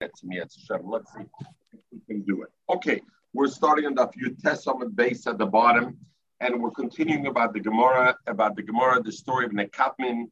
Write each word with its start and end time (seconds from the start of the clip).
Let's 0.00 0.20
see 0.20 1.22
if 1.72 1.80
we 1.90 2.00
can 2.06 2.22
do 2.22 2.42
it. 2.42 2.50
Okay, 2.68 3.00
we're 3.32 3.48
starting 3.48 3.86
on 3.86 3.94
the 3.94 4.06
few 4.08 4.34
tests 4.34 4.66
on 4.66 4.78
the 4.78 4.86
base 4.86 5.26
at 5.26 5.38
the 5.38 5.46
bottom, 5.46 5.96
and 6.40 6.62
we're 6.62 6.70
continuing 6.70 7.28
about 7.28 7.54
the 7.54 7.60
Gemara, 7.60 8.14
about 8.26 8.56
the 8.56 8.62
Gemara, 8.62 9.02
the 9.02 9.12
story 9.12 9.46
of 9.46 9.52
Nakdimon, 9.52 10.26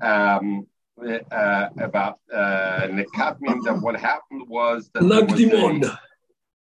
um, 0.00 0.66
uh, 1.00 1.68
about 1.78 2.18
uh, 2.32 2.88
Nakdimon, 2.88 3.62
that 3.64 3.78
what 3.80 3.94
happened 4.00 4.48
was 4.48 4.90
that 4.94 5.04
Nakdimon. 5.04 5.96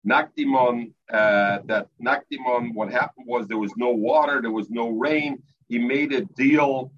Nakdimon, 0.08 0.94
uh, 1.12 1.60
that 1.66 1.88
Nakdimon, 2.02 2.74
what 2.74 2.90
happened 2.90 3.26
was 3.28 3.50
there 3.50 3.58
was 3.58 3.74
no 3.76 3.90
water, 3.90 4.42
there 4.42 4.52
was 4.52 4.70
no 4.70 4.88
rain. 4.90 5.44
He 5.68 5.80
made 5.80 6.14
a 6.14 6.22
deal 6.22 6.94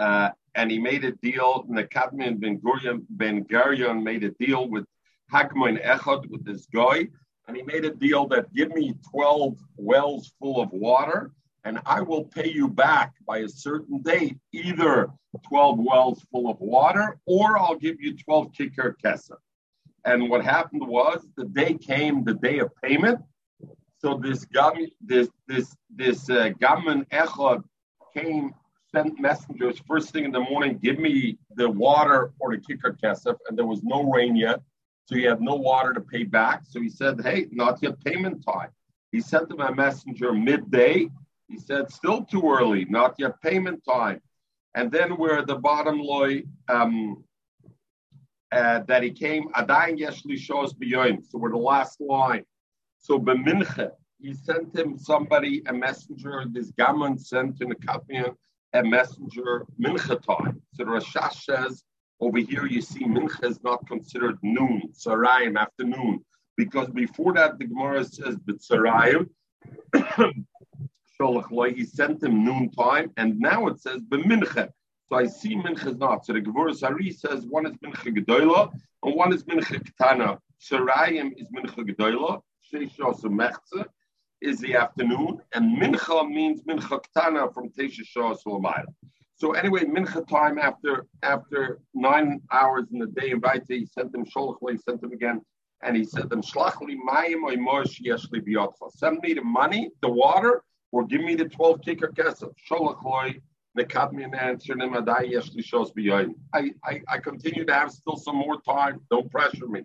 uh, 0.00 0.30
and 0.54 0.70
he 0.70 0.78
made 0.78 1.04
a 1.04 1.12
deal. 1.12 1.64
Nakdimon 1.64 2.40
Ben 2.40 2.60
Gurion 2.60 3.02
Ben 3.10 3.44
Gurion 3.44 4.02
made 4.02 4.24
a 4.24 4.30
deal 4.30 4.68
with 4.68 4.84
Hakmoin 5.32 5.82
Echad 5.84 6.28
with 6.30 6.44
this 6.44 6.66
guy, 6.66 7.08
and 7.46 7.56
he 7.56 7.62
made 7.62 7.84
a 7.84 7.94
deal 7.94 8.26
that 8.28 8.52
give 8.54 8.70
me 8.74 8.94
twelve 9.10 9.56
wells 9.76 10.32
full 10.38 10.60
of 10.60 10.70
water, 10.72 11.32
and 11.64 11.80
I 11.86 12.00
will 12.02 12.24
pay 12.24 12.50
you 12.50 12.68
back 12.68 13.14
by 13.26 13.38
a 13.38 13.48
certain 13.48 14.02
date, 14.02 14.36
either 14.52 15.08
twelve 15.48 15.78
wells 15.78 16.24
full 16.30 16.50
of 16.50 16.58
water, 16.60 17.18
or 17.26 17.58
I'll 17.58 17.76
give 17.76 18.00
you 18.00 18.16
twelve 18.16 18.52
kicker 18.52 18.96
kesa. 19.02 19.36
And 20.04 20.28
what 20.28 20.44
happened 20.44 20.86
was 20.86 21.24
the 21.36 21.44
day 21.44 21.74
came, 21.74 22.24
the 22.24 22.34
day 22.34 22.58
of 22.58 22.70
payment. 22.82 23.20
So 23.98 24.18
this 24.18 24.44
gam, 24.46 24.72
this 25.00 25.28
this 25.46 25.74
this 25.88 26.28
uh, 26.28 26.50
gammon 26.60 27.04
echad 27.06 27.62
came 28.14 28.52
sent 28.94 29.18
messengers 29.18 29.80
first 29.86 30.10
thing 30.10 30.24
in 30.24 30.32
the 30.32 30.40
morning, 30.40 30.78
give 30.82 30.98
me 30.98 31.38
the 31.56 31.68
water 31.68 32.32
or 32.38 32.54
the 32.54 32.60
kicker 32.60 32.96
kesef, 33.02 33.36
and 33.48 33.58
there 33.58 33.66
was 33.66 33.82
no 33.82 34.02
rain 34.02 34.36
yet. 34.36 34.60
So 35.06 35.16
he 35.16 35.24
had 35.24 35.40
no 35.40 35.54
water 35.56 35.92
to 35.92 36.00
pay 36.00 36.24
back. 36.24 36.62
So 36.64 36.80
he 36.80 36.88
said, 36.88 37.20
Hey, 37.22 37.46
not 37.50 37.82
yet 37.82 38.02
payment 38.04 38.44
time. 38.44 38.70
He 39.10 39.20
sent 39.20 39.48
them 39.48 39.60
a 39.60 39.74
messenger 39.74 40.32
midday. 40.32 41.08
He 41.48 41.58
said, 41.58 41.90
Still 41.90 42.24
too 42.24 42.42
early, 42.42 42.84
not 42.84 43.16
yet 43.18 43.40
payment 43.42 43.82
time. 43.84 44.20
And 44.74 44.90
then 44.90 45.16
we're 45.16 45.38
at 45.38 45.46
the 45.46 45.56
bottom 45.56 45.98
loy 46.00 46.44
um, 46.68 47.24
uh, 48.52 48.80
that 48.80 49.02
he 49.02 49.10
came, 49.10 49.48
Adayin 49.54 49.98
Yeshli 49.98 50.38
shows 50.38 50.72
beyond. 50.72 51.24
So 51.26 51.38
we're 51.38 51.50
the 51.50 51.56
last 51.56 52.00
line. 52.00 52.44
So 52.98 53.18
Beminche, 53.18 53.90
he 54.20 54.34
sent 54.34 54.76
him 54.76 54.96
somebody, 54.98 55.62
a 55.66 55.72
messenger, 55.72 56.44
this 56.50 56.70
gammon 56.78 57.18
sent 57.18 57.60
in 57.60 57.72
a 57.72 57.74
Katmian, 57.74 58.34
a 58.74 58.82
messenger 58.82 59.66
mincha 59.80 60.20
time. 60.22 60.60
So 60.74 60.84
Rashash 60.84 61.44
says 61.44 61.84
over 62.20 62.38
here 62.38 62.66
you 62.66 62.80
see 62.80 63.04
mincha 63.04 63.44
is 63.44 63.62
not 63.62 63.86
considered 63.86 64.38
noon, 64.42 64.82
sarayim, 64.92 65.58
afternoon, 65.58 66.24
because 66.56 66.88
before 66.88 67.32
that 67.34 67.58
the 67.58 67.66
Gemara 67.66 68.04
says 68.04 68.36
b'tzarayim. 68.36 69.28
he 71.76 71.84
sent 71.84 72.22
him 72.22 72.44
noon 72.44 72.70
time, 72.70 73.12
and 73.16 73.38
now 73.38 73.66
it 73.68 73.80
says 73.80 74.00
b'mincha. 74.02 74.70
So 75.08 75.16
I 75.16 75.26
see 75.26 75.56
mincha 75.56 75.88
is 75.88 75.96
not. 75.98 76.24
So 76.24 76.32
the 76.32 76.40
Gevuras 76.40 76.82
Ari 76.82 77.10
says 77.10 77.44
one 77.44 77.66
is 77.66 77.76
mincha 77.76 78.16
gedola 78.16 78.72
and 79.02 79.14
one 79.14 79.32
is 79.32 79.44
mincha 79.44 79.82
ketana. 79.82 80.38
Sarayim 80.60 81.32
is 81.36 81.48
mincha 81.50 81.76
gedola, 81.76 82.40
sheisha 82.72 83.14
mechza, 83.24 83.86
is 84.42 84.58
the 84.60 84.74
afternoon, 84.74 85.40
and 85.54 85.80
mincha 85.80 86.28
means 86.28 86.62
mincha 86.62 87.02
ktana 87.06 87.52
from 87.54 87.70
Tesha 87.70 88.04
Shah 88.04 88.34
Sulamayim. 88.34 88.86
So 89.36 89.52
anyway, 89.52 89.84
mincha 89.84 90.26
time 90.28 90.58
after 90.58 91.06
after 91.22 91.80
nine 91.94 92.40
hours 92.50 92.86
in 92.92 92.98
the 92.98 93.06
day, 93.06 93.30
invite 93.30 93.62
he 93.68 93.86
sent 93.86 94.12
them 94.12 94.24
sholach, 94.24 94.56
he 94.70 94.76
sent 94.76 95.00
them 95.00 95.12
again, 95.12 95.40
and 95.82 95.96
he 95.96 96.04
said 96.04 96.28
them 96.28 96.42
shlachli 96.42 96.96
mayim 97.08 97.42
oimosh 97.50 98.00
yeshli 98.04 98.40
biyotcha. 98.46 98.90
Send 98.96 99.18
me 99.22 99.34
the 99.34 99.42
money, 99.42 99.90
the 100.02 100.08
water, 100.08 100.62
or 100.90 101.06
give 101.06 101.22
me 101.22 101.34
the 101.34 101.48
twelve 101.48 101.80
kicker 101.82 102.08
kesef. 102.08 102.52
Sholach 102.70 103.02
loy. 103.02 103.40
Nekadmi 103.78 104.24
and 104.24 104.34
answered 104.34 104.82
him, 104.82 104.92
Adai 104.92 105.32
Yeshli 105.32 105.64
shows 105.64 105.92
beyond. 105.92 106.34
I, 106.52 106.72
I, 106.84 107.16
continue 107.16 107.64
to 107.64 107.72
have 107.72 107.90
still 107.90 108.16
some 108.16 108.36
more 108.36 108.60
time. 108.60 109.00
Don't 109.10 109.30
pressure 109.30 109.66
me. 109.66 109.80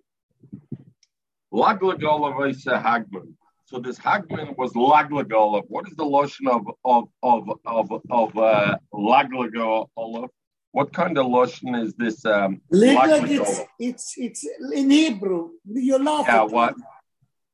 Laglagola 1.53 2.35
Hagman. 2.83 3.33
So 3.69 3.79
this 3.79 3.99
Hagman 3.99 4.57
was 4.57 4.71
Laglagolov. 4.73 5.65
What 5.67 5.87
is 5.89 5.95
the 5.97 6.05
lotion 6.05 6.47
of 6.47 6.65
of 6.85 7.09
of 7.21 7.49
of 7.65 7.91
of 8.09 8.37
uh, 8.37 8.77
Laglagolov? 8.93 10.29
What 10.71 10.93
kind 10.93 11.17
of 11.17 11.25
lotion 11.27 11.75
is 11.75 11.93
this? 11.95 12.25
Um, 12.25 12.61
it's, 12.71 13.63
it's 13.77 14.13
it's 14.17 14.47
in 14.73 14.89
Hebrew. 14.89 15.49
You 15.65 16.01
laugh 16.01 16.25
yeah, 16.27 16.43
at 16.43 16.49
what? 16.49 16.75
him. 16.75 16.83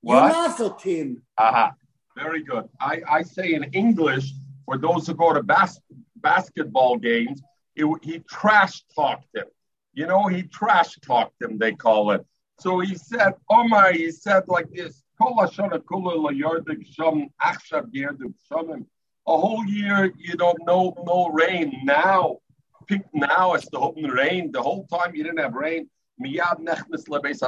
What? 0.01 0.15
You 0.15 0.39
laugh 0.39 0.59
at 0.61 0.81
him. 0.81 1.21
Uh-huh. 1.37 1.71
Very 2.15 2.43
good. 2.43 2.69
I, 2.79 3.01
I 3.09 3.21
say 3.23 3.53
in 3.53 3.63
English, 3.73 4.33
for 4.65 4.77
those 4.77 5.07
who 5.07 5.15
go 5.15 5.33
to 5.33 5.41
bas- 5.41 5.81
basketball 6.17 6.97
games, 6.97 7.41
it, 7.75 7.87
he 8.03 8.19
trash 8.19 8.83
talked 8.95 9.35
him. 9.35 9.45
You 9.93 10.07
know, 10.07 10.27
he 10.27 10.43
trash 10.43 10.95
talked 10.99 11.41
him, 11.41 11.57
they 11.57 11.73
call 11.73 12.11
it. 12.11 12.23
So 12.59 12.79
he 12.79 12.95
said, 12.95 13.33
oh 13.49 13.67
my, 13.67 13.93
he 13.93 14.11
said 14.11 14.43
like 14.47 14.69
this, 14.71 15.02
a 19.25 19.37
whole 19.37 19.65
year 19.65 20.11
you 20.17 20.35
don't 20.35 20.59
know 20.65 20.93
no 21.05 21.29
rain. 21.29 21.81
Now, 21.83 22.39
pick 22.87 23.03
now 23.13 23.53
it's 23.53 23.69
the 23.69 23.79
open 23.79 24.03
rain. 24.03 24.51
The 24.51 24.61
whole 24.61 24.85
time 24.87 25.15
you 25.15 25.23
didn't 25.23 25.39
have 25.39 25.53
rain. 25.53 25.89
Miyad 26.21 26.59
nechnes 26.59 27.07
lebeis. 27.07 27.39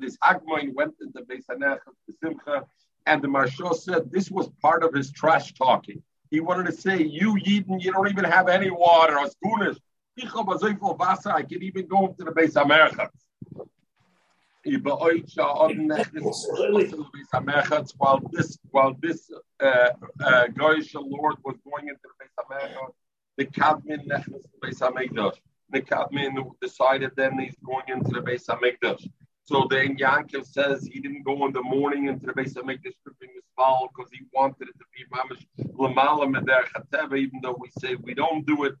This 0.00 0.18
Hagmoin 0.18 0.74
went 0.74 0.94
into 1.00 1.22
beis 1.22 1.46
hamechas 1.50 1.96
besimcha, 2.08 2.64
and 3.06 3.22
the 3.22 3.28
Marshal 3.28 3.74
said 3.74 4.12
this 4.12 4.30
was 4.30 4.50
part 4.60 4.82
of 4.82 4.92
his 4.92 5.10
trash 5.12 5.54
talking. 5.54 6.02
He 6.30 6.40
wanted 6.40 6.66
to 6.66 6.72
say, 6.72 7.02
"You 7.02 7.34
Yidden, 7.34 7.82
you 7.82 7.92
don't 7.92 8.08
even 8.08 8.24
have 8.24 8.48
any 8.48 8.70
water. 8.70 9.18
As 9.18 9.34
I 11.26 11.42
can 11.42 11.62
even 11.62 11.86
go 11.86 12.06
into 12.08 12.24
the 12.24 12.32
beis 12.32 12.54
hamechas." 12.54 13.10
While 17.98 18.20
this 18.32 18.58
while 18.70 18.94
this 19.00 19.30
uh, 19.60 19.90
uh, 20.24 20.46
Lord 20.56 21.36
was 21.44 21.56
going 21.64 21.88
into 21.88 22.00
the 22.02 22.14
Beis 22.20 22.34
Hamikdash, 22.38 22.92
the 23.36 23.44
Kadmin 23.46 24.06
nechnes 24.06 24.42
the 24.42 24.66
Beis 24.66 24.80
Hamikdash. 24.80 25.36
The 25.70 25.82
Kadmin 25.82 26.50
decided 26.60 27.10
then 27.16 27.38
he's 27.38 27.56
going 27.64 27.84
into 27.88 28.10
the 28.10 28.20
Beis 28.20 28.46
Hamikdash. 28.46 29.08
So 29.44 29.66
then 29.70 29.96
Yankov 29.96 30.44
says 30.44 30.88
he 30.92 31.00
didn't 31.00 31.22
go 31.22 31.46
in 31.46 31.52
the 31.52 31.62
morning 31.62 32.08
into 32.08 32.26
the 32.26 32.32
Beis 32.32 32.54
Hamikdash 32.54 32.94
stripping 33.00 33.30
his 33.34 33.44
fowl 33.56 33.88
because 33.94 34.10
he 34.12 34.20
wanted 34.32 34.68
it 34.68 34.74
to 34.78 34.84
be 34.94 35.04
mamish 35.14 35.46
lamala 35.78 36.28
meder 36.28 37.16
even 37.16 37.40
though 37.42 37.56
we 37.60 37.70
say 37.78 37.94
we 37.94 38.14
don't 38.14 38.44
do 38.46 38.64
it 38.64 38.74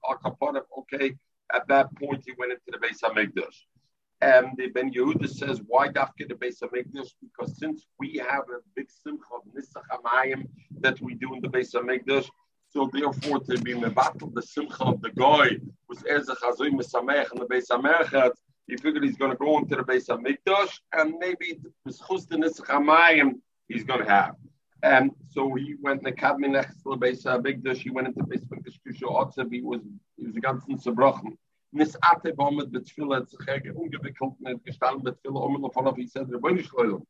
Okay, 0.78 1.14
at 1.54 1.68
that 1.68 1.94
point 1.96 2.22
he 2.26 2.32
went 2.38 2.52
into 2.52 2.64
the 2.66 2.78
Beis 2.78 3.00
Hamikdash. 3.02 3.56
And 4.22 4.56
the 4.56 4.68
Ben 4.68 4.90
Yehoyada 4.92 5.28
says, 5.28 5.60
why 5.66 5.88
dafke 5.88 6.26
the 6.26 6.34
Beis 6.34 6.62
Hamikdash? 6.62 7.10
Because 7.20 7.58
since 7.58 7.86
we 7.98 8.16
have 8.16 8.44
a 8.48 8.60
big 8.74 8.88
simcha 8.90 9.24
of 9.34 9.42
Nisach 9.54 9.84
Hamayim 9.92 10.48
that 10.80 11.00
we 11.02 11.14
do 11.14 11.34
in 11.34 11.42
the 11.42 11.48
Beis 11.48 11.74
Hamikdash, 11.74 12.28
so 12.70 12.88
therefore 12.92 13.40
to 13.40 13.58
be 13.58 13.74
mevatel 13.74 14.34
the 14.34 14.42
simcha 14.42 14.84
of 14.84 15.02
the 15.02 15.10
guy 15.10 15.58
was 15.88 15.98
Ezech 16.02 16.38
Hazoy 16.38 16.70
Mesamech 16.70 17.30
in 17.32 17.38
the 17.40 17.46
Beis 17.46 17.68
Hamikdash, 17.70 18.32
he 18.66 18.76
figured 18.76 19.04
he's 19.04 19.16
going 19.16 19.30
to 19.30 19.36
go 19.36 19.58
into 19.58 19.76
the 19.76 19.84
Beis 19.84 20.08
Hamikdash 20.08 20.78
and 20.94 21.14
maybe 21.18 21.60
the 21.84 21.92
Schus 21.92 22.26
the 22.26 22.36
Nisach 22.36 22.66
Hamayim 22.66 23.34
he's 23.68 23.84
going 23.84 24.00
to 24.00 24.10
have. 24.10 24.34
And 24.82 25.10
so 25.28 25.54
he 25.54 25.74
went 25.80 26.06
in 26.06 26.14
the 26.14 26.48
next 26.48 26.82
to 26.82 26.90
the 26.90 26.96
Beis 26.96 27.24
Hamikdash. 27.24 27.76
He 27.76 27.90
went 27.90 28.08
into 28.08 28.20
the 28.20 28.34
Beis 28.34 28.46
Hamikdash. 28.46 29.50
He 29.52 29.60
was 29.60 29.80
he 30.16 30.26
was 30.26 30.36
a 30.36 30.40
ganzen 30.40 30.82
zerbrochen. 30.82 31.36
Nisate 31.72 32.32
bommet 32.34 32.70
mit 32.72 32.86
Tfila 32.86 33.16
hat 33.16 33.28
sich 33.28 33.40
ungewickelt 33.74 34.20
und 34.38 34.48
hat 34.48 34.64
gestanden 34.64 35.02
mit 35.04 35.18
Tfila 35.18 35.40
um 35.40 35.62
und 35.62 35.72
von 35.72 35.86
auf 35.86 35.98
ich 35.98 36.10
sage, 36.10 36.42
wenn 36.42 36.58
ich 36.58 36.66
schleule. 36.66 37.02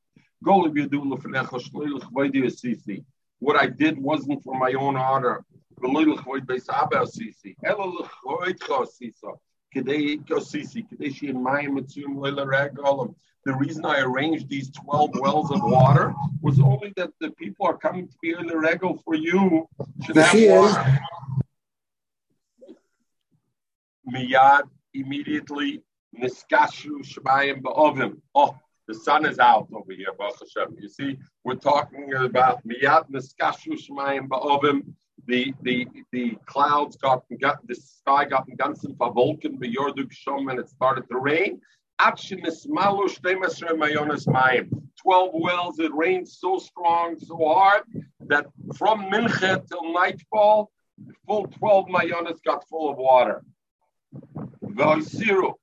Gole 0.43 0.75
wir 0.75 0.89
du 0.89 1.05
lo 1.05 1.17
verlecho 1.17 1.59
schleule, 1.59 1.99
ich 1.99 2.05
weiß 2.05 2.33
dir 2.33 2.51
sisi. 2.51 3.05
What 3.41 3.57
I 3.63 3.69
did 3.69 3.99
wasn't 3.99 4.43
for 4.43 4.55
my 4.59 4.75
own 4.75 4.97
honor. 4.97 5.45
Geloyle 5.81 6.15
ich 6.15 6.27
weiß 6.27 6.47
bei 6.47 6.59
Saba 6.59 7.07
sisi. 7.07 7.57
Elo 7.63 7.87
lo 7.87 8.07
choit 8.23 8.59
cho 8.61 8.85
sisa. 8.85 9.33
Kedei 9.73 10.19
ko 10.27 10.41
sisi, 10.41 10.87
kedei 10.89 11.15
she 11.15 11.29
in 11.29 11.43
my 11.43 11.67
mitzum. 11.67 13.15
The 13.45 13.55
reason 13.55 13.85
I 13.85 14.01
arranged 14.01 14.49
these 14.49 14.71
12 14.71 15.21
wells 15.21 15.53
of 15.53 15.61
water 15.63 16.13
was 16.43 16.59
only 16.59 16.93
that 16.97 17.11
the 17.21 17.31
people 17.31 17.65
are 17.67 17.79
coming 17.79 18.09
to 18.09 18.15
be 18.21 18.33
in 18.33 18.49
the 18.49 18.59
regal 18.59 19.01
for 19.05 19.15
you 19.15 19.69
should 20.05 20.17
have 20.17 20.35
water 20.35 20.99
miyad 24.09 24.63
immediately 24.95 25.83
niskashu 26.21 27.05
shmayim 27.05 27.63
ba'ovim. 27.63 28.21
Oh, 28.35 28.57
the 28.89 28.95
sun 28.95 29.27
is 29.27 29.39
out 29.39 29.69
over 29.73 29.93
here, 29.93 30.13
Baruch 30.17 30.39
Hashem. 30.41 30.77
You 30.81 30.89
see, 30.89 31.19
we're 31.45 31.55
talking 31.55 32.13
about 32.15 32.67
miyad 32.67 33.11
niskashu 33.11 33.73
shmayim 33.73 34.29
ba'ovim. 34.29 34.83
The 35.27 35.53
the 35.63 35.89
the 36.13 36.37
clouds 36.47 36.97
got 36.97 37.25
the 37.29 37.75
sky 37.75 38.27
got 38.27 38.47
ganzen 38.49 38.97
verwolken 38.97 39.59
beyorduk 39.59 40.13
shom 40.13 40.51
and 40.51 40.61
it 40.61 40.69
started 40.69 41.09
to 41.11 41.19
rain. 41.19 41.61
Akshinis 42.01 42.69
malush 42.69 43.19
mayonis 43.21 44.27
mayim. 44.27 44.69
Twelve 45.03 45.31
wells. 45.33 45.79
It 45.81 45.93
rained 45.95 46.29
so 46.29 46.59
strong, 46.59 47.19
so 47.19 47.37
hard 47.37 47.83
that 48.29 48.47
from 48.77 49.11
mincha 49.11 49.67
till 49.67 49.93
nightfall, 49.93 50.71
full 51.27 51.47
twelve 51.59 51.87
mayonis 51.87 52.39
got 52.45 52.69
full 52.69 52.91
of 52.91 52.97
water. 52.99 53.43
Zero. 55.03 55.59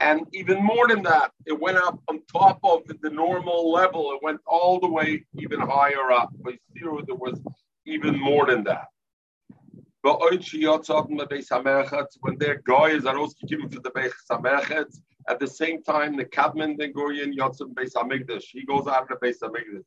And 0.00 0.26
even 0.32 0.64
more 0.64 0.88
than 0.88 1.02
that, 1.02 1.30
it 1.44 1.60
went 1.60 1.76
up 1.76 2.00
on 2.08 2.22
top 2.32 2.58
of 2.64 2.82
the 3.02 3.10
normal 3.10 3.70
level. 3.70 4.12
It 4.12 4.22
went 4.22 4.40
all 4.46 4.80
the 4.80 4.88
way 4.88 5.24
even 5.34 5.60
higher 5.60 6.10
up. 6.10 6.30
By 6.42 6.58
zero, 6.76 7.02
there 7.06 7.16
was 7.16 7.38
even 7.84 8.18
more 8.18 8.46
than 8.46 8.64
that. 8.64 8.86
When 10.02 10.18
their 12.38 12.62
guys 12.66 13.04
are 13.04 13.18
also 13.18 13.46
given 13.46 13.68
for 13.68 13.80
the 13.80 13.90
Beis 13.90 14.12
Hamikdash, 14.30 14.98
at 15.28 15.38
the 15.38 15.46
same 15.46 15.82
time, 15.82 16.16
the 16.16 16.24
Kadman 16.24 16.78
the 16.78 16.88
Goyen 16.88 17.36
Yotzim 17.36 17.74
Beis 17.74 17.92
Hamikdash, 17.92 18.44
he 18.50 18.64
goes 18.64 18.86
out 18.86 19.02
of 19.02 19.08
the 19.08 19.16
Beis 19.16 19.40
Hamikdash. 19.42 19.84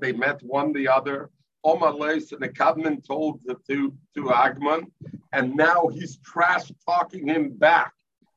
They 0.00 0.12
met 0.12 0.40
one 0.44 0.72
the 0.72 0.86
other. 0.86 1.30
Omales 1.64 2.32
and 2.32 2.42
the 2.42 2.48
Kadman 2.48 3.06
told 3.06 3.40
the 3.44 3.56
to 3.68 3.94
to 4.14 4.24
Agman, 4.24 4.90
and 5.32 5.54
now 5.54 5.88
he's 5.88 6.18
trash 6.18 6.70
talking 6.86 7.28
him 7.28 7.50
back. 7.50 7.92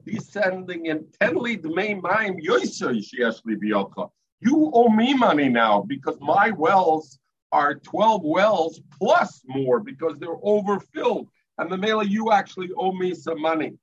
He's 0.05 0.31
sending 0.31 0.85
in 0.85 1.07
tenly 1.19 1.57
dmei 1.57 2.01
sheashli 2.01 3.57
biyotcha. 3.61 4.09
You 4.39 4.71
owe 4.73 4.89
me 4.89 5.13
money 5.13 5.49
now 5.49 5.81
because 5.81 6.17
my 6.21 6.51
wells 6.51 7.19
are 7.51 7.75
12 7.75 8.21
wells 8.23 8.81
plus 8.97 9.41
more 9.47 9.79
because 9.79 10.17
they're 10.19 10.43
overfilled. 10.43 11.27
And 11.57 11.71
the 11.71 11.77
male, 11.77 12.03
you 12.03 12.31
actually 12.31 12.69
owe 12.77 12.91
me 12.91 13.15
some 13.15 13.41
money. 13.41 13.73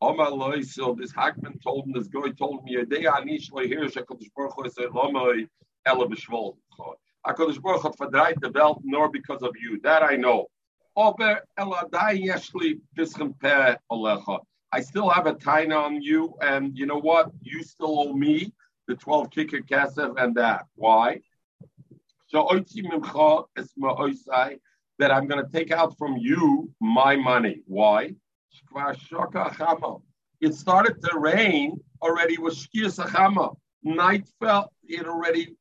Omar 0.00 0.62
so 0.62 0.94
this 0.98 1.12
Hackman 1.12 1.58
told 1.58 1.86
him, 1.86 1.92
this 1.92 2.08
guy 2.08 2.30
told 2.38 2.64
me, 2.64 2.76
a 2.76 2.84
day 2.84 3.04
anish 3.04 3.50
loy 3.50 3.66
here, 3.66 3.84
Shekadosh 3.86 4.30
Baruch 4.36 4.52
Hu 4.56 4.70
said, 4.70 4.90
Lomoi, 4.90 5.48
B'Shvol. 5.86 6.56
HaKadosh 7.26 7.60
Baruch 7.60 7.82
Hu 7.82 7.90
verdreit 7.90 8.40
the 8.40 8.50
belt, 8.50 8.80
nor 8.84 9.10
because 9.10 9.42
of 9.42 9.54
you. 9.60 9.80
That 9.82 10.02
I 10.02 10.16
know. 10.16 10.46
Yeshli 10.96 12.80
Olecha. 13.90 14.40
I 14.72 14.80
still 14.80 15.08
have 15.08 15.26
a 15.26 15.34
taina 15.34 15.80
on 15.82 16.02
you, 16.02 16.34
and 16.40 16.76
you 16.76 16.86
know 16.86 16.98
what? 16.98 17.30
You 17.42 17.62
still 17.62 18.00
owe 18.00 18.12
me 18.12 18.52
the 18.88 18.94
12 18.94 19.30
kicker 19.30 19.60
kesef 19.60 20.20
and 20.20 20.34
that. 20.36 20.66
Why? 20.74 21.20
So 22.28 22.48
that 24.98 25.10
I'm 25.10 25.26
going 25.26 25.44
to 25.44 25.52
take 25.52 25.70
out 25.70 25.96
from 25.98 26.16
you 26.16 26.70
my 26.80 27.16
money. 27.16 27.62
Why? 27.66 28.14
It 30.40 30.54
started 30.54 31.02
to 31.02 31.18
rain 31.18 31.80
already 32.02 32.38
with 32.38 32.54
Shkir 32.54 33.56
Night 33.82 34.26
fell, 34.40 34.72
it 34.88 35.06
already, 35.06 35.54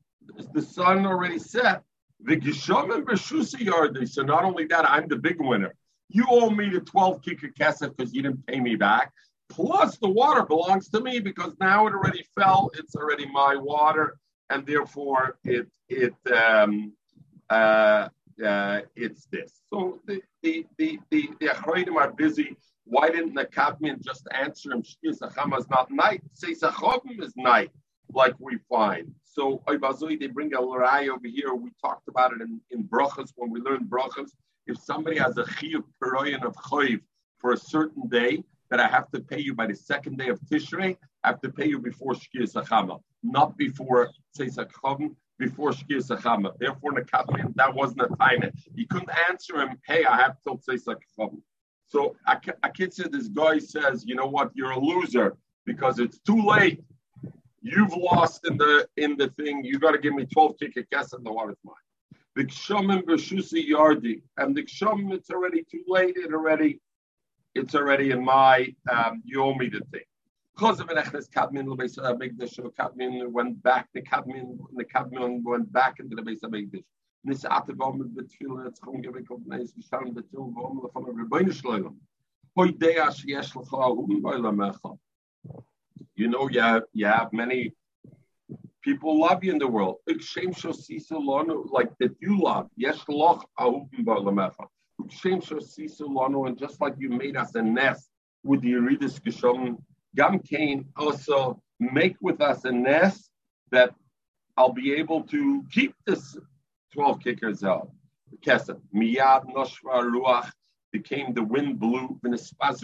the 0.54 0.62
sun 0.62 1.06
already 1.06 1.39
set. 1.39 1.83
The 2.22 2.38
Gishomim 2.38 3.04
Beshusa 3.04 3.57
Yardi. 3.60 4.07
So 4.07 4.24
not 4.24 4.44
only 4.44 4.66
that, 4.66 4.89
I'm 4.89 5.07
the 5.07 5.18
big 5.18 5.38
winner. 5.39 5.74
You 6.10 6.25
owe 6.30 6.50
me 6.50 6.69
the 6.69 6.81
12 6.81 7.22
kicker 7.22 7.50
kesef 7.50 7.95
because 7.95 8.13
you 8.13 8.22
didn't 8.22 8.45
pay 8.48 8.60
me 8.60 8.75
back. 8.75 9.12
Plus, 9.50 9.98
the 9.98 10.10
water 10.10 10.44
belongs 10.44 10.89
to 10.89 11.01
me 11.01 11.19
because 11.19 11.54
now 11.60 11.88
it 11.88 11.94
already 11.94 12.25
fell. 12.38 12.72
It's 12.74 12.95
already 12.95 13.27
my 13.27 13.56
water, 13.56 14.18
and 14.50 14.66
therefore 14.66 15.38
it 15.44 15.68
it 15.88 16.16
um, 16.31 16.94
uh, 17.50 18.10
uh, 18.44 18.81
it's 18.95 19.25
this. 19.27 19.62
So 19.72 20.00
the 20.06 20.22
the 20.42 20.66
the 20.77 21.00
the, 21.12 21.30
the 21.39 21.95
are 21.95 22.12
busy. 22.12 22.57
Why 22.86 23.10
didn't 23.10 23.33
the 23.33 23.45
Kadmian 23.45 24.01
just 24.04 24.27
answer 24.31 24.72
him? 24.72 24.83
Shkir 24.83 25.12
is 25.12 25.69
not 25.69 25.92
night. 25.92 26.22
Say 26.33 26.50
is 26.50 27.33
night, 27.36 27.72
like 28.13 28.36
we 28.39 28.57
find. 28.69 29.13
So 29.36 29.62
they 29.68 30.28
bring 30.28 30.54
a 30.54 30.62
rai 30.62 31.10
over 31.10 31.28
here. 31.28 31.54
We 31.54 31.70
talked 31.82 32.08
about 32.08 32.32
it 32.34 32.42
in, 32.42 32.62
in 32.72 32.86
brachas 32.86 33.32
when 33.36 33.52
we 33.52 33.60
learned 33.60 33.90
brachas 33.90 34.32
if 34.68 34.78
somebody 34.80 35.18
has 35.18 35.38
a 35.38 35.44
chiyuv 35.44 35.84
peroyan 36.02 36.44
of 36.44 36.56
choiv 36.56 37.02
for 37.38 37.54
a 37.54 37.58
certain 37.58 38.08
day 38.08 38.44
that 38.70 38.80
I 38.80 38.88
have 38.88 39.12
to 39.12 39.20
pay 39.20 39.40
you 39.40 39.54
by 39.54 39.68
the 39.68 39.76
second 39.76 40.18
day 40.18 40.30
of 40.30 40.40
Tishrei, 40.42 40.98
I 41.24 41.28
have 41.28 41.42
to 41.42 41.52
pay 41.52 41.68
you 41.68 41.80
before 41.80 42.14
Shkir 42.14 42.52
Sachama, 42.52 43.00
not 43.22 43.58
before 43.58 44.10
Tzeisak 44.38 44.72
before 45.38 45.72
Shkir 45.72 46.02
Sachama. 46.02 46.58
Therefore, 46.58 46.94
Nakdimon, 46.94 47.54
that 47.56 47.74
wasn't 47.74 48.02
a 48.02 48.16
time. 48.16 48.52
He 48.76 48.86
couldn't 48.86 49.12
answer 49.30 49.60
him, 49.60 49.78
hey, 49.86 50.06
I 50.06 50.18
have 50.18 50.38
till 50.44 50.58
Tzeisak 50.58 50.98
So 51.88 52.16
Akitsa, 52.28 53.12
this 53.12 53.28
guy 53.28 53.60
says, 53.60 54.04
you 54.06 54.16
know 54.16 54.28
what, 54.28 54.52
you're 54.56 54.72
a 54.72 54.80
loser 54.80 55.38
because 55.66 56.00
it's 56.00 56.20
too 56.20 56.42
late. 56.44 56.82
You've 57.67 57.97
lost 57.97 58.45
in 58.45 58.57
the 58.57 58.88
in 58.95 59.17
the 59.17 59.29
thing. 59.29 59.65
You 59.65 59.79
got 59.79 59.94
to 59.94 59.97
give 59.97 60.13
me 60.13 60.25
12 60.25 60.59
ticket 60.59 60.88
guess 60.91 61.13
and 61.13 61.25
the 61.25 61.33
water's 61.33 61.57
mine. 61.63 61.73
The 62.35 62.44
Kshamim 62.44 63.01
Beshusi 63.06 63.67
Yardi. 63.67 64.21
And 64.38 64.56
the 64.56 64.62
Kshamim, 64.62 65.12
it's 65.12 65.31
already 65.31 65.63
too 65.63 65.83
late. 65.88 66.15
It 66.15 66.31
already, 66.31 66.79
it's 67.56 67.73
already 67.73 68.12
in 68.12 68.23
my, 68.23 68.71
um, 68.91 69.23
you 69.25 69.41
owe 69.41 69.56
me 69.56 69.69
the 69.69 69.81
thing. 69.91 70.03
Because 70.56 70.79
of 70.79 70.89
Echnes 70.89 71.27
Kadmin, 71.27 71.65
the 71.65 71.75
Beis 71.75 71.97
Hamikdash, 71.97 72.59
Kadmin 72.75 73.31
went 73.31 73.63
back, 73.63 73.88
the 73.95 74.01
Kadmin, 74.03 74.59
the 74.75 74.85
Kadmin 74.85 75.41
went 75.44 75.73
back 75.73 76.00
into 76.00 76.15
the 76.15 76.21
Beis 76.21 76.41
Hamikdash. 76.41 76.83
Nis 77.23 77.45
Atavom 77.45 77.97
mit 77.97 78.15
Betfil, 78.15 78.67
it's 78.67 78.79
recognized, 78.83 79.73
we 79.75 79.81
stand 79.81 80.13
the 80.13 80.21
two 80.21 80.53
Vom 80.56 80.88
from 80.94 81.06
a 81.06 81.13
Rebbeinu 81.13 81.51
Shloim. 81.51 81.95
Hoi 82.56 82.67
Dea 82.67 83.09
Sheyesh 83.09 83.53
Lecha, 83.53 83.95
Hum 83.95 84.21
Boilamecha. 84.21 85.00
You 86.15 86.27
know, 86.30 86.50
you 86.50 86.62
have, 86.62 86.83
you 86.94 87.06
have 87.06 87.31
many 87.33 87.74
People 88.86 89.19
love 89.19 89.44
you 89.44 89.51
in 89.51 89.57
the 89.57 89.68
world. 89.68 89.95
Like 90.06 91.92
that 92.00 92.15
you 92.21 92.39
love. 92.39 92.69
Yes, 92.77 93.03
and 96.47 96.59
just 96.59 96.81
like 96.81 96.94
you 97.00 97.09
made 97.09 97.36
us 97.36 97.56
a 97.56 97.63
nest 97.63 98.09
with 98.44 98.62
the 98.62 98.69
Eurydice 98.69 99.18
Geshom, 99.18 99.77
Gam 100.15 100.39
also 100.95 101.59
make 101.80 102.15
with 102.21 102.39
us 102.41 102.63
a 102.65 102.71
nest 102.71 103.31
that 103.71 103.95
I'll 104.56 104.71
be 104.71 104.94
able 104.94 105.24
to 105.24 105.63
keep 105.71 105.95
this 106.06 106.38
12 106.94 107.19
kickers 107.21 107.63
out. 107.63 107.89
Kesef, 108.45 108.80
Miyad 108.94 109.45
Noshra 109.51 110.03
Ruach 110.03 110.51
became 111.00 111.33
the 111.33 111.44
wind 111.44 111.80
blew 111.80 112.03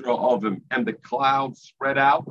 of 0.07 0.45
him, 0.47 0.57
and 0.71 0.85
the 0.85 0.97
clouds 1.09 1.57
spread 1.61 1.97
out. 1.97 2.23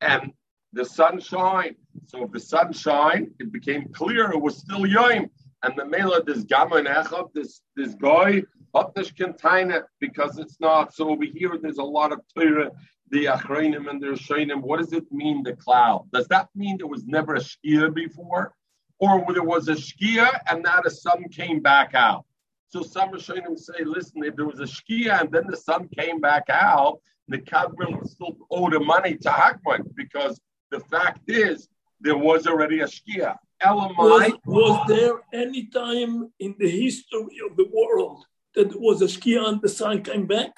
And 0.00 0.32
the 0.72 0.84
sunshine. 0.84 1.74
So 2.06 2.24
if 2.24 2.30
the 2.32 2.40
sun 2.40 2.72
sunshine, 2.72 3.30
it 3.40 3.50
became 3.52 3.82
clear 3.92 4.30
it 4.30 4.40
was 4.40 4.56
still 4.56 4.86
Yom. 4.86 5.30
And 5.62 5.72
the 5.76 5.86
Mela, 5.86 6.22
this 6.22 6.44
Gaman 6.44 6.86
Echab, 6.86 7.32
this 7.32 7.62
this 7.76 7.94
guy, 7.94 8.42
Hotnish 8.74 9.16
container 9.16 9.88
because 10.00 10.38
it's 10.38 10.58
not. 10.60 10.94
So 10.94 11.10
over 11.10 11.24
here, 11.24 11.54
there's 11.60 11.78
a 11.78 11.90
lot 11.98 12.12
of 12.12 12.20
Torah, 12.36 12.70
the 13.10 13.24
Achreinim 13.34 13.88
and 13.88 14.00
the 14.02 14.08
Rishonim. 14.14 14.60
What 14.68 14.78
does 14.80 14.92
it 14.92 15.10
mean, 15.10 15.42
the 15.42 15.54
cloud? 15.64 16.00
Does 16.12 16.28
that 16.28 16.48
mean 16.54 16.76
there 16.78 16.94
was 16.94 17.04
never 17.06 17.34
a 17.34 17.40
Shkia 17.40 17.94
before? 17.94 18.54
Or 18.98 19.24
there 19.32 19.50
was 19.54 19.68
a 19.68 19.76
Shkia 19.86 20.28
and 20.48 20.62
now 20.62 20.80
the 20.82 20.90
sun 20.90 21.20
came 21.40 21.60
back 21.60 21.94
out? 21.94 22.24
So 22.68 22.82
some 22.82 23.10
Rishonim 23.10 23.58
say, 23.58 23.84
listen, 23.84 24.24
if 24.24 24.36
there 24.36 24.46
was 24.46 24.60
a 24.60 24.64
Shkia 24.64 25.20
and 25.20 25.30
then 25.30 25.44
the 25.48 25.56
sun 25.56 25.88
came 25.96 26.20
back 26.20 26.44
out, 26.48 27.00
the 27.28 27.38
Kadmil 27.38 28.06
still 28.08 28.36
owed 28.50 28.72
the 28.72 28.80
money 28.80 29.16
to 29.16 29.28
Hakman 29.28 29.94
because 29.94 30.40
the 30.70 30.80
fact 30.80 31.20
is, 31.28 31.68
there 32.00 32.18
was 32.18 32.46
already 32.46 32.80
a 32.80 32.86
Shkia. 32.86 33.36
Was, 33.64 34.32
was 34.44 34.88
there 34.88 35.22
any 35.32 35.66
time 35.66 36.30
in 36.38 36.54
the 36.58 36.68
history 36.68 37.38
of 37.48 37.56
the 37.56 37.66
world 37.72 38.24
that 38.54 38.70
there 38.70 38.78
was 38.80 39.00
a 39.00 39.06
Shkia 39.06 39.48
and 39.48 39.62
the 39.62 39.68
sun 39.68 40.02
came 40.02 40.26
back? 40.26 40.52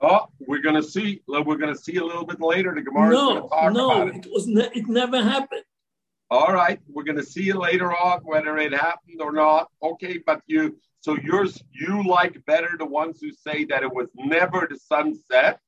Oh, 0.00 0.26
we're 0.40 0.62
going 0.62 0.74
to 0.74 0.82
see. 0.82 1.22
We're 1.28 1.44
going 1.44 1.72
to 1.72 1.80
see 1.80 1.96
a 1.96 2.04
little 2.04 2.26
bit 2.26 2.40
later. 2.40 2.74
The 2.74 2.82
Gemara 2.82 3.12
is 3.14 3.20
gonna 3.20 3.40
talk 3.40 3.52
about 3.52 3.70
it. 3.70 3.72
no, 3.74 4.04
no, 4.04 4.06
it. 4.08 4.26
it 4.26 4.32
was. 4.32 4.46
Ne- 4.48 4.70
it 4.74 4.88
never 4.88 5.22
happened. 5.22 5.62
All 6.32 6.52
right, 6.52 6.80
we're 6.88 7.02
going 7.04 7.18
to 7.18 7.24
see 7.34 7.42
you 7.42 7.58
later 7.58 7.90
on 7.94 8.20
whether 8.20 8.56
it 8.56 8.72
happened 8.72 9.20
or 9.20 9.32
not. 9.32 9.68
Okay, 9.82 10.18
but 10.24 10.40
you. 10.46 10.78
So 11.00 11.16
yours, 11.16 11.62
you 11.72 12.06
like 12.06 12.34
better 12.46 12.70
the 12.78 12.86
ones 12.86 13.20
who 13.20 13.32
say 13.32 13.64
that 13.64 13.82
it 13.82 13.92
was 13.92 14.08
never 14.14 14.66
the 14.70 14.78
sunset 14.78 15.60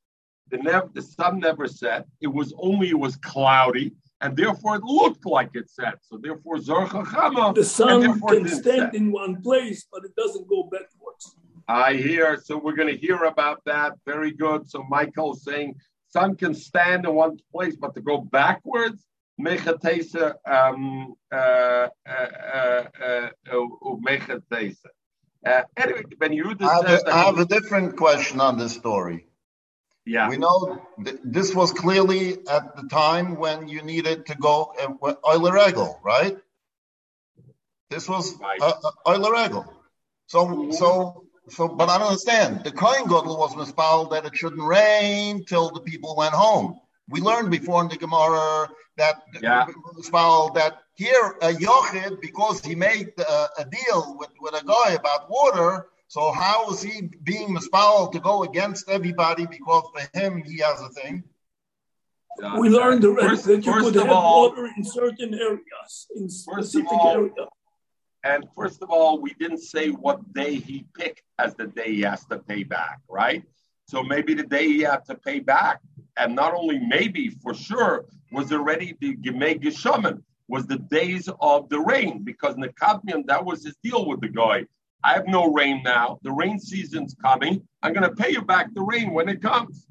the, 0.50 0.58
nev- 0.58 0.94
the 0.94 1.02
sun 1.02 1.40
never 1.40 1.66
set. 1.66 2.06
It 2.20 2.28
was 2.28 2.52
only 2.58 2.90
it 2.90 2.98
was 2.98 3.16
cloudy, 3.16 3.92
and 4.20 4.36
therefore 4.36 4.76
it 4.76 4.84
looked 4.84 5.26
like 5.26 5.50
it 5.54 5.70
set. 5.70 5.98
So 6.02 6.18
therefore, 6.18 6.56
Zorcha 6.56 7.04
Chama. 7.04 7.54
The 7.54 7.64
sun 7.64 8.20
can 8.20 8.48
stand 8.48 8.64
set. 8.64 8.94
in 8.94 9.12
one 9.12 9.42
place, 9.42 9.86
but 9.90 10.04
it 10.04 10.14
doesn't 10.16 10.48
go 10.48 10.64
backwards. 10.64 11.36
I 11.66 11.94
hear. 11.94 12.38
So 12.42 12.58
we're 12.58 12.76
going 12.76 12.94
to 12.94 12.96
hear 12.96 13.24
about 13.24 13.62
that. 13.66 13.94
Very 14.06 14.32
good. 14.32 14.68
So 14.68 14.84
Michael 14.88 15.34
saying 15.34 15.76
sun 16.08 16.36
can 16.36 16.54
stand 16.54 17.06
in 17.06 17.14
one 17.14 17.38
place, 17.50 17.76
but 17.76 17.94
to 17.94 18.00
go 18.00 18.18
backwards. 18.18 19.04
Mechatesa, 19.40 20.34
um, 20.46 21.14
uh, 21.32 21.34
uh, 21.36 21.88
uh, 22.08 22.84
uh, 23.02 23.28
uh, 25.46 25.62
anyway, 25.76 26.02
Ben 26.18 26.30
Yehoyada 26.32 26.62
I 26.62 26.74
have, 26.74 26.86
a, 26.88 27.12
I 27.12 27.24
have 27.24 27.38
a 27.38 27.44
different 27.44 27.96
question 27.96 28.40
on 28.40 28.58
this 28.58 28.74
story. 28.74 29.26
Yeah. 30.06 30.28
We 30.28 30.36
know 30.36 30.80
th- 31.02 31.18
this 31.24 31.54
was 31.54 31.72
clearly 31.72 32.46
at 32.48 32.76
the 32.76 32.88
time 32.90 33.36
when 33.36 33.68
you 33.68 33.82
needed 33.82 34.26
to 34.26 34.34
go 34.36 34.72
uh, 35.02 35.14
Euler 35.26 35.52
right? 36.04 36.36
This 37.90 38.08
was 38.08 38.38
Right. 38.38 38.60
uh, 38.60 38.72
uh, 38.84 39.10
Euler 39.10 39.32
Regel. 39.32 39.64
So, 40.26 40.70
so, 40.72 41.24
so, 41.48 41.68
but 41.68 41.88
I 41.88 41.98
don't 41.98 42.08
understand. 42.08 42.64
The 42.64 42.72
Kohen 42.72 43.04
Gadol 43.04 43.36
was 43.38 43.54
mispal 43.54 44.10
that 44.10 44.24
it 44.24 44.36
shouldn't 44.36 44.62
rain 44.62 45.44
till 45.44 45.70
the 45.70 45.80
people 45.80 46.16
went 46.16 46.34
home. 46.34 46.80
We 47.08 47.20
learned 47.20 47.50
before 47.50 47.82
in 47.82 47.88
the 47.88 47.96
Gemara 47.96 48.68
that 48.96 49.22
Yeah. 49.42 49.66
that 50.54 50.72
here 50.94 51.36
a 51.42 51.50
Yochid 51.52 52.20
because 52.20 52.64
he 52.64 52.74
made 52.74 53.12
uh, 53.18 53.48
a 53.58 53.64
deal 53.64 54.16
with, 54.18 54.30
with 54.40 54.54
a 54.54 54.64
guy 54.64 54.92
about 54.94 55.28
water. 55.28 55.88
So 56.08 56.32
how 56.32 56.70
is 56.70 56.80
he 56.82 57.10
being 57.24 57.48
mispal 57.56 58.10
to 58.12 58.20
go 58.20 58.44
against 58.44 58.88
everybody 58.88 59.46
because 59.46 59.84
for 59.92 60.18
him 60.18 60.42
he 60.44 60.58
has 60.58 60.80
a 60.80 60.88
thing? 60.90 61.24
Yeah. 62.40 62.58
We 62.58 62.68
learned 62.68 63.04
already 63.04 63.28
First- 63.28 63.44
that 63.46 63.64
you 63.66 63.72
could 63.72 63.94
have 63.96 64.10
all- 64.10 64.48
water 64.50 64.66
in 64.76 64.84
certain 64.84 65.34
areas, 65.34 65.92
in 66.16 66.24
of 66.24 66.32
specific 66.32 66.92
all, 66.92 67.16
areas. 67.16 67.48
And 68.24 68.48
first 68.56 68.82
of 68.82 68.90
all, 68.90 69.18
we 69.20 69.34
didn't 69.34 69.58
say 69.74 69.90
what 69.90 70.32
day 70.32 70.54
he 70.54 70.86
picked 70.98 71.22
as 71.38 71.54
the 71.54 71.66
day 71.66 71.92
he 71.96 72.02
has 72.02 72.24
to 72.26 72.38
pay 72.38 72.62
back, 72.64 73.00
right? 73.08 73.42
So 73.86 74.02
maybe 74.02 74.32
the 74.34 74.44
day 74.56 74.66
he 74.66 74.80
had 74.80 75.04
to 75.06 75.14
pay 75.14 75.40
back, 75.40 75.80
and 76.16 76.34
not 76.34 76.54
only 76.54 76.78
maybe, 76.78 77.28
for 77.28 77.54
sure, 77.54 78.06
was 78.32 78.52
already 78.52 78.96
the 79.00 79.16
Gemei 79.16 79.60
Geshaman, 79.60 80.22
was 80.48 80.66
the 80.66 80.78
days 80.78 81.28
of 81.40 81.68
the 81.68 81.80
rain, 81.80 82.22
because 82.22 82.54
Nakdimon, 82.56 83.26
that 83.26 83.44
was 83.44 83.64
his 83.64 83.76
deal 83.82 84.06
with 84.06 84.20
the 84.20 84.28
guy. 84.28 84.66
I 85.02 85.14
have 85.14 85.26
no 85.26 85.52
rain 85.52 85.82
now. 85.82 86.18
The 86.22 86.32
rain 86.32 86.58
season's 86.58 87.14
coming. 87.14 87.66
I'm 87.82 87.92
going 87.92 88.08
to 88.08 88.14
pay 88.14 88.30
you 88.30 88.42
back 88.42 88.72
the 88.74 88.82
rain 88.82 89.12
when 89.12 89.28
it 89.28 89.42
comes. 89.42 89.86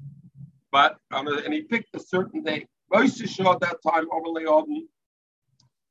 But, 0.72 0.98
um, 1.12 1.28
and 1.28 1.52
he 1.52 1.62
picked 1.62 1.94
a 1.94 2.00
certain 2.00 2.42
day. 2.42 2.66
Moshe 2.92 3.52
at 3.52 3.60
that 3.60 3.76
time, 3.82 4.06
Odin, 4.12 4.88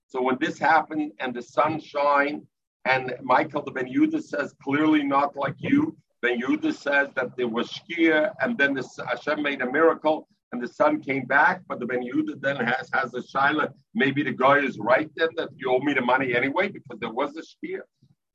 so 0.07 0.21
when 0.21 0.37
this 0.39 0.59
happened 0.59 1.11
and 1.19 1.33
the 1.33 1.41
sun 1.41 1.79
shined, 1.79 2.45
and 2.85 3.15
Michael 3.23 3.63
the 3.63 3.71
Ben 3.71 3.87
Yehoyada 3.87 4.21
says 4.21 4.53
clearly 4.61 5.03
not 5.03 5.35
like 5.35 5.55
you. 5.57 5.97
Ben 6.23 6.39
Yehoyada 6.39 6.73
says 6.73 7.09
that 7.15 7.35
there 7.35 7.49
was 7.49 7.67
shkia, 7.69 8.31
and 8.39 8.57
then 8.57 8.73
the 8.73 8.83
Hashem 9.09 9.43
made 9.43 9.61
a 9.61 9.69
miracle, 9.69 10.29
and 10.53 10.63
the 10.63 10.69
sun 10.69 11.01
came 11.01 11.25
back. 11.25 11.61
But 11.67 11.81
the 11.81 11.85
Ben 11.85 12.01
Yehoyada 12.01 12.39
then 12.39 12.55
has 12.55 12.89
has 12.93 13.13
a 13.13 13.21
shaila. 13.21 13.67
Maybe 13.93 14.23
the 14.23 14.31
guy 14.31 14.59
is 14.59 14.79
right 14.79 15.09
then 15.17 15.31
that 15.35 15.49
you 15.57 15.69
owe 15.69 15.79
me 15.79 15.93
the 15.93 16.01
money 16.01 16.33
anyway 16.33 16.69
because 16.69 16.97
there 17.01 17.11
was 17.11 17.35
a 17.35 17.41
shkia. 17.41 17.81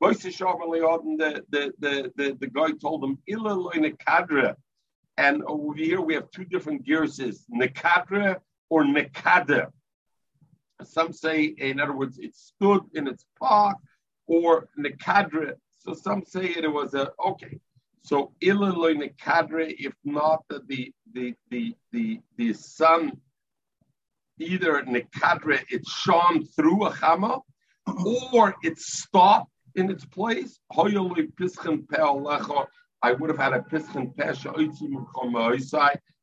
The, 0.01 1.43
the, 1.49 1.73
the, 1.79 2.11
the, 2.15 2.37
the 2.39 2.47
guy 2.47 2.69
told 2.79 3.03
him, 3.03 3.17
"Illa 3.27 3.69
in 3.71 3.83
kadra. 4.07 4.55
And 5.17 5.43
over 5.47 5.73
here 5.73 5.99
we 5.99 6.13
have 6.13 6.29
two 6.29 6.45
different 6.45 6.85
gears: 6.85 7.19
nekadra 7.51 8.37
or 8.69 8.83
nekada. 8.83 9.71
Some 10.83 11.11
say, 11.11 11.55
in 11.57 11.79
other 11.79 11.93
words, 11.93 12.19
it 12.19 12.35
stood 12.35 12.83
in 12.93 13.07
its 13.07 13.25
park, 13.39 13.77
or 14.27 14.69
nekadra. 14.77 15.55
So 15.79 15.95
some 15.95 16.23
say 16.23 16.45
it 16.45 16.71
was 16.71 16.93
a 16.93 17.11
okay. 17.25 17.59
So 18.01 18.31
ilaloi 18.41 18.95
nekadra, 18.95 19.73
if 19.77 19.93
not 20.03 20.43
the 20.49 20.61
the 20.67 20.93
the 21.49 21.75
the 21.91 22.19
the, 22.37 22.53
sun, 22.53 23.11
either 24.39 24.83
nekadra, 24.83 25.63
it 25.69 25.85
shone 25.87 26.45
through 26.45 26.85
a 26.85 26.91
chama, 26.91 27.41
or 28.33 28.55
it 28.63 28.79
stopped 28.79 29.51
in 29.75 29.89
its 29.91 30.05
place. 30.05 30.59
I 33.01 33.13
would 33.13 33.29
have 33.29 33.37
had 33.37 33.53
a 33.53 33.61
pischen 33.61 34.13
pesha 34.15 34.51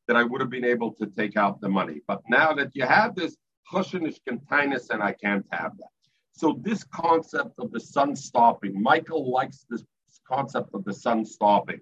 that 0.08 0.16
I 0.16 0.22
would 0.22 0.40
have 0.40 0.50
been 0.50 0.64
able 0.64 0.92
to 0.92 1.06
take 1.06 1.36
out 1.36 1.60
the 1.60 1.68
money. 1.68 2.00
But 2.06 2.22
now 2.28 2.52
that 2.54 2.70
you 2.74 2.84
have 2.86 3.14
this 3.14 3.36
Chushinish 3.72 4.18
containers 4.26 4.90
and 4.90 5.02
I 5.02 5.12
can't 5.12 5.44
have 5.50 5.76
that. 5.78 5.88
So 6.32 6.60
this 6.62 6.84
concept 6.84 7.58
of 7.58 7.72
the 7.72 7.80
sun 7.80 8.14
stopping, 8.14 8.80
Michael 8.80 9.30
likes 9.30 9.66
this 9.68 9.82
concept 10.28 10.70
of 10.74 10.84
the 10.84 10.94
sun 10.94 11.24
stopping. 11.24 11.80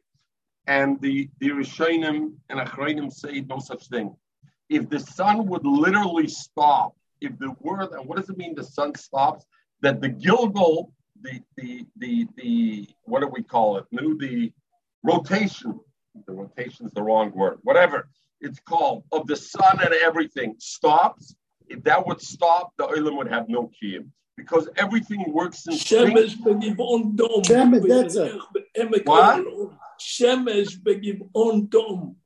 And 0.66 1.00
the, 1.00 1.28
the 1.40 1.50
Rishonim 1.50 2.34
and 2.48 2.60
Achronim 2.60 3.12
say 3.12 3.40
no 3.40 3.58
such 3.58 3.88
thing. 3.88 4.16
If 4.68 4.88
the 4.88 5.00
sun 5.00 5.46
would 5.46 5.66
literally 5.66 6.28
stop, 6.28 6.94
if 7.20 7.38
the 7.38 7.54
word, 7.60 7.92
and 7.92 8.06
what 8.06 8.16
does 8.16 8.30
it 8.30 8.38
mean 8.38 8.54
the 8.54 8.64
sun 8.64 8.94
stops? 8.94 9.44
That 9.82 10.00
the 10.00 10.08
Gilgal, 10.08 10.92
the 11.20 11.40
the 11.56 11.86
the 11.98 12.26
the 12.36 12.88
what 13.02 13.20
do 13.20 13.28
we 13.28 13.42
call 13.42 13.76
it? 13.76 13.84
New 13.92 14.16
the 14.16 14.52
rotation. 15.02 15.78
The 16.26 16.32
rotation 16.32 16.86
is 16.86 16.92
the 16.92 17.02
wrong 17.02 17.32
word. 17.32 17.58
Whatever 17.62 18.08
it's 18.40 18.60
called 18.60 19.04
of 19.12 19.26
the 19.26 19.36
sun 19.36 19.80
and 19.82 19.92
everything 19.94 20.54
stops. 20.58 21.34
If 21.68 21.82
that 21.84 22.06
would 22.06 22.20
stop, 22.20 22.72
the 22.76 22.86
oilam 22.86 23.16
would 23.16 23.28
have 23.30 23.48
no 23.48 23.70
kiyum 23.82 24.08
because 24.36 24.68
everything 24.76 25.24
works 25.32 25.66
in 25.66 25.74
sync. 25.74 26.16
Shemesh 26.16 26.36
begivon 26.36 27.16
dom. 27.16 27.42
Shemesh, 27.42 27.88
that's 27.88 28.16
it. 28.16 29.06
What? 29.06 29.38
Elon. 29.38 29.78
Shemesh 30.00 30.78
begivon 30.80 31.70
dom. 31.70 32.16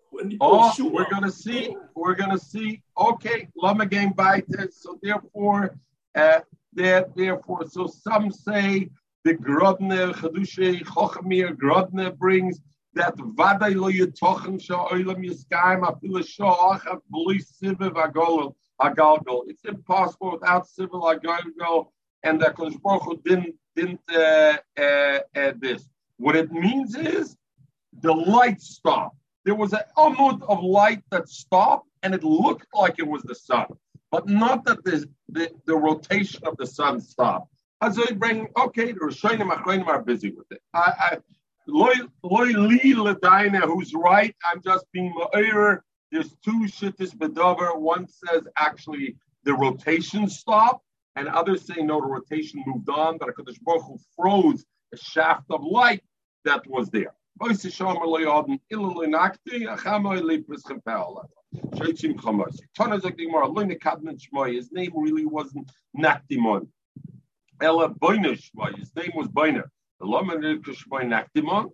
Oh, 0.40 0.74
we're 0.78 1.08
gonna 1.10 1.30
see. 1.30 1.76
We're 1.94 2.14
gonna 2.14 2.38
see. 2.38 2.82
Okay, 2.98 3.48
lama 3.56 3.86
game 3.86 4.12
by 4.12 4.42
So 4.70 4.98
therefore, 5.02 5.78
uh, 6.16 6.40
there, 6.72 7.06
therefore, 7.14 7.68
so 7.68 7.86
some 7.86 8.30
say 8.32 8.90
the 9.24 9.34
Grodner 9.34 10.12
Chadushe 10.14 10.82
Chochamir 10.84 11.54
Grodner 11.54 12.16
brings 12.16 12.60
that 12.94 13.16
vaday 13.16 13.74
lo 13.76 13.90
yitochen 13.90 14.60
sha 14.60 14.88
oilam 14.88 15.24
yiskaim 15.24 15.82
afilu 15.82 16.26
sha 16.26 16.50
achat 16.72 17.00
b'li 17.12 17.38
siviv 17.40 17.94
agol 17.94 18.54
agalgol. 18.80 19.42
It's 19.46 19.64
impossible 19.64 20.32
without 20.32 20.66
civil 20.66 21.02
agalgol, 21.02 21.88
and 22.22 22.40
the 22.40 22.46
Kodesh 22.46 22.80
Baruch 22.82 23.02
Hu 23.02 23.20
didn't 23.24 23.54
didn't 23.76 24.00
uh, 24.12 24.58
uh, 24.78 25.18
uh, 25.36 25.52
this. 25.58 25.88
What 26.16 26.34
it 26.36 26.50
means 26.50 26.96
is 26.96 27.36
the 28.00 28.12
light 28.12 28.60
stopped. 28.60 29.16
There 29.44 29.54
was 29.54 29.72
an 29.72 29.80
amount 29.96 30.42
of 30.42 30.62
light 30.62 31.02
that 31.10 31.28
stopped, 31.28 31.88
and 32.02 32.14
it 32.14 32.24
looked 32.24 32.66
like 32.74 32.96
it 32.98 33.06
was 33.06 33.22
the 33.22 33.34
sun, 33.34 33.66
but 34.10 34.28
not 34.28 34.64
that 34.66 34.84
the, 34.84 35.06
the, 35.28 35.76
rotation 35.76 36.42
of 36.44 36.56
the 36.56 36.66
sun 36.66 37.00
stopped. 37.00 37.52
As 37.80 37.98
I 37.98 38.12
bring, 38.12 38.48
okay, 38.58 38.92
the 38.92 39.00
Rishonim 39.00 39.50
Achronim 39.50 39.86
are 39.86 40.02
busy 40.02 40.30
with 40.30 40.50
it. 40.50 40.60
I, 40.74 40.92
I 40.98 41.18
loy 41.66 41.94
li 42.22 42.94
ledaina, 42.94 43.60
who's 43.62 43.94
right? 43.94 44.34
I'm 44.44 44.60
just 44.60 44.84
being 44.92 45.14
ma'ir. 45.14 45.80
There's 46.10 46.34
two 46.44 46.66
shittis 46.66 47.16
bedover. 47.16 47.78
One 47.78 48.08
says 48.08 48.42
actually 48.58 49.16
the 49.44 49.54
rotation 49.54 50.28
stopped, 50.28 50.84
and 51.18 51.28
others 51.28 51.66
say 51.66 51.82
no, 51.82 52.00
the 52.00 52.06
rotation 52.06 52.62
moved 52.64 52.88
on. 52.88 53.18
But 53.18 53.28
Hakadosh 53.30 53.60
Baruch 53.62 53.82
Hu 53.82 53.98
froze 54.14 54.64
a 54.94 54.96
shaft 54.96 55.46
of 55.50 55.64
light 55.64 56.02
that 56.44 56.64
was 56.68 56.90
there. 56.90 57.12
His 57.40 57.76
name 64.72 64.92
really 64.94 65.26
wasn't 65.26 65.72
Nakdimon. 65.96 66.68
Ella. 67.60 67.94
His 68.76 68.92
name 68.94 69.12
was 69.14 69.28
Boine. 69.28 69.62
The 70.00 70.06
Nakdimon. 70.06 71.70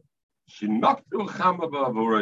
She 0.49 0.67
knocked. 0.67 1.11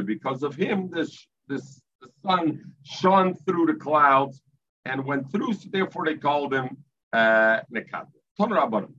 Because 0.06 0.42
of 0.42 0.54
him, 0.56 0.90
this 0.90 1.28
this 1.48 1.80
the 2.00 2.08
sun 2.24 2.74
shone 2.82 3.34
through 3.46 3.66
the 3.66 3.74
clouds 3.74 4.42
and 4.84 5.04
went 5.04 5.30
through. 5.30 5.52
So 5.54 5.68
therefore, 5.70 6.04
they 6.04 6.16
called 6.16 6.52
him 6.52 6.76
uh. 7.12 7.60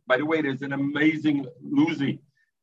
By 0.08 0.17
the 0.17 0.25
way, 0.25 0.41
there's 0.41 0.62
an 0.62 0.74
amazing 0.74 1.46
Luzi. 1.65 2.20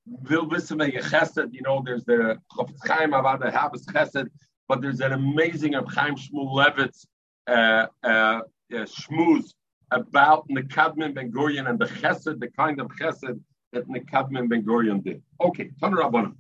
You 0.07 1.63
know, 1.63 1.83
there's 1.85 2.05
the 2.05 2.39
Chofetz 2.53 2.87
Chaim 2.87 3.13
about 3.13 3.41
the 3.41 3.47
Ahavas 3.47 3.85
Chesed, 3.87 4.29
but 4.69 4.81
there's 4.81 5.01
an 5.01 5.13
amazing 5.13 5.73
Chaim 5.73 6.15
Shmuelevitz 6.15 7.07
uh, 7.47 7.53
uh, 7.53 8.07
uh, 8.07 8.41
shmooze 8.71 9.53
about 9.91 10.49
Nakdimon 10.49 11.15
Ben 11.15 11.31
Gurion 11.31 11.69
and 11.69 11.79
the 11.79 11.87
Chesed, 11.87 12.39
the 12.39 12.49
kind 12.49 12.81
of 12.81 12.89
Chesed 13.01 13.41
that 13.73 13.89
Nakdimon 13.89 14.49
Ben 14.49 14.63
Gurion 14.63 15.03
did. 15.03 15.23
Okay, 15.41 15.71
Ton 15.81 15.93
Rabbanim. 15.93 16.35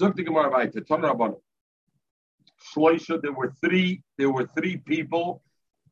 Zog 0.00 0.16
the 0.16 0.24
Gemara 0.24 0.50
weiter. 0.50 0.80
Ton 0.80 1.02
Rabbanim. 1.02 1.40
Shloisha, 2.74 3.20
there 3.20 3.32
were 3.32 3.52
three. 3.62 4.02
There 4.18 4.30
were 4.30 4.48
three 4.56 4.78
people 4.78 5.42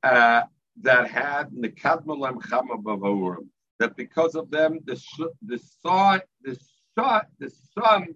uh, 0.02 0.42
that 0.80 1.08
had 1.08 1.50
Nekadmin 1.50 2.18
Lem 2.18 2.40
Chama 2.40 2.82
Bavarim. 2.82 3.48
That 3.78 3.96
because 3.96 4.34
of 4.34 4.50
them, 4.50 4.78
the 4.84 5.00
the 5.44 5.58
sun, 5.58 6.20
the 6.42 6.58
sun, 6.94 7.22
the 7.38 7.50
sun 7.74 8.14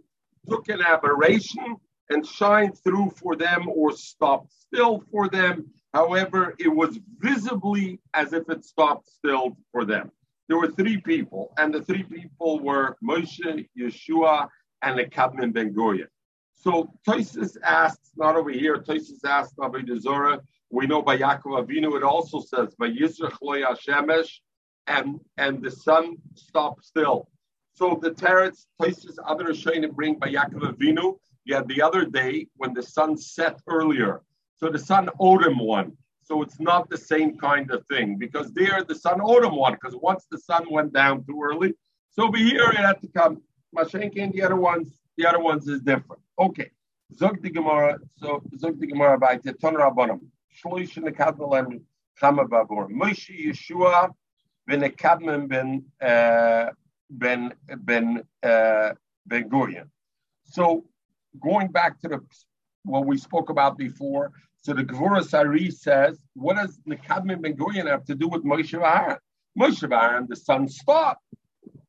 took 0.49 0.69
an 0.69 0.81
aberration 0.81 1.77
and 2.11 2.25
shined 2.25 2.79
through 2.79 3.11
for 3.17 3.37
them 3.37 3.69
or 3.69 3.93
stopped 3.93 4.53
still 4.53 5.03
for 5.11 5.29
them. 5.29 5.67
However, 5.93 6.55
it 6.59 6.69
was 6.69 6.99
visibly 7.19 8.01
as 8.15 8.33
if 8.33 8.49
it 8.49 8.65
stopped 8.65 9.09
still 9.09 9.57
for 9.73 9.85
them. 9.85 10.13
There 10.49 10.59
were 10.59 10.71
three 10.71 11.01
people, 11.01 11.53
and 11.59 11.75
the 11.75 11.83
three 11.83 12.05
people 12.05 12.61
were 12.61 12.97
Moshe, 13.03 13.67
Yeshua, 13.77 14.49
and 14.83 14.99
the 14.99 15.05
Kadmon 15.05 15.53
Ben 15.53 15.75
Gurion. 15.75 16.07
So 16.55 16.93
Toisus 17.07 17.57
asks, 17.65 18.13
not 18.17 18.37
over 18.37 18.51
here, 18.51 18.79
Toisus 18.79 19.25
asks 19.25 19.55
Rabbi 19.59 19.81
Zora, 19.99 20.41
we 20.77 20.87
know 20.87 21.01
by 21.01 21.17
Yaakov 21.17 21.53
Avinu, 21.63 21.97
it 21.97 22.03
also 22.03 22.39
says, 22.39 22.75
Shemesh, 22.79 24.33
and 24.87 25.21
and 25.39 25.63
the 25.63 25.71
sun 25.71 26.17
stopped 26.35 26.85
still. 26.85 27.31
So 27.73 27.99
the 28.03 28.11
Teretz, 28.11 28.67
Toisus, 28.79 29.17
other 29.27 29.45
Rishonim 29.45 29.93
bring 29.93 30.15
by 30.19 30.29
Yaakov 30.29 30.63
Avinu, 30.73 31.17
you 31.47 31.55
had 31.55 31.67
the 31.67 31.81
other 31.81 32.05
day 32.05 32.49
when 32.57 32.75
the 32.75 32.83
sun 32.83 33.17
set 33.17 33.59
earlier. 33.67 34.21
So 34.59 34.69
the 34.69 34.79
sun 34.79 35.09
him 35.47 35.59
one. 35.59 35.97
So 36.23 36.43
it's 36.43 36.61
not 36.61 36.91
the 36.91 36.99
same 36.99 37.39
kind 37.39 37.71
of 37.71 37.81
thing 37.87 38.19
because 38.19 38.53
there 38.53 38.85
the 38.85 38.99
sun 39.07 39.19
him 39.21 39.57
one 39.57 39.75
because 39.79 39.97
once 40.11 40.27
the 40.31 40.39
sun 40.39 40.65
went 40.71 40.93
down 40.93 41.25
too 41.25 41.41
early, 41.43 41.73
so 42.11 42.25
over 42.29 42.37
here 42.37 42.69
it 42.79 42.85
had 42.91 43.01
to 43.01 43.09
come. 43.09 43.35
Mashenkin, 43.75 44.31
the 44.33 44.43
other 44.43 44.57
ones, 44.57 44.89
the 45.17 45.27
other 45.27 45.41
ones 45.41 45.69
is 45.69 45.81
different. 45.81 46.21
Okay. 46.39 46.71
Zog 47.15 47.41
the 47.41 47.51
Gemara, 47.51 47.99
so 48.19 48.43
Zog 48.59 48.79
the 48.81 48.87
Gemara 48.87 49.17
by 49.19 49.39
the 49.43 49.53
Ton 49.55 49.75
Rabbanim. 49.75 50.21
Shloish 50.65 50.97
in 50.97 51.05
the 51.05 51.13
Kadmalem 51.13 51.83
Chama 52.21 52.49
Babur. 52.49 52.89
Moshe 52.91 53.47
Yeshua 53.47 54.11
ben 54.67 54.81
Kadman 54.93 55.49
ben 55.49 55.85
uh, 56.01 56.71
ben 57.11 57.53
ben 57.79 58.23
uh, 58.43 58.93
ben 59.27 59.49
Gurion. 59.49 59.89
So 60.45 60.85
going 61.41 61.69
back 61.69 62.01
to 62.01 62.09
the 62.09 62.21
what 62.85 63.05
we 63.05 63.19
spoke 63.19 63.51
about 63.51 63.77
before, 63.77 64.33
so 64.63 64.73
the 64.73 64.85
Gevuras 64.85 65.33
Ari 65.33 65.71
says, 65.71 66.19
what 66.35 66.57
does 66.57 66.79
Nakdimon 66.89 67.41
Ben 67.41 67.57
Gurion 67.57 67.87
have 67.87 68.05
to 68.07 68.15
do 68.15 68.29
with 68.29 68.45
Moshe 68.45 68.75
Aaron? 68.75 69.19
Moshe 69.59 69.91
Aaron, 69.91 70.27
the 70.29 70.37
sun 70.37 70.69
stopped. 70.69 71.23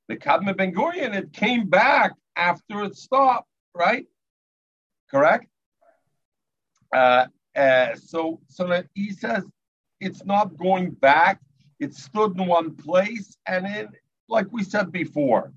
The 0.07 0.15
Kadma 0.15 0.55
Ben 0.55 0.73
Gurion, 0.73 1.15
it 1.15 1.33
came 1.33 1.67
back 1.67 2.13
after 2.35 2.83
it 2.83 2.95
stopped, 2.95 3.47
right? 3.73 4.05
Correct? 5.09 5.47
Uh, 6.95 7.25
uh, 7.57 7.95
so, 7.95 8.39
so 8.47 8.83
he 8.93 9.11
says 9.11 9.43
it's 9.99 10.23
not 10.25 10.57
going 10.57 10.91
back. 10.91 11.41
It 11.79 11.93
stood 11.93 12.39
in 12.39 12.47
one 12.47 12.75
place, 12.75 13.37
and 13.47 13.65
then, 13.65 13.89
like 14.29 14.47
we 14.51 14.63
said 14.63 14.91
before, 14.91 15.51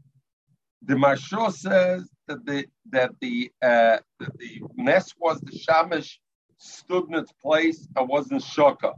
the 0.83 0.95
Marsho 0.95 1.53
says 1.53 2.11
that 2.27 2.45
the 2.47 2.67
that 2.91 3.13
the 3.21 3.51
uh, 3.63 3.99
that 4.19 4.39
the 4.39 4.63
nest 4.77 5.15
was 5.19 5.41
the 5.41 5.53
shamish 5.53 6.19
stood 6.59 7.09
in 7.09 7.15
its 7.15 7.33
place 7.33 7.87
and 7.97 8.09
wasn't 8.09 8.43
shaka. 8.43 8.93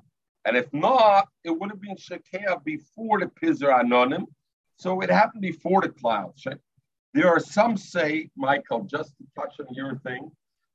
And 0.44 0.56
if 0.56 0.72
not, 0.72 1.28
it 1.44 1.50
would 1.50 1.70
have 1.70 1.80
been 1.80 1.96
shakea 1.96 2.62
before 2.64 3.20
the 3.20 3.26
pizar 3.26 3.80
anonim. 3.80 4.26
So 4.76 5.00
it 5.00 5.10
happened 5.10 5.42
before 5.42 5.80
the 5.80 5.88
clouds. 5.88 6.44
Right? 6.44 6.58
There 7.14 7.28
are 7.28 7.40
some 7.40 7.76
say, 7.76 8.30
Michael, 8.36 8.82
just 8.82 9.14
to 9.18 9.24
touch 9.36 9.60
on 9.60 9.74
your 9.74 9.96
thing, 9.98 10.30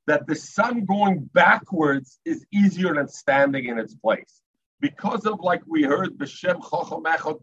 that 0.08 0.26
the 0.26 0.36
sun 0.36 0.86
going 0.86 1.30
backwards 1.34 2.20
is 2.26 2.46
easier 2.52 2.96
than 2.96 3.08
standing 3.08 3.66
in 3.66 3.78
its 3.78 3.94
place. 3.94 4.42
Because 4.80 5.26
of, 5.26 5.42
like 5.42 5.62
we 5.68 5.84
heard, 5.84 6.18
B'Shem 6.18 6.62
Echot 6.62 7.40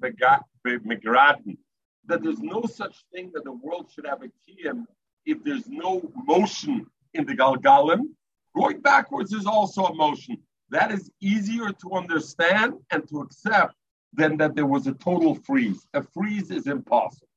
that 2.06 2.22
there's 2.22 2.40
no 2.40 2.62
such 2.62 3.04
thing 3.12 3.30
that 3.34 3.44
the 3.44 3.52
world 3.52 3.90
should 3.92 4.06
have 4.06 4.22
a 4.22 4.26
kiyam 4.26 4.84
if 5.24 5.42
there's 5.42 5.66
no 5.68 6.02
motion 6.26 6.86
in 7.14 7.24
the 7.24 7.34
Galgalim. 7.34 8.08
Going 8.54 8.80
backwards 8.80 9.32
is 9.32 9.46
also 9.46 9.84
a 9.84 9.94
motion. 9.94 10.38
That 10.70 10.92
is 10.92 11.10
easier 11.20 11.70
to 11.70 11.92
understand 11.92 12.74
and 12.90 13.08
to 13.08 13.20
accept 13.20 13.74
than 14.12 14.36
that 14.38 14.54
there 14.54 14.66
was 14.66 14.86
a 14.86 14.92
total 14.92 15.34
freeze. 15.34 15.86
A 15.94 16.02
freeze 16.02 16.50
is 16.50 16.66
impossible. 16.66 17.28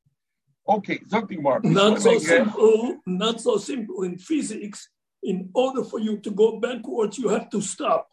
Okay, 0.67 1.00
something 1.07 1.41
more. 1.41 1.60
Not 1.63 2.01
so 2.01 2.19
simple. 2.19 2.98
Not 3.05 3.41
so 3.41 3.57
simple 3.57 4.03
in 4.03 4.17
physics. 4.17 4.89
In 5.24 5.50
order 5.53 5.83
for 5.83 6.00
you 6.00 6.17
to 6.19 6.31
go 6.31 6.59
backwards, 6.59 7.17
you 7.17 7.29
have 7.29 7.50
to 7.50 7.62
stop, 7.62 8.07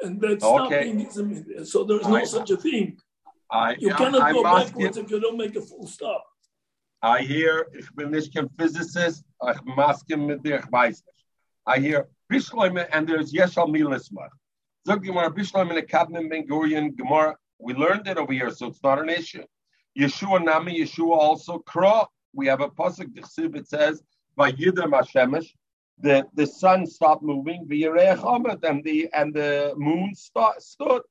and 0.00 0.20
that 0.20 0.40
stopping 0.40 1.00
is 1.00 1.16
a, 1.16 1.64
so. 1.64 1.84
There's 1.84 2.06
no 2.06 2.16
I, 2.16 2.24
such 2.24 2.50
a 2.50 2.56
thing. 2.56 2.98
I, 3.50 3.76
you 3.78 3.94
cannot 3.94 4.22
I, 4.22 4.32
go 4.32 4.42
backwards 4.42 4.96
if 4.96 5.10
you 5.10 5.20
don't 5.20 5.38
make 5.38 5.54
a 5.56 5.60
full 5.60 5.86
stop. 5.86 6.24
I 7.02 7.22
hear, 7.22 7.66
ich 7.74 7.88
bin 7.94 8.10
nicht 8.10 8.32
kein 8.32 8.48
physicist, 8.56 9.24
uh, 9.40 9.52
ich 9.52 9.60
maske 9.76 10.16
mit 10.16 10.42
dir, 10.44 10.60
ich 10.60 10.70
weiß 10.70 11.02
nicht. 11.04 11.26
I 11.66 11.80
hear, 11.80 12.08
Bishloime, 12.30 12.86
and 12.92 13.08
there's 13.08 13.32
Yeshal 13.32 13.68
Milismach. 13.68 14.30
Zog 14.86 15.02
Gemara, 15.02 15.30
Bishloime, 15.30 15.74
the 15.74 15.82
Kadmim 15.82 16.30
Ben 16.30 16.46
Gurion, 16.46 16.96
Gemara, 16.96 17.36
we 17.58 17.74
learned 17.74 18.06
it 18.06 18.18
over 18.18 18.32
here, 18.32 18.50
so 18.50 18.66
it's 18.66 18.82
not 18.82 18.98
an 19.00 19.08
issue. 19.08 19.44
Yeshua 19.98 20.44
Nami, 20.44 20.80
Yeshua 20.80 21.16
also, 21.16 21.58
Kra, 21.58 22.06
we 22.32 22.46
have 22.46 22.60
a 22.60 22.68
pasuk, 22.68 23.08
it 23.16 23.68
says, 23.68 24.02
Vayidam 24.38 24.92
Hashemesh, 24.92 25.50
the, 26.00 26.26
the 26.34 26.46
sun 26.46 26.86
stopped 26.86 27.22
moving, 27.22 27.60
and 27.70 28.84
the 28.84 29.08
and 29.12 29.34
the 29.34 29.74
moon 29.76 30.14
start, 30.14 30.62
stood. 30.62 31.02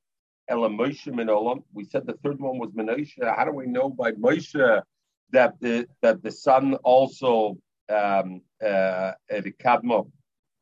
We 0.50 1.84
said 1.84 2.06
the 2.06 2.18
third 2.22 2.40
one 2.40 2.58
was 2.58 2.72
Menoshe. 2.72 3.36
How 3.36 3.44
do 3.44 3.52
we 3.52 3.66
know 3.66 3.88
by 3.88 4.12
Moshe 4.12 4.82
that 5.30 5.54
the 5.60 5.86
that 6.02 6.22
the 6.22 6.30
sun 6.30 6.74
also 6.82 7.56
um, 7.88 8.42
uh, 8.62 9.12
the 9.28 9.54
Kadma 9.58 10.10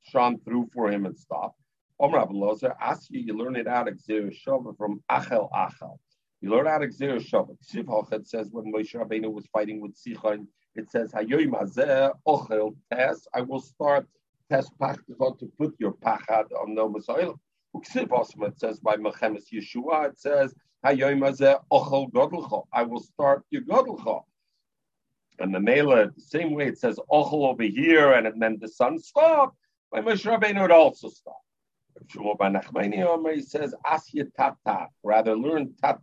shone 0.02 0.38
through 0.44 0.68
for 0.72 0.90
him 0.90 1.06
and 1.06 1.16
stopped? 1.16 1.60
Omar 1.98 2.26
Abelazar, 2.26 2.74
ask 2.80 3.10
you, 3.10 3.20
you 3.20 3.36
learn 3.36 3.56
it 3.56 3.66
out 3.66 3.88
of 3.88 3.94
Xer 3.94 4.32
from 4.78 5.02
Achel 5.10 5.50
Achel. 5.52 5.98
You 6.40 6.50
learn 6.50 6.66
out 6.66 6.82
of 6.82 6.90
Shava. 6.90 7.56
Ksiv 7.62 8.26
says 8.26 8.48
when 8.50 8.72
Moshe 8.72 8.94
Rabbeinu 8.94 9.30
was 9.30 9.46
fighting 9.52 9.80
with 9.80 9.94
Sichon, 9.94 10.46
it 10.74 10.90
says, 10.90 11.12
Hayoy 11.12 11.48
Mazeh 11.48 12.12
Ochel 12.26 12.76
Tes, 12.92 13.26
I 13.34 13.40
will 13.40 13.60
start 13.60 14.06
Tes 14.48 14.68
Pachtivot 14.80 15.38
to 15.38 15.46
put 15.58 15.74
your 15.78 15.92
Pachad 15.92 16.46
on 16.60 16.74
no 16.74 16.88
Messiah. 16.88 17.32
Ksiv 17.76 18.10
also 18.10 18.42
it 18.42 18.58
says 18.58 18.80
by 18.80 18.96
Mechemes 18.96 19.44
Yeshua, 19.52 20.10
it 20.10 20.18
says, 20.18 20.54
Hayoy 20.84 21.16
Mazeh 21.16 21.58
Ochel 21.70 22.10
Godelcha, 22.10 22.64
I 22.72 22.82
will 22.82 23.00
start 23.00 23.44
your 23.50 23.62
Godelcha. 23.62 24.22
And 25.38 25.54
the 25.54 25.60
Mela, 25.60 26.10
the 26.10 26.20
same 26.20 26.52
way 26.54 26.66
it 26.68 26.78
says 26.78 26.98
Ochel 27.10 27.48
over 27.48 27.62
here, 27.62 28.12
and 28.12 28.42
then 28.42 28.58
the 28.60 28.68
sun 28.68 28.98
stopped, 28.98 29.56
by 29.90 30.00
Moshe 30.00 30.24
Rabbeinu 30.24 30.64
it 30.64 30.70
also 30.70 31.08
stopped. 31.08 31.44
Shmuel 32.06 32.38
Bar 32.38 32.50
Nachmani 32.50 33.34
he 33.34 33.42
says, 33.42 33.74
Asya 33.86 34.32
Tat 34.36 34.56
Tat, 34.66 34.88
rather 35.02 35.36
learn 35.36 35.74
Tat 35.82 36.00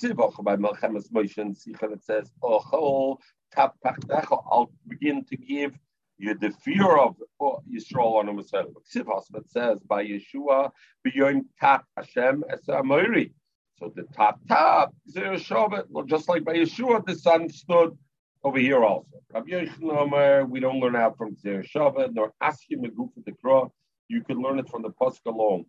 Ksiv 0.00 0.44
by 0.44 0.56
Melchemes 0.56 1.10
Moshe 1.10 1.38
and 1.38 1.56
Sichon, 1.56 1.92
it 1.92 2.04
says, 2.04 2.30
Ochol 2.42 3.18
Pachtecho, 3.56 4.42
I'll 4.50 4.70
begin 4.86 5.24
to 5.24 5.36
give 5.36 5.76
you 6.18 6.34
the 6.34 6.50
fear 6.50 6.96
of 6.96 7.16
Yisrael 7.40 8.16
on 8.16 8.28
himself. 8.28 8.66
Ksiv 8.94 9.06
it 9.34 9.50
says, 9.50 9.80
by 9.80 10.04
Yeshua, 10.04 10.70
beyond 11.02 11.46
Tat 11.60 11.84
Hashem 11.96 12.44
as 12.50 12.68
Amori. 12.68 13.32
So 13.78 13.92
the 13.94 14.04
Tat 14.14 14.36
Tat 14.48 14.88
Zer 15.08 15.34
Shabbat, 15.34 16.06
just 16.06 16.28
like 16.28 16.44
by 16.44 16.54
Yeshua, 16.54 17.04
the 17.06 17.14
sun 17.14 17.48
stood 17.48 17.96
over 18.44 18.58
here 18.58 18.84
also. 18.84 19.06
Rabbi 19.32 19.50
Yochanan 19.50 20.48
we 20.48 20.60
don't 20.60 20.80
learn 20.80 20.96
out 20.96 21.16
from 21.16 21.36
Zer 21.36 21.62
Shabbat, 21.62 22.14
nor 22.14 22.32
ask 22.40 22.60
him 22.68 22.84
a 22.84 22.88
goof 22.88 23.10
of 23.16 23.24
the 23.24 23.32
cross 23.32 23.70
you 24.08 24.22
can 24.22 24.40
learn 24.40 24.58
it 24.58 24.68
from 24.68 24.82
the 24.82 24.90
pasuk 24.90 25.26
alone. 25.26 25.66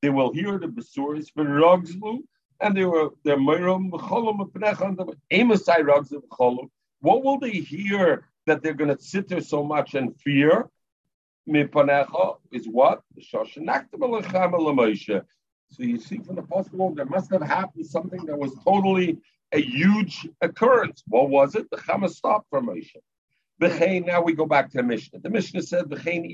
They 0.00 0.10
will 0.10 0.32
hear 0.32 0.58
the 0.58 0.68
besuris 0.68 1.26
v'rogzlu, 1.36 2.18
and 2.60 2.76
they 2.76 2.84
were 2.84 3.10
their 3.24 3.38
meiram 3.38 3.90
v'cholom 3.90 4.48
Amosai 5.32 5.80
rogzlu 5.80 6.68
What 7.00 7.24
will 7.24 7.38
they 7.38 7.50
hear 7.50 8.28
that 8.46 8.62
they're 8.62 8.74
going 8.74 8.94
to 8.94 9.02
sit 9.02 9.28
there 9.28 9.40
so 9.40 9.64
much 9.64 9.94
and 9.94 10.14
fear? 10.20 10.68
is 11.46 12.68
what 12.68 13.02
The. 13.16 13.22
So 15.70 15.82
you 15.82 15.98
see 15.98 16.18
from 16.18 16.36
the 16.36 16.42
pasuk 16.42 16.96
there 16.96 17.06
must 17.06 17.30
have 17.30 17.42
happened 17.42 17.86
something 17.86 18.26
that 18.26 18.38
was 18.38 18.54
totally 18.64 19.18
a 19.52 19.60
huge 19.60 20.28
occurrence. 20.42 21.02
What 21.06 21.30
was 21.30 21.54
it? 21.54 21.70
The 21.70 21.78
Chama 21.78 22.10
stopped 22.10 22.48
for 22.50 22.60
Moshe. 22.60 22.96
V'chein, 23.60 24.06
now 24.06 24.22
we 24.22 24.34
go 24.34 24.46
back 24.46 24.70
to 24.70 24.76
the 24.76 24.82
Mishnah. 24.84 25.18
The 25.20 25.30
Mishnah 25.30 25.62
said, 25.62 25.86
V'chein 25.86 26.26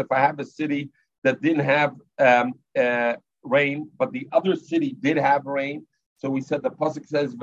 if 0.00 0.12
I 0.12 0.18
have 0.18 0.40
a 0.40 0.44
city 0.44 0.90
that 1.22 1.40
didn't 1.40 1.64
have 1.64 1.94
um, 2.18 2.54
uh, 2.78 3.14
rain, 3.44 3.90
but 3.98 4.10
the 4.10 4.28
other 4.32 4.56
city 4.56 4.96
did 4.98 5.16
have 5.16 5.46
rain. 5.46 5.86
So 6.16 6.30
we 6.30 6.40
said 6.40 6.62
the 6.62 6.70
pasuk 6.70 7.06
says, 7.06 7.34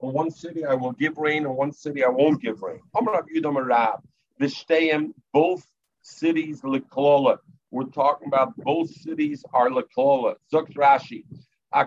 On 0.00 0.12
one 0.12 0.30
city 0.30 0.64
I 0.64 0.74
will 0.74 0.92
give 0.92 1.18
rain, 1.18 1.46
on 1.46 1.56
one 1.56 1.72
city 1.72 2.04
I 2.04 2.08
won't 2.08 2.40
give 2.40 2.62
rain. 2.62 2.80
Both 5.32 5.66
cities 6.02 6.62
leklola. 6.62 7.38
We're 7.70 7.84
talking 7.84 8.28
about 8.28 8.56
both 8.56 8.90
cities 8.90 9.44
are 9.52 9.68
leklola. 9.68 10.36
Zuk 10.52 10.72
Rashi. 10.74 11.24
The 11.70 11.86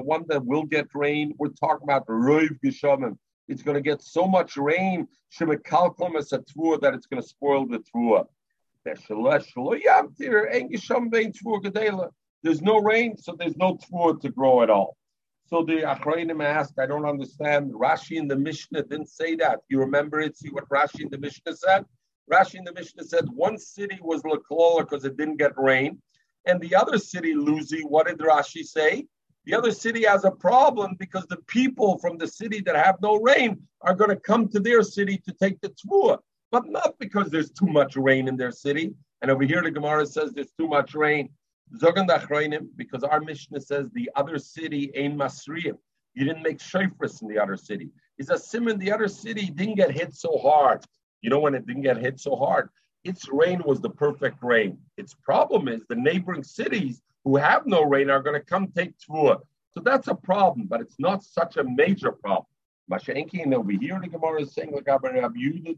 one 0.00 0.24
that 0.28 0.44
will 0.44 0.64
get 0.64 0.86
rain, 0.94 1.34
we're 1.38 1.48
talking 1.48 1.84
about 1.84 2.06
Roiv 2.06 2.58
Geshamim. 2.62 3.16
It's 3.48 3.62
going 3.62 3.76
to 3.76 3.80
get 3.80 4.02
so 4.02 4.26
much 4.26 4.56
rain, 4.56 5.08
Shemekalkom 5.32 6.16
as 6.16 6.32
a 6.32 6.38
that 6.80 6.94
it's 6.94 7.06
going 7.06 7.22
to 7.22 7.28
spoil 7.28 7.66
the 7.66 7.78
Trua. 7.78 8.26
There's 8.84 9.00
no 12.60 12.80
rain, 12.80 13.16
so 13.16 13.36
there's 13.38 13.56
no 13.56 13.76
tvur 13.76 14.20
to 14.20 14.28
grow 14.28 14.62
at 14.62 14.70
all. 14.70 14.96
So 15.46 15.62
the 15.62 15.82
Achrayim 15.82 16.44
asked, 16.44 16.78
I 16.78 16.86
don't 16.86 17.06
understand. 17.06 17.72
Rashi 17.72 18.16
in 18.16 18.28
the 18.28 18.36
Mishnah 18.36 18.82
didn't 18.82 19.08
say 19.08 19.36
that. 19.36 19.60
You 19.68 19.80
remember 19.80 20.20
it? 20.20 20.36
See 20.36 20.50
what 20.50 20.68
Rashi 20.68 21.00
in 21.00 21.10
the 21.10 21.18
Mishnah 21.18 21.56
said? 21.56 21.86
Rashi 22.30 22.56
in 22.56 22.64
the 22.64 22.72
Mishnah 22.72 23.04
said 23.04 23.24
one 23.30 23.58
city 23.58 23.98
was 24.02 24.22
Laklola 24.22 24.80
because 24.80 25.04
it 25.04 25.16
didn't 25.16 25.38
get 25.38 25.52
rain. 25.56 26.00
And 26.46 26.60
the 26.60 26.74
other 26.74 26.98
city, 26.98 27.34
Luzi, 27.34 27.82
what 27.84 28.06
did 28.06 28.18
Rashi 28.18 28.64
say? 28.64 29.06
The 29.44 29.54
other 29.54 29.72
city 29.72 30.04
has 30.04 30.24
a 30.24 30.30
problem 30.30 30.96
because 30.98 31.26
the 31.26 31.38
people 31.48 31.98
from 31.98 32.16
the 32.18 32.28
city 32.28 32.60
that 32.60 32.76
have 32.76 32.96
no 33.02 33.16
rain 33.16 33.60
are 33.80 33.94
going 33.94 34.10
to 34.10 34.16
come 34.16 34.48
to 34.48 34.60
their 34.60 34.82
city 34.82 35.18
to 35.26 35.32
take 35.32 35.60
the 35.60 35.70
tvua, 35.70 36.18
but 36.52 36.68
not 36.68 36.94
because 36.98 37.30
there's 37.30 37.50
too 37.50 37.66
much 37.66 37.96
rain 37.96 38.28
in 38.28 38.36
their 38.36 38.52
city. 38.52 38.94
And 39.20 39.30
over 39.30 39.44
here, 39.44 39.62
the 39.62 39.70
Gemara 39.70 40.06
says 40.06 40.32
there's 40.32 40.52
too 40.58 40.68
much 40.68 40.94
rain. 40.94 41.30
Because 41.70 43.02
our 43.02 43.20
Mishnah 43.20 43.60
says 43.60 43.88
the 43.90 44.10
other 44.14 44.38
city 44.38 44.90
ain't 44.94 45.16
Masriyim. 45.16 45.78
You 46.14 46.24
didn't 46.26 46.42
make 46.42 46.58
shofris 46.58 47.22
in 47.22 47.28
the 47.28 47.38
other 47.38 47.56
city. 47.56 47.88
It's 48.18 48.30
a 48.30 48.36
simon. 48.36 48.78
The 48.78 48.92
other 48.92 49.08
city 49.08 49.46
didn't 49.46 49.76
get 49.76 49.90
hit 49.90 50.14
so 50.14 50.36
hard. 50.38 50.84
You 51.22 51.30
know 51.30 51.40
when 51.40 51.54
it 51.54 51.66
didn't 51.66 51.82
get 51.82 51.96
hit 51.96 52.20
so 52.20 52.36
hard? 52.36 52.68
Its 53.04 53.28
rain 53.28 53.62
was 53.64 53.80
the 53.80 53.90
perfect 53.90 54.42
rain. 54.42 54.78
Its 54.96 55.14
problem 55.14 55.68
is 55.68 55.82
the 55.88 55.96
neighboring 55.96 56.44
cities 56.44 57.00
who 57.24 57.36
have 57.36 57.66
no 57.66 57.82
rain 57.82 58.10
are 58.10 58.22
going 58.22 58.38
to 58.38 58.44
come 58.44 58.68
take 58.68 58.92
tvua. 58.98 59.40
So 59.72 59.80
that's 59.80 60.08
a 60.08 60.14
problem, 60.14 60.66
but 60.66 60.80
it's 60.80 60.98
not 60.98 61.22
such 61.22 61.56
a 61.56 61.64
major 61.64 62.12
problem. 62.12 62.46
Mashenki 62.90 63.42
and 63.42 63.54
over 63.54 63.72
here 63.72 63.98
the 64.02 64.08
Gemara 64.08 64.42
is 64.42 64.52
saying 64.52 64.72
like 64.72 64.86
Rabbi 64.86 65.12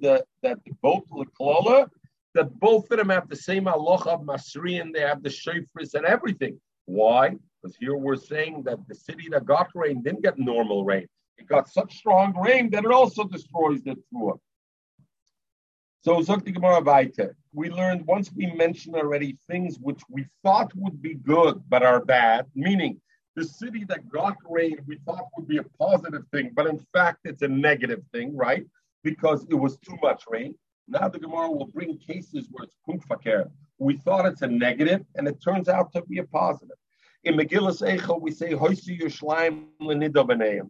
that 0.00 0.24
that 0.42 0.58
both 0.82 1.04
Leklola, 1.10 1.88
that 2.34 2.58
both 2.58 2.90
of 2.90 2.98
them 2.98 3.10
have 3.10 3.28
the 3.28 3.36
same 3.36 3.64
aloch 3.66 4.06
of 4.06 4.22
Masri 4.22 4.80
and 4.80 4.92
they 4.94 5.00
have 5.00 5.22
the 5.22 5.28
shofris 5.28 5.94
and 5.94 6.04
everything. 6.04 6.58
Why? 6.86 7.36
Because 7.62 7.76
here 7.76 7.96
we're 7.96 8.16
saying 8.16 8.64
that 8.64 8.78
the 8.88 8.94
city 8.94 9.28
that 9.30 9.46
got 9.46 9.68
rain 9.74 10.02
didn't 10.02 10.22
get 10.22 10.38
normal 10.38 10.84
rain. 10.84 11.06
It 11.38 11.46
got 11.46 11.68
such 11.68 11.96
strong 11.96 12.36
rain 12.36 12.70
that 12.70 12.84
it 12.84 12.90
also 12.90 13.24
destroys 13.24 13.82
the 13.82 13.96
tvua. 14.12 14.38
So 16.04 16.22
Gemara 16.22 17.08
We 17.54 17.70
learned 17.70 18.06
once 18.06 18.30
we 18.30 18.52
mentioned 18.52 18.94
already 18.94 19.38
things 19.48 19.78
which 19.78 20.02
we 20.10 20.26
thought 20.42 20.70
would 20.74 21.00
be 21.00 21.14
good 21.14 21.62
but 21.70 21.82
are 21.82 22.04
bad, 22.04 22.44
meaning 22.54 23.00
the 23.36 23.44
city 23.44 23.86
that 23.88 24.10
got 24.10 24.36
rain 24.46 24.76
we 24.86 24.98
thought 25.06 25.24
would 25.34 25.48
be 25.48 25.56
a 25.56 25.62
positive 25.80 26.24
thing, 26.30 26.50
but 26.54 26.66
in 26.66 26.78
fact 26.92 27.20
it's 27.24 27.40
a 27.40 27.48
negative 27.48 28.02
thing, 28.12 28.36
right? 28.36 28.66
Because 29.02 29.46
it 29.48 29.54
was 29.54 29.78
too 29.78 29.96
much 30.02 30.24
rain. 30.28 30.54
Now 30.88 31.08
the 31.08 31.18
Gemara 31.18 31.50
will 31.50 31.68
bring 31.68 31.96
cases 31.96 32.48
where 32.50 32.64
it's 32.64 32.76
punkfaker. 32.86 33.50
We 33.78 33.96
thought 33.96 34.26
it's 34.26 34.42
a 34.42 34.46
negative, 34.46 35.06
and 35.14 35.26
it 35.26 35.40
turns 35.42 35.70
out 35.70 35.90
to 35.94 36.02
be 36.02 36.18
a 36.18 36.24
positive. 36.24 36.76
In 37.22 37.34
Megillah 37.34 37.80
Eichel, 37.82 38.20
we 38.20 38.30
say 38.30 38.50
Hoisi 38.50 39.00
Yerushalayim 39.00 39.68
lenida 39.80 40.22
b'neim. 40.28 40.68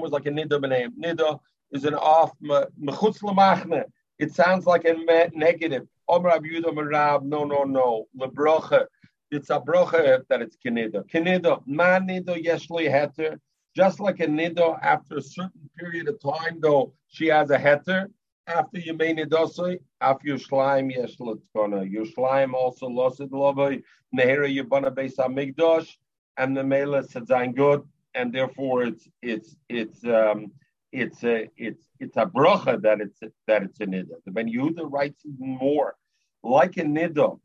Was 0.00 0.10
like 0.10 0.26
a 0.26 0.30
nida. 0.30 0.58
Nida 1.00 1.38
is 1.70 1.84
an 1.84 1.94
off 1.94 2.32
mechutz 2.42 3.20
lemachne. 3.22 3.84
It 4.18 4.34
sounds 4.34 4.66
like 4.66 4.84
a 4.84 4.94
negative. 5.34 5.86
Omer 6.08 6.30
Abiyud 6.30 6.90
Rab. 6.90 7.22
No, 7.24 7.44
no, 7.44 7.64
no. 7.64 8.06
Lebrocha. 8.18 8.86
It's 9.30 9.50
a 9.50 9.60
brocha 9.60 10.22
that 10.28 10.40
it's 10.40 10.56
kinida. 10.56 11.04
Kinida. 11.10 11.62
Ma 11.66 11.98
nido 11.98 12.34
yeshli 12.34 12.88
heter. 12.90 13.38
Just 13.74 14.00
like 14.00 14.20
a 14.20 14.26
nido, 14.26 14.78
after 14.80 15.18
a 15.18 15.22
certain 15.22 15.68
period 15.78 16.08
of 16.08 16.18
time, 16.20 16.60
though, 16.60 16.94
she 17.08 17.26
has 17.26 17.50
a 17.50 17.58
heter. 17.58 18.06
After 18.46 18.78
you 18.78 18.94
made 18.94 19.18
nidosoi, 19.18 19.80
after 20.00 20.28
Yerushalayim 20.28 20.94
yesh 20.94 21.16
letkona. 21.18 21.84
Yerushalayim 21.92 22.54
also 22.54 22.86
lost 22.86 23.20
it 23.20 23.32
lovely. 23.32 23.82
Nehera 24.16 24.48
yibana 24.48 24.94
beis 24.94 25.16
hamigdosh, 25.16 25.90
and 26.36 26.56
the 26.56 26.62
mela 26.62 27.02
said 27.02 27.26
good, 27.56 27.82
and 28.14 28.32
therefore 28.32 28.84
it's 28.84 29.08
it's 29.20 29.56
it's 29.68 30.04
um 30.04 30.52
it's 30.96 31.22
a 31.24 31.48
it's 31.58 31.84
it's 32.00 32.16
a 32.16 32.24
bracha 32.24 32.80
that 32.80 33.00
it's 33.02 33.20
that 33.46 33.62
it's 33.62 33.80
a 33.80 33.86
nida. 33.86 34.16
The 34.24 34.30
Ben 34.30 34.48
Yehoyada 34.48 34.90
writes 34.90 35.22
even 35.26 35.50
more, 35.58 35.94
like 36.42 36.78
a 36.78 36.84
nida, 36.84 37.38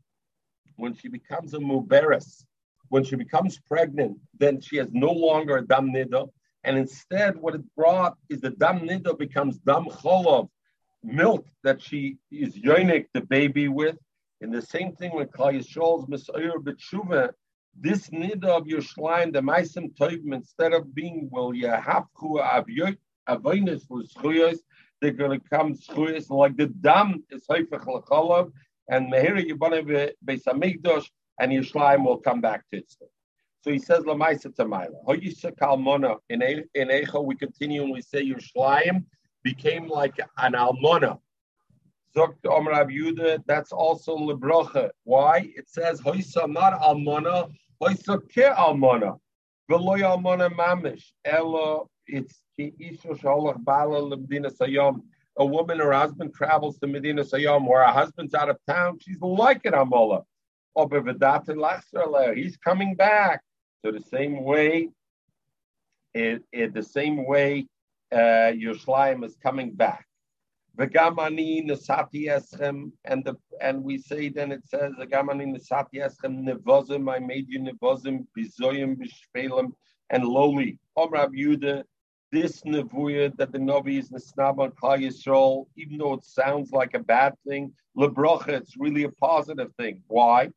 when 0.76 0.94
she 0.94 1.08
becomes 1.08 1.52
a 1.52 1.58
muberes, 1.58 2.44
when 2.88 3.04
she 3.04 3.16
becomes 3.16 3.58
pregnant, 3.72 4.16
then 4.38 4.60
she 4.60 4.76
has 4.78 4.88
no 4.92 5.12
longer 5.12 5.58
a 5.58 5.66
dam 5.66 5.92
nida, 5.92 6.30
and 6.64 6.78
instead 6.78 7.36
what 7.36 7.54
it 7.54 7.74
brought 7.76 8.16
is 8.30 8.40
the 8.40 8.50
dam 8.50 8.80
nida 8.88 9.18
becomes 9.18 9.58
dam 9.58 9.84
cholov, 9.84 10.48
milk 11.02 11.46
that 11.62 11.82
she 11.82 12.16
is 12.30 12.56
yoinik 12.56 13.06
the 13.12 13.20
baby 13.20 13.68
with. 13.68 13.96
And 14.40 14.52
the 14.52 14.62
same 14.62 14.96
thing 14.96 15.14
with 15.14 15.30
Klal 15.30 15.54
Yisrael's 15.58 16.08
Messiah 16.08 16.58
B'tshuva, 16.58 17.30
this 17.78 18.08
nida 18.10 18.46
of 18.46 18.66
your 18.66 18.80
shrine, 18.80 19.30
the 19.30 19.40
Maisim 19.40 19.94
Toivim, 19.94 20.34
instead 20.34 20.72
of 20.72 20.94
being, 20.94 21.28
well, 21.30 21.52
to 21.52 21.68
have 21.68 22.06
avoinus 23.28 23.86
for 23.86 24.02
schuyas, 24.02 24.58
they're 25.00 25.12
going 25.12 25.38
to 25.40 25.48
come 25.48 25.74
schuyas 25.74 26.30
like 26.30 26.56
the 26.56 26.66
dam 26.66 27.24
is 27.30 27.44
haifach 27.50 27.86
lachalav, 27.86 28.52
and 28.88 29.12
mehira 29.12 29.44
yibane 29.44 30.12
beis 30.24 30.44
hamikdash, 30.44 31.06
and 31.40 31.52
Yerushalayim 31.52 32.04
will 32.04 32.18
come 32.18 32.40
back 32.40 32.64
to 32.70 32.78
it. 32.78 32.92
So 33.62 33.70
he 33.70 33.78
says 33.78 34.00
lamaisa 34.00 34.54
tamayla. 34.54 35.04
Hoyisa 35.06 35.56
kalmona 35.56 36.16
in 36.28 36.42
in 36.74 36.90
Echo 36.90 37.20
we 37.20 37.36
continue 37.36 37.82
and 37.82 37.92
we 37.92 38.02
say 38.02 38.24
Yerushalayim 38.24 39.04
became 39.42 39.88
like 39.88 40.18
an 40.38 40.54
almona. 40.54 41.18
Zokt 42.16 42.44
Omer 42.46 42.72
Yuda, 42.84 43.42
that's 43.46 43.72
also 43.72 44.16
lebrocha. 44.16 44.90
Why? 45.04 45.50
It 45.56 45.68
says 45.68 46.00
hoyisa 46.00 46.52
not 46.52 46.74
almona, 46.74 47.48
hoyisa 47.80 48.20
ke 48.28 48.50
almona. 48.56 49.14
Veloy 49.70 50.02
almona 50.02 50.50
mamish. 50.50 51.12
Elo, 51.24 51.88
it's 52.06 52.42
a 55.38 55.46
woman, 55.46 55.78
her 55.78 55.92
husband 55.92 56.34
travels 56.34 56.78
to 56.78 56.86
Medina 56.86 57.22
Sayyam, 57.22 57.66
where 57.66 57.84
her 57.84 57.92
husband's 57.92 58.34
out 58.34 58.50
of 58.50 58.58
town. 58.68 58.98
She's 59.00 59.20
like 59.20 59.64
an 59.64 59.72
Amola. 59.72 60.24
He's 62.34 62.56
coming 62.58 62.94
back. 62.94 63.40
So 63.84 63.92
the 63.92 64.00
same 64.00 64.44
way, 64.44 64.88
it, 66.14 66.42
it, 66.52 66.74
the 66.74 66.82
same 66.82 67.26
way, 67.26 67.66
uh, 68.12 68.52
Yerushalayim 68.52 69.24
is 69.24 69.36
coming 69.42 69.72
back. 69.72 70.06
V'gamani 70.78 71.66
nesati 71.68 72.28
eschem, 72.28 72.92
and 73.04 73.24
the 73.24 73.36
and 73.60 73.82
we 73.84 73.98
say 73.98 74.30
then 74.30 74.52
it 74.52 74.66
says 74.66 74.92
v'gamani 74.98 75.54
nesati 75.54 75.96
eschem 75.96 76.44
nevozim. 76.46 77.12
I 77.12 77.18
made 77.18 77.46
you 77.48 77.60
nevozim 77.60 78.26
bizoyim 78.36 78.96
b'shpelim 78.96 79.72
and 80.10 80.24
lowly. 80.24 80.78
Om 80.96 81.10
Rab 81.10 81.32
Yudah 81.32 81.84
this 82.32 82.62
nevuah 82.62 83.36
that 83.36 83.52
the 83.52 83.58
Navi 83.58 83.98
is 83.98 84.10
Nesnab 84.10 84.58
on 84.58 84.70
Klal 84.70 85.04
Yisrael, 85.04 85.66
even 85.76 85.98
though 85.98 86.14
it 86.14 86.24
sounds 86.24 86.72
like 86.72 86.94
a 86.94 86.98
bad 86.98 87.34
thing, 87.46 87.72
lebrocha, 87.96 88.48
it's 88.48 88.76
really 88.78 89.04
a 89.04 89.10
positive 89.10 89.70
thing. 89.74 90.02
Why? 90.08 90.48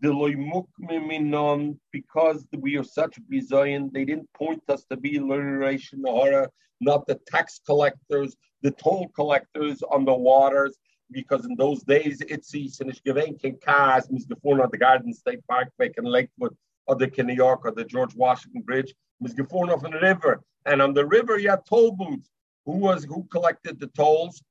The 0.00 0.08
Loimuk 0.08 0.68
Miminon, 0.80 1.78
because 1.90 2.46
we 2.56 2.76
are 2.78 2.84
such 2.84 3.18
bizayin, 3.30 3.92
they 3.92 4.04
didn't 4.04 4.32
point 4.34 4.62
us 4.68 4.84
to 4.90 4.96
be 4.96 5.18
liberation 5.18 6.02
nahara, 6.02 6.46
not 6.80 7.06
the 7.08 7.18
tax 7.26 7.60
collectors, 7.66 8.36
the 8.62 8.70
toll 8.70 9.08
collectors 9.08 9.82
on 9.82 10.04
the 10.04 10.14
waters, 10.14 10.78
because 11.10 11.44
in 11.44 11.56
those 11.56 11.82
days 11.82 12.22
it's 12.28 12.54
and 12.54 12.92
gewenken 13.04 13.60
cars, 13.60 14.08
mis 14.10 14.26
gefahren 14.26 14.62
on 14.62 14.70
the 14.70 14.78
Garden 14.78 15.12
State 15.12 15.44
Park, 15.48 15.72
making 15.78 16.04
Lakewood, 16.04 16.56
or 16.86 16.94
the 16.94 17.10
New 17.24 17.34
York, 17.34 17.62
or 17.64 17.72
the 17.72 17.84
George 17.84 18.14
Washington 18.14 18.62
Bridge, 18.62 18.94
mis 19.20 19.34
gefahren 19.34 19.72
off 19.72 19.82
the 19.82 19.90
river. 20.00 20.40
And 20.66 20.82
on 20.82 20.92
the 20.94 21.06
river, 21.06 21.38
you 21.38 21.50
had 21.50 21.64
toll 21.64 21.92
booths. 21.92 22.28
Who 22.66 22.72
was 22.72 23.04
who 23.04 23.22
collected 23.30 23.78
the 23.78 23.86
tolls? 23.86 24.42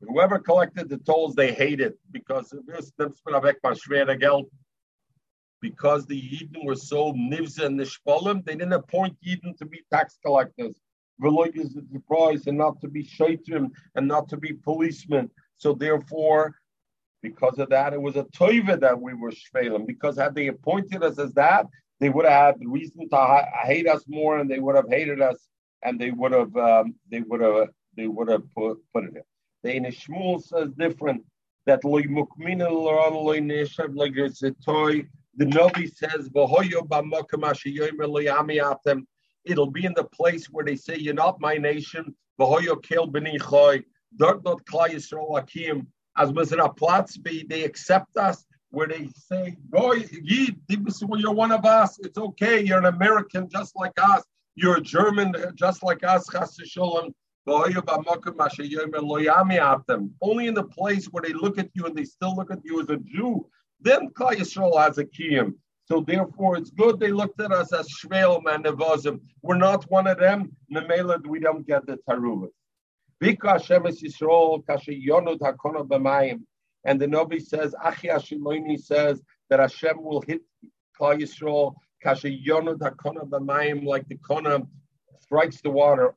Whoever 0.00 0.38
collected 0.38 0.88
the 0.88 0.98
tolls, 0.98 1.34
they 1.34 1.52
hated 1.52 1.94
because 2.12 2.54
because 5.60 6.06
the 6.06 6.20
Yidden 6.20 6.64
were 6.64 6.76
so 6.76 7.12
nivza 7.14 7.64
and 7.64 7.80
nishpolim, 7.80 8.44
they 8.44 8.52
didn't 8.54 8.74
appoint 8.74 9.16
Yidden 9.26 9.56
to 9.58 9.66
be 9.66 9.82
tax 9.92 10.18
collectors. 10.24 10.80
The 11.18 12.02
prize 12.06 12.46
and 12.46 12.58
not 12.58 12.80
to 12.80 12.88
be 12.88 13.02
shaitrim 13.04 13.70
and 13.94 14.06
not 14.06 14.28
to 14.28 14.36
be 14.36 14.52
policemen. 14.52 15.30
So 15.56 15.72
therefore, 15.72 16.54
because 17.22 17.58
of 17.58 17.70
that, 17.70 17.94
it 17.94 18.02
was 18.02 18.16
a 18.16 18.24
toiva 18.24 18.78
that 18.80 19.00
we 19.00 19.14
were 19.14 19.32
shvelim. 19.32 19.86
Because 19.86 20.18
had 20.18 20.34
they 20.34 20.48
appointed 20.48 21.02
us 21.02 21.18
as 21.18 21.32
that, 21.34 21.66
they 21.98 22.10
would 22.10 22.26
have 22.26 22.56
had 22.56 22.68
reason 22.68 23.08
to 23.08 23.46
hate 23.62 23.88
us 23.88 24.04
more 24.06 24.38
and 24.38 24.50
they 24.50 24.58
would 24.58 24.76
have 24.76 24.88
hated 24.88 25.20
us 25.20 25.48
and 25.84 26.00
they 26.00 26.10
would 26.10 26.32
have 26.32 26.56
um, 26.56 26.94
they 27.10 27.20
would 27.20 27.40
have 27.40 27.68
they 27.96 28.08
would 28.08 28.28
have 28.28 28.42
put, 28.54 28.78
put 28.92 29.04
it 29.04 29.24
in. 29.64 29.82
The 29.84 29.90
Shmuel 29.90 30.42
says 30.42 30.70
different 30.76 31.22
that 31.66 31.84
loy 31.84 32.02
mukmina 32.02 32.68
toy. 34.64 35.06
The 35.36 35.46
Novi 35.46 35.86
says 35.86 36.30
It'll 39.46 39.70
be 39.70 39.84
in 39.84 39.92
the 39.94 40.04
place 40.04 40.46
where 40.46 40.64
they 40.64 40.76
say 40.76 40.96
you're 40.96 41.14
not 41.14 41.40
my 41.40 41.54
nation. 41.56 42.14
V'hoyo 42.40 42.82
kel 42.82 43.08
b'ni 43.08 43.38
choy. 43.38 43.84
Not 44.18 44.42
klai 44.44 44.90
Yisrael 44.90 45.38
akim. 45.38 45.86
as 46.16 46.32
they 47.48 47.64
accept 47.64 48.16
us, 48.16 48.44
where 48.70 48.88
they 48.88 49.08
say, 49.14 49.56
"Go, 49.70 49.92
Yid, 49.92 50.60
you're 50.68 51.32
one 51.32 51.52
of 51.52 51.64
us. 51.64 51.98
It's 52.00 52.18
okay. 52.18 52.60
You're 52.64 52.78
an 52.78 52.86
American 52.86 53.48
just 53.48 53.74
like 53.76 53.92
us. 54.00 54.24
You're 54.54 54.76
a 54.76 54.80
German 54.80 55.34
just 55.54 55.82
like 55.82 56.04
us." 56.04 56.28
Only 57.46 57.74
in 60.46 60.54
the 60.54 60.68
place 60.70 61.06
where 61.06 61.22
they 61.22 61.32
look 61.32 61.58
at 61.58 61.70
you 61.74 61.86
and 61.86 61.96
they 61.96 62.04
still 62.04 62.36
look 62.36 62.50
at 62.50 62.64
you 62.64 62.80
as 62.80 62.88
a 62.88 62.96
Jew, 62.96 63.46
then 63.80 64.08
Klal 64.10 64.36
Yisrael 64.36 64.80
has 64.80 64.98
a 64.98 65.04
kiyum. 65.04 65.54
So 65.86 66.00
therefore, 66.00 66.56
it's 66.56 66.70
good 66.70 66.98
they 66.98 67.12
looked 67.12 67.42
at 67.42 67.52
us 67.52 67.74
as 67.74 67.86
shveil 67.88 68.40
and 68.50 68.64
nevozim. 68.64 69.20
We're 69.42 69.58
not 69.58 69.84
one 69.90 70.06
of 70.06 70.18
them. 70.18 70.56
Nemela, 70.72 71.26
we 71.26 71.40
don't 71.40 71.66
get 71.66 71.84
the 71.86 71.98
taruvas. 72.08 72.48
And 76.86 77.00
the 77.00 77.06
Navi 77.06 77.40
says, 77.42 77.74
Achiya 77.82 78.16
HaShiloni 78.16 78.78
says 78.80 79.22
that 79.50 79.60
Hashem 79.60 80.02
will 80.02 80.22
hit 80.22 80.40
Klal 80.98 81.20
Yisrael 81.20 81.74
kasha 82.04 82.28
b'mayim 82.28 83.84
like 83.84 84.06
the 84.08 84.16
kona 84.16 84.60
strikes 85.20 85.60
the 85.62 85.70
water. 85.70 86.14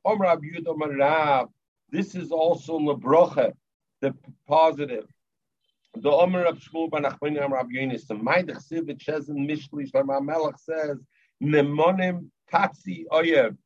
This 1.90 2.14
is 2.14 2.30
also 2.30 2.78
lebrocha, 2.78 3.52
the 4.00 4.14
positive. 4.46 5.06
The 5.94 6.10
Omer 6.10 6.44
of 6.44 6.58
Shmuel 6.58 6.90
ben 6.90 7.04
Achmoni 7.04 7.42
Amar 7.42 7.58
Rabbi 7.58 7.72
Yonis, 7.72 8.06
the 8.06 8.14
Maidach 8.14 8.62
Siv 8.70 8.90
it 8.90 9.00
says 9.02 9.30
in 9.30 9.48
Mishli 9.48 9.90
Shlomo 9.90 10.22
Melech 10.22 10.58
says, 10.58 10.98
Nemonim 11.42 12.28
Patzi 12.52 13.04
Oyev, 13.10 13.56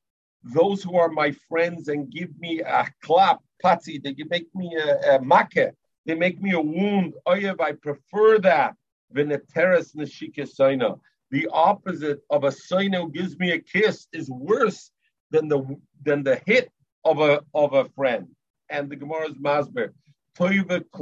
those 0.45 0.83
who 0.83 0.97
are 0.97 1.09
my 1.09 1.33
friends 1.49 1.89
and 1.89 2.11
give 2.11 2.31
me 2.39 2.61
a 2.61 2.87
clap, 3.03 3.41
Patzi, 3.63 4.03
they 4.03 4.15
make 4.31 4.55
me 4.55 4.77
a, 4.77 5.17
a 5.17 5.73
they 6.07 6.15
make 6.15 6.41
me 6.41 6.53
a 6.53 6.61
wound. 6.61 7.15
Oyev, 7.27 7.61
I 7.61 7.73
prefer 7.73 8.39
that 8.39 8.77
than 9.11 9.33
a 9.33 9.39
teres 9.39 9.93
neshika 9.93 10.49
soina. 10.49 10.99
The 11.33 11.49
opposite 11.51 12.21
of 12.31 12.45
a 12.45 12.51
soina 12.51 13.01
who 13.01 13.11
gives 13.11 13.37
me 13.39 13.53
a 13.53 13.59
kiss 13.59 14.07
is 14.13 14.31
worse 14.31 14.91
than 15.31 15.49
the 15.49 15.65
than 16.05 16.23
the 16.23 16.37
hit 16.47 16.71
of 17.05 17.21
a 17.21 17.43
of 17.55 17.73
a 17.73 17.89
friend. 17.97 18.29
And 18.71 18.91
the 18.91 18.97
Gemara's 18.97 19.35
masber. 19.35 19.93
It's 20.39 20.95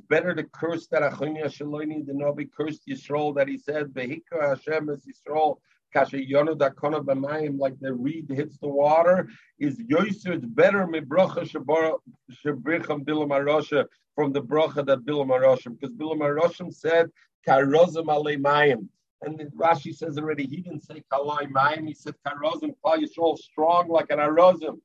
better 0.00 0.34
to 0.34 0.42
curse 0.52 0.88
that 0.88 1.02
Achonia 1.02 2.06
than 2.06 2.18
not 2.18 2.36
be 2.36 2.46
cursed 2.46 2.88
Yisrael 2.88 3.36
that 3.36 3.46
he 3.46 3.56
said, 3.56 3.94
Behika 3.94 4.40
Hashem 4.40 4.88
is 4.88 5.06
Yisrael, 5.06 5.58
Kasha 5.92 6.18
Yono 6.18 6.56
Dakona 6.56 7.04
B'mayim, 7.04 7.58
like 7.58 7.78
the 7.80 7.92
reed 7.92 8.30
hits 8.30 8.58
the 8.58 8.68
water, 8.68 9.28
is 9.58 9.78
Yoiser, 9.78 10.34
it's 10.34 10.44
better 10.44 10.86
Mibracha 10.86 11.48
Shabricham 11.48 13.04
Bilam 13.04 13.30
Arosha 13.30 13.86
from 14.14 14.32
the 14.32 14.42
bracha 14.42 14.84
that 14.86 15.00
Bilam 15.00 15.28
Aroshim, 15.28 15.78
because 15.78 15.94
Bilam 15.94 16.18
Aroshim 16.18 16.72
said, 16.72 17.10
Karozim 17.46 18.06
Mayim. 18.06 18.88
And 19.22 19.40
Rashi 19.56 19.94
says 19.94 20.16
already, 20.16 20.46
he 20.46 20.58
didn't 20.58 20.84
say 20.84 21.02
kalai 21.12 21.50
mayim, 21.50 21.88
he 21.88 21.94
said 21.94 22.14
karozim, 22.24 22.74
Klal 22.84 23.02
Yisrael 23.02 23.36
strong 23.36 23.88
like 23.88 24.10
an 24.10 24.18
arozim. 24.18 24.78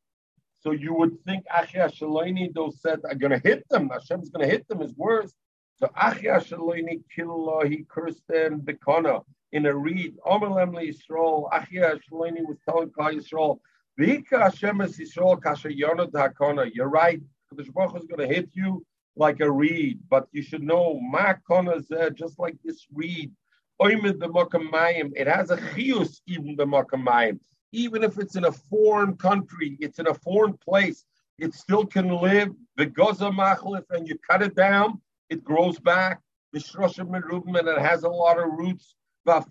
So 0.60 0.72
you 0.72 0.94
would 0.96 1.24
think 1.26 1.46
Achiya 1.54 1.92
HaShiloni, 1.92 2.54
those 2.54 2.82
said, 2.82 3.00
I'm 3.10 3.18
going 3.18 3.32
to 3.32 3.48
hit 3.48 3.68
them. 3.70 3.90
Hashem's 3.90 4.30
going 4.30 4.48
to 4.48 4.52
hit 4.52 4.68
them 4.68 4.82
is 4.82 4.94
worse. 4.96 5.34
So 5.76 5.88
Achiya 5.88 6.40
HaShiloni, 6.40 7.02
Killah, 7.16 7.70
he 7.70 7.86
cursed 7.88 8.26
them, 8.28 8.62
Bekona, 8.62 9.24
in 9.54 9.68
a 9.68 9.74
reed. 9.74 10.16
Omelem 10.26 10.74
Yisrael, 10.76 11.50
Achiya 11.52 11.94
HaShiloni 11.94 12.46
was 12.46 12.58
telling 12.68 12.90
Klal 12.90 13.16
Yisrael, 13.16 13.60
Vika 14.00 14.42
Hashem 14.42 14.82
es 14.82 14.98
Yisrael, 14.98 15.42
Kasha 15.42 15.74
Yonah 15.74 16.08
Hakona. 16.08 16.70
You're 16.74 16.90
right. 16.90 17.22
The 17.52 17.64
Baruch 17.72 18.02
is 18.02 18.08
going 18.08 18.28
to 18.28 18.36
hit 18.36 18.50
you 18.54 18.84
like 19.16 19.40
a 19.40 19.50
reed, 19.50 20.00
but 20.10 20.28
you 20.32 20.42
should 20.42 20.64
know, 20.64 21.00
Ma 21.00 21.34
Kona 21.48 21.80
just 22.12 22.40
like 22.40 22.58
this 22.66 22.88
reed 22.92 23.32
Oimid 23.80 24.20
the 24.20 24.28
Mokamayim. 24.28 25.12
it 25.16 25.28
has 25.28 25.52
a 25.52 25.58
chius 25.58 26.22
even 26.28 26.56
the 26.56 26.66
makamayim. 26.66 27.40
Even 27.72 28.04
if 28.04 28.18
it's 28.18 28.36
in 28.36 28.46
a 28.46 28.52
foreign 28.52 29.16
country, 29.18 29.78
it's 29.80 30.00
in 30.00 30.08
a 30.08 30.14
foreign 30.14 30.54
place, 30.58 31.06
it 31.38 31.54
still 31.54 31.86
can 31.86 32.10
live. 32.10 32.50
The 32.78 32.86
goza 32.86 33.30
machlif, 33.30 33.84
and 33.90 34.08
you 34.08 34.18
cut 34.30 34.42
it 34.42 34.56
down, 34.56 35.02
it 35.30 35.44
grows 35.44 35.80
back. 35.80 36.22
The 36.54 36.60
merubim, 36.60 37.58
and 37.58 37.68
it 37.68 37.80
has 37.80 38.04
a 38.04 38.10
lot 38.10 38.40
of 38.40 38.52
roots. 38.52 38.96
And 39.26 39.46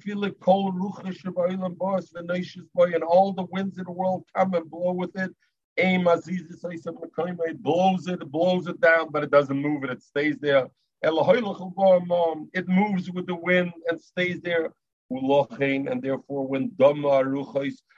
all 3.05 3.33
the 3.33 3.47
winds 3.51 3.79
of 3.79 3.87
the 3.87 3.93
world 3.93 4.25
come 4.37 4.53
and 4.55 4.71
blow 4.71 4.93
with 4.93 5.17
it. 5.17 5.35
It 5.75 7.63
blows 7.63 8.07
it, 8.07 8.21
it 8.21 8.31
blows 8.31 8.67
it 8.67 8.81
down, 8.81 9.09
but 9.11 9.23
it 9.23 9.31
doesn't 9.31 9.57
move 9.57 9.85
it, 9.85 9.91
it 9.91 10.03
stays 10.03 10.37
there. 10.39 10.69
It 11.03 12.69
moves 12.69 13.11
with 13.11 13.27
the 13.27 13.35
wind 13.35 13.73
and 13.89 13.99
stays 14.01 14.41
there. 14.43 14.75
And 15.11 16.03
therefore, 16.03 16.47
when 16.47 16.71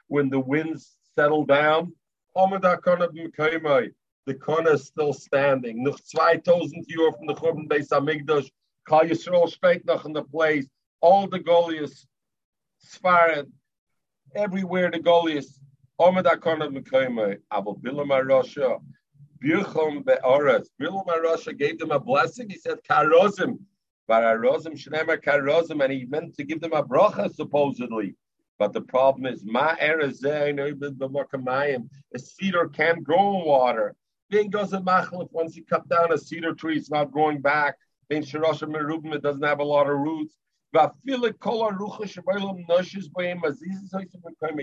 when 0.08 0.30
the 0.30 0.40
winds 0.40 0.96
settle 1.14 1.44
down, 1.44 1.92
the 4.26 4.34
Kana 4.34 4.70
is 4.70 4.86
still 4.86 5.12
standing. 5.12 5.84
Noch 5.84 6.00
2000 6.00 6.84
years 6.88 7.14
from 7.16 7.26
the 7.26 7.34
Churban 7.34 7.68
Beis 7.68 7.88
Hamikdash, 7.88 8.50
Klal 8.88 9.10
Yisrael 9.10 9.48
steht 9.48 9.84
noch 9.84 10.06
in 10.06 10.12
the 10.12 10.22
place. 10.22 10.66
All 11.04 11.26
the 11.26 11.38
Goliaths, 11.38 12.06
Sfarad, 12.82 13.46
everywhere 14.34 14.90
the 14.90 15.00
Goliaths, 15.00 15.60
Omid 16.00 16.24
HaKana 16.24 16.74
Mekayimai, 16.74 17.40
Abel 17.52 17.76
Bilam 17.76 18.08
HaRasha, 18.08 18.80
Birchom 19.44 20.02
be'oras. 20.02 20.66
Bilam 20.80 21.06
Arasha 21.06 21.54
gave 21.58 21.78
them 21.78 21.90
a 21.90 22.00
blessing. 22.00 22.48
He 22.48 22.56
said, 22.56 22.78
Karozim. 22.90 23.58
Bararozim 24.08 24.82
Shnemer 24.82 25.22
Karozim, 25.22 25.84
and 25.84 25.92
he 25.92 26.06
meant 26.06 26.36
to 26.36 26.44
give 26.44 26.62
them 26.62 26.72
a 26.72 26.82
bracha, 26.82 27.30
supposedly. 27.34 28.14
But 28.58 28.72
the 28.72 28.80
problem 28.80 29.26
is, 29.26 29.44
Ma 29.44 29.74
A 29.78 30.12
cedar 32.18 32.68
can't 32.68 33.04
grow 33.04 33.40
in 33.40 33.44
water. 33.46 33.94
Then 34.30 34.48
goes 34.48 34.72
a 34.72 34.80
machlif. 34.80 35.30
Once 35.32 35.54
you 35.54 35.66
cut 35.66 35.86
down 35.86 36.14
a 36.14 36.16
cedar 36.16 36.54
tree, 36.54 36.78
it's 36.78 36.90
not 36.90 37.12
growing 37.12 37.42
back. 37.42 37.76
Then 38.08 38.22
Shirosha 38.22 38.66
Merubim, 38.66 39.14
it 39.14 39.22
doesn't 39.22 39.42
have 39.42 39.60
a 39.60 39.64
lot 39.64 39.90
of 39.90 39.98
roots. 39.98 40.34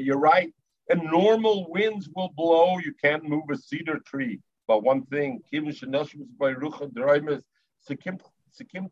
You're 0.04 0.18
right. 0.18 0.54
And 0.90 1.04
normal 1.04 1.70
winds 1.70 2.10
will 2.16 2.30
blow. 2.36 2.78
You 2.80 2.94
can't 3.02 3.24
move 3.24 3.44
a 3.50 3.58
cedar 3.58 4.00
tree. 4.06 4.40
But 4.68 4.84
one 4.84 5.04
thing, 5.06 5.42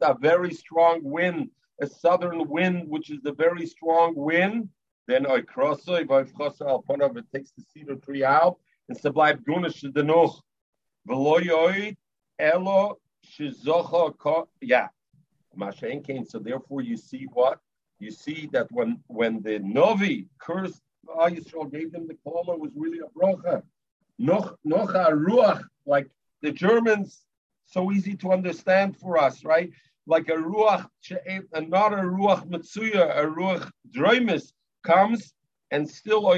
a 0.02 0.16
very 0.20 0.54
strong 0.54 1.00
wind, 1.04 1.50
a 1.82 1.88
southern 1.88 2.48
wind, 2.48 2.88
which 2.88 3.10
is 3.10 3.20
a 3.26 3.34
very 3.34 3.66
strong 3.66 4.14
wind. 4.16 4.70
Then 5.08 5.26
I 5.26 5.42
cross 5.42 5.84
it, 5.88 6.08
takes 7.34 7.52
the 7.52 7.64
cedar 7.74 7.96
tree 7.96 8.24
out, 8.24 8.58
and 8.88 8.98
sublime 8.98 9.44
gunish 9.46 9.82
the 9.82 10.04
noch. 10.04 10.42
Veloyoid 11.08 11.98
elo 15.58 15.72
shizocha. 15.72 16.28
So 16.28 16.40
therefore, 16.40 16.82
you 16.82 16.98
see 16.98 17.28
what 17.34 17.60
you 18.00 18.12
see 18.12 18.50
that 18.54 18.68
when 18.72 19.04
when 19.08 19.42
the 19.42 19.60
Novi 19.60 20.28
cursed 20.40 20.82
Yisrael 21.08 21.72
gave 21.72 21.92
them 21.92 22.08
the 22.08 22.16
kolma 22.26 22.58
was 22.58 22.72
really 22.76 23.00
a 23.00 23.10
bracha 23.18 23.64
noch 24.18 24.58
noch 24.64 24.94
a 24.94 25.12
ruach, 25.12 25.64
like 25.86 26.08
the 26.42 26.52
Germans, 26.52 27.26
so 27.66 27.92
easy 27.92 28.16
to 28.18 28.32
understand 28.32 28.98
for 28.98 29.18
us, 29.18 29.44
right? 29.44 29.72
Like 30.06 30.30
a 30.30 30.34
ruach, 30.34 30.88
not 31.68 31.94
a 31.94 31.98
ruach 31.98 32.46
mitzuya, 32.48 33.18
a 33.18 33.26
ruach 33.26 33.70
droimus 33.92 34.52
comes, 34.84 35.34
and 35.72 35.90
still 35.90 36.32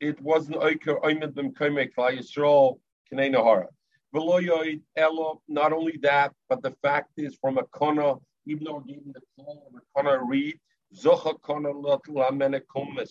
it 0.00 0.20
wasn't 0.22 0.56
oiker 0.56 1.00
oimed 1.02 1.32
b'm 1.34 1.52
komek 1.52 1.94
v'ayisrael 1.94 2.78
k'nei 3.10 3.30
nahara. 3.30 3.66
Not 4.12 5.72
only 5.72 5.98
that, 6.02 6.32
but 6.48 6.62
the 6.62 6.74
fact 6.82 7.10
is 7.16 7.36
from 7.40 7.58
a 7.58 7.64
kona, 7.64 8.16
even 8.46 8.64
though 8.64 8.82
even 8.86 9.12
the 9.12 9.20
call 9.36 9.68
of 9.68 9.80
a 9.80 9.82
kona 9.94 10.24
read, 10.24 10.58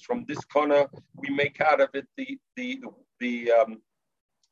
from 0.05 0.25
this 0.27 0.43
corner, 0.45 0.88
we 1.15 1.29
make 1.29 1.62
out 1.62 1.79
of 1.79 1.89
it 1.93 2.07
the 2.17 2.38
the 2.57 2.81
the 3.19 3.51
um, 3.51 3.81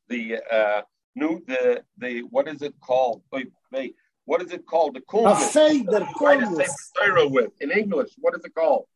the 0.08 0.38
uh, 0.50 0.82
new 1.14 1.42
the 1.46 1.82
the 1.98 2.20
what 2.30 2.48
is 2.48 2.62
it 2.62 2.74
called? 2.80 3.22
What 3.30 4.42
is 4.42 4.52
it 4.52 4.66
called? 4.66 4.94
The 4.94 5.00
coolness. 5.02 5.56
A 5.56 5.68
fader, 5.68 6.06
coolness. 6.16 6.92
with 7.30 7.50
in 7.60 7.70
English. 7.70 8.10
What 8.18 8.34
is 8.34 8.44
it 8.44 8.54
called? 8.54 8.86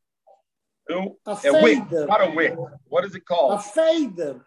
No, 0.88 1.16
a, 1.26 1.30
a 1.30 1.62
wick, 1.62 1.90
not 1.90 2.26
a 2.26 2.30
wick. 2.34 2.54
What 2.88 3.04
is 3.04 3.14
it 3.14 3.24
called? 3.24 3.52
A 3.52 3.62
fader. 3.62 4.46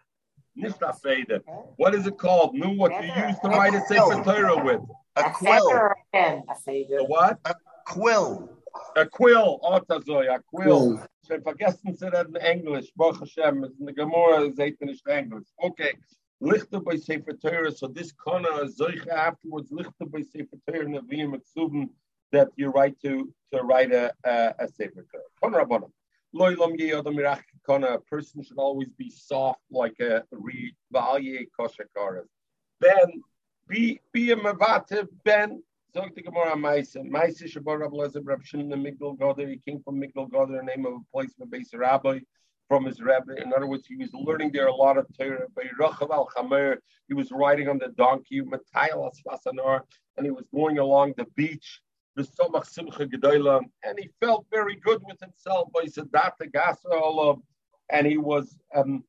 Nicht 0.56 0.80
a 0.82 0.92
fader. 0.94 1.40
What 1.76 1.94
is 1.94 2.06
it 2.06 2.16
called? 2.16 2.54
No, 2.54 2.70
what 2.70 2.90
you 3.02 3.12
use 3.26 3.38
to 3.40 3.48
write 3.48 3.74
a 3.74 3.80
sefer 3.82 4.22
Torah 4.24 4.64
with? 4.64 4.80
A 5.16 5.30
quill. 5.30 5.70
A 6.14 7.04
what? 7.04 7.38
A 7.44 7.54
quill. 7.86 8.48
A 8.96 9.06
quill. 9.06 9.60
Otazoy, 9.62 10.34
a 10.34 10.40
quill. 10.40 10.98
Ich 11.22 11.30
habe 11.30 11.42
vergessen 11.42 11.94
zu 11.96 12.10
reden 12.10 12.36
Englisch. 12.36 12.90
Baruch 12.96 13.20
Hashem, 13.20 13.64
in 13.64 13.86
the 13.86 13.92
Gemara 13.92 14.50
seht 14.52 14.80
ihr 14.80 14.86
nicht 14.86 15.06
Englisch. 15.06 15.48
Okay. 15.58 15.92
Lichter 16.42 16.80
by 16.80 16.96
Sefer 16.96 17.32
Torah. 17.34 17.72
So 17.72 17.88
this 17.88 18.12
kana 18.12 18.66
zoicha 18.66 19.08
afterwards 19.08 19.70
lichter 19.70 20.10
by 20.10 20.22
Sefer 20.22 20.56
Torah 20.66 20.86
Nevi'im 20.86 21.34
Eksubim 21.34 21.88
that 22.32 22.48
you 22.56 22.70
write 22.70 22.98
to 23.02 23.32
to 23.52 23.62
write 23.62 23.92
a 23.92 24.12
a, 24.24 24.54
a 24.60 24.68
Sefer 24.68 25.04
Torah. 25.10 25.24
Kana 25.42 25.64
rabbanim. 25.64 25.90
Loilam 26.34 26.78
yeyadam 26.78 27.16
mirach 27.16 27.42
kana. 27.66 27.86
A 27.94 27.98
person 27.98 28.42
should 28.42 28.58
always 28.58 28.88
be 28.96 29.10
soft 29.10 29.60
like 29.70 29.98
a 30.00 30.24
revalye 30.32 31.46
koshakaras. 31.58 32.26
Ben 32.80 33.22
be 33.68 34.00
be 34.12 34.32
a 34.32 34.36
mavatev 34.36 35.08
ben. 35.24 35.62
Zog 35.94 36.14
the 36.14 36.22
Gemara 36.22 36.54
Maisa. 36.56 36.98
Maisa 36.98 37.44
Shabbat 37.44 37.80
Rabbi 37.80 37.96
Lezer 37.96 38.20
Rab 38.22 38.44
Shimon 38.44 38.68
the 38.68 38.76
Migdal 38.76 39.16
Goder. 39.18 39.48
He 39.48 39.58
came 39.66 39.80
from 39.82 40.00
Migdal 40.00 40.28
Goder, 40.30 40.62
name 40.62 40.84
of 40.84 40.92
a 40.94 40.98
place 41.12 41.32
from 41.34 41.48
base 41.48 41.72
rabbi 41.72 42.18
from 42.68 42.84
his 42.84 43.00
rabbi. 43.00 43.34
In 43.42 43.52
other 43.54 43.66
words, 43.66 43.86
he 43.86 43.96
was 43.96 44.10
learning 44.12 44.50
there 44.52 44.66
a 44.66 44.74
lot 44.74 44.98
of 44.98 45.06
Torah. 45.16 45.46
al 46.12 46.28
Chamer, 46.36 46.76
he 47.08 47.14
was 47.14 47.30
riding 47.30 47.68
on 47.68 47.78
the 47.78 47.88
donkey, 47.96 48.42
Matayal 48.42 49.10
Asfasanor, 49.10 49.80
and 50.16 50.26
he 50.26 50.30
was 50.30 50.44
going 50.54 50.78
along 50.78 51.14
the 51.16 51.26
beach, 51.36 51.80
and 52.16 52.26
he 53.98 54.08
felt 54.20 54.46
very 54.50 54.76
good 54.76 55.02
with 55.04 55.20
himself. 55.20 55.68
By 55.72 55.84
Sadata 55.84 56.50
Gasa 56.50 57.38
and 57.90 58.06
he 58.06 58.18
was 58.18 58.56
um, 58.74 59.04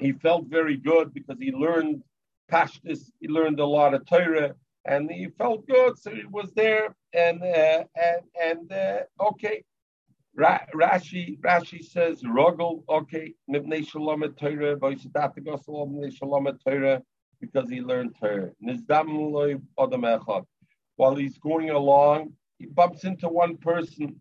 he 0.00 0.12
felt 0.12 0.46
very 0.46 0.76
good 0.76 1.12
because 1.12 1.38
he 1.40 1.52
learned 1.52 2.02
Pashtus, 2.50 3.10
he 3.20 3.28
learned 3.28 3.60
a 3.60 3.66
lot 3.66 3.94
of 3.94 4.06
Torah, 4.06 4.54
and 4.84 5.10
he 5.10 5.28
felt 5.36 5.66
good, 5.66 5.98
so 5.98 6.10
he 6.10 6.24
was 6.30 6.50
there, 6.54 6.94
and 7.12 7.42
uh, 7.42 7.84
and 7.96 8.22
and 8.42 8.72
uh, 8.72 9.00
okay, 9.20 9.62
Rashi 10.38 11.38
Rashi 11.40 11.84
says 11.84 12.22
Rogel 12.22 12.84
okay 12.88 13.34
Mibnei 13.50 13.86
Shalom 13.86 14.22
Torah 14.38 14.76
Mibnei 14.76 16.16
Shalom 16.16 16.58
Torah 16.64 17.02
because 17.40 17.68
he 17.68 17.80
learned 17.80 18.14
Torah. 18.20 18.50
Nizdam 18.64 19.30
loy 19.32 19.56
Adam 19.78 20.02
Echad. 20.02 20.44
While 20.96 21.16
he's 21.16 21.38
going 21.38 21.70
along, 21.70 22.32
he 22.58 22.66
bumps 22.66 23.04
into 23.04 23.28
one 23.28 23.56
person. 23.56 24.20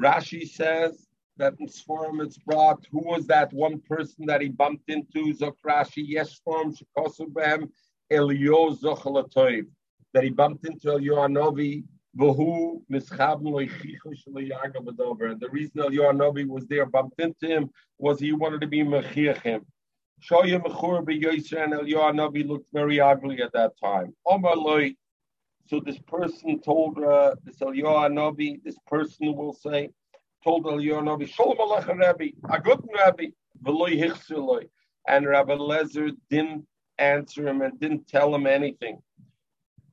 Rashi 0.00 0.48
says 0.48 1.06
that 1.36 1.54
in 1.60 1.66
Sforim 1.66 2.22
it's 2.24 2.38
brought. 2.38 2.86
Who 2.90 3.00
was 3.00 3.26
that 3.26 3.52
one 3.52 3.80
person 3.80 4.26
that 4.26 4.40
he 4.40 4.48
bumped 4.48 4.88
into? 4.88 5.34
Zok 5.34 5.56
Rashi 5.66 6.04
Yes 6.06 6.40
Sforim 6.40 6.76
Shekosubem 6.76 7.70
Elio 8.10 8.70
Zochalatoiv. 8.70 9.66
That 10.12 10.24
he 10.24 10.30
bumped 10.30 10.66
into 10.66 10.90
Elio 10.92 11.22
and 11.24 11.34
the 15.40 15.48
reason 15.50 15.80
Eliyahu 15.80 16.16
Novi 16.16 16.44
was 16.44 16.66
there, 16.66 16.86
bumped 16.86 17.20
into 17.20 17.46
him, 17.48 17.70
was 17.98 18.20
he 18.20 18.32
wanted 18.32 18.60
to 18.60 18.68
be 18.68 18.84
Mechiach 18.84 19.42
him. 19.42 19.66
Shoya 20.22 20.62
Mechur 20.62 20.98
and 20.98 21.08
Eliyahu 21.72 22.14
Novi 22.14 22.44
looked 22.44 22.72
very 22.72 23.00
ugly 23.00 23.42
at 23.42 23.52
that 23.52 23.72
time. 23.82 24.14
Omar 24.26 24.56
Loi. 24.56 24.94
So 25.66 25.80
this 25.80 25.98
person 26.06 26.60
told 26.60 27.02
uh, 27.02 27.34
this 27.42 27.58
Eliyahu 27.58 28.62
this 28.62 28.78
person 28.86 29.34
will 29.34 29.54
say, 29.54 29.90
told 30.44 30.66
Eliyahu 30.66 31.04
Novi, 31.04 31.26
Shalom 31.26 31.56
Aleichem 31.56 31.98
Rabbi, 31.98 32.28
a 32.50 32.60
good 32.60 32.80
Rabbi. 32.94 33.26
And 35.06 35.26
Rabbi 35.26 35.54
Lezer 35.54 36.10
didn't 36.28 36.66
answer 36.98 37.48
him 37.48 37.62
and 37.62 37.80
didn't 37.80 38.06
tell 38.06 38.34
him 38.34 38.46
anything. 38.46 38.98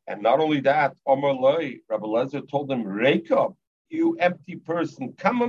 And 0.08 0.22
not 0.22 0.42
only 0.42 0.60
that, 0.62 0.96
Omar 1.08 1.34
Loi, 1.34 1.78
Rabbi 1.90 2.06
Lezer 2.06 2.50
told 2.50 2.70
him, 2.70 2.84
Reka, 2.84 3.48
you 3.90 4.18
empty 4.20 4.58
person, 4.58 5.14
come 5.18 5.40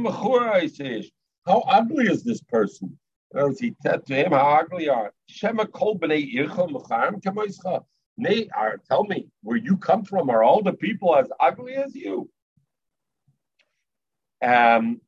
how 1.46 1.60
ugly 1.66 2.06
is 2.06 2.22
this 2.22 2.40
person? 2.42 2.96
In 3.34 3.56
he 3.58 3.74
said 3.82 4.06
to 4.06 4.14
him, 4.14 4.32
how 4.32 4.60
ugly 4.60 4.88
are 4.88 5.12
Shema 5.26 5.64
kol 5.64 5.98
b'nei 5.98 6.32
ircha 6.34 6.70
m'charim 6.70 7.20
kamoischa. 7.22 7.82
Nay, 8.18 8.48
uh, 8.56 8.72
tell 8.88 9.04
me, 9.04 9.26
where 9.42 9.56
you 9.56 9.76
come 9.78 10.04
from, 10.04 10.30
are 10.30 10.44
all 10.44 10.62
the 10.62 10.74
people 10.74 11.16
as 11.16 11.28
ugly 11.40 11.74
as 11.74 11.94
you? 11.94 12.28
Um, 14.42 15.00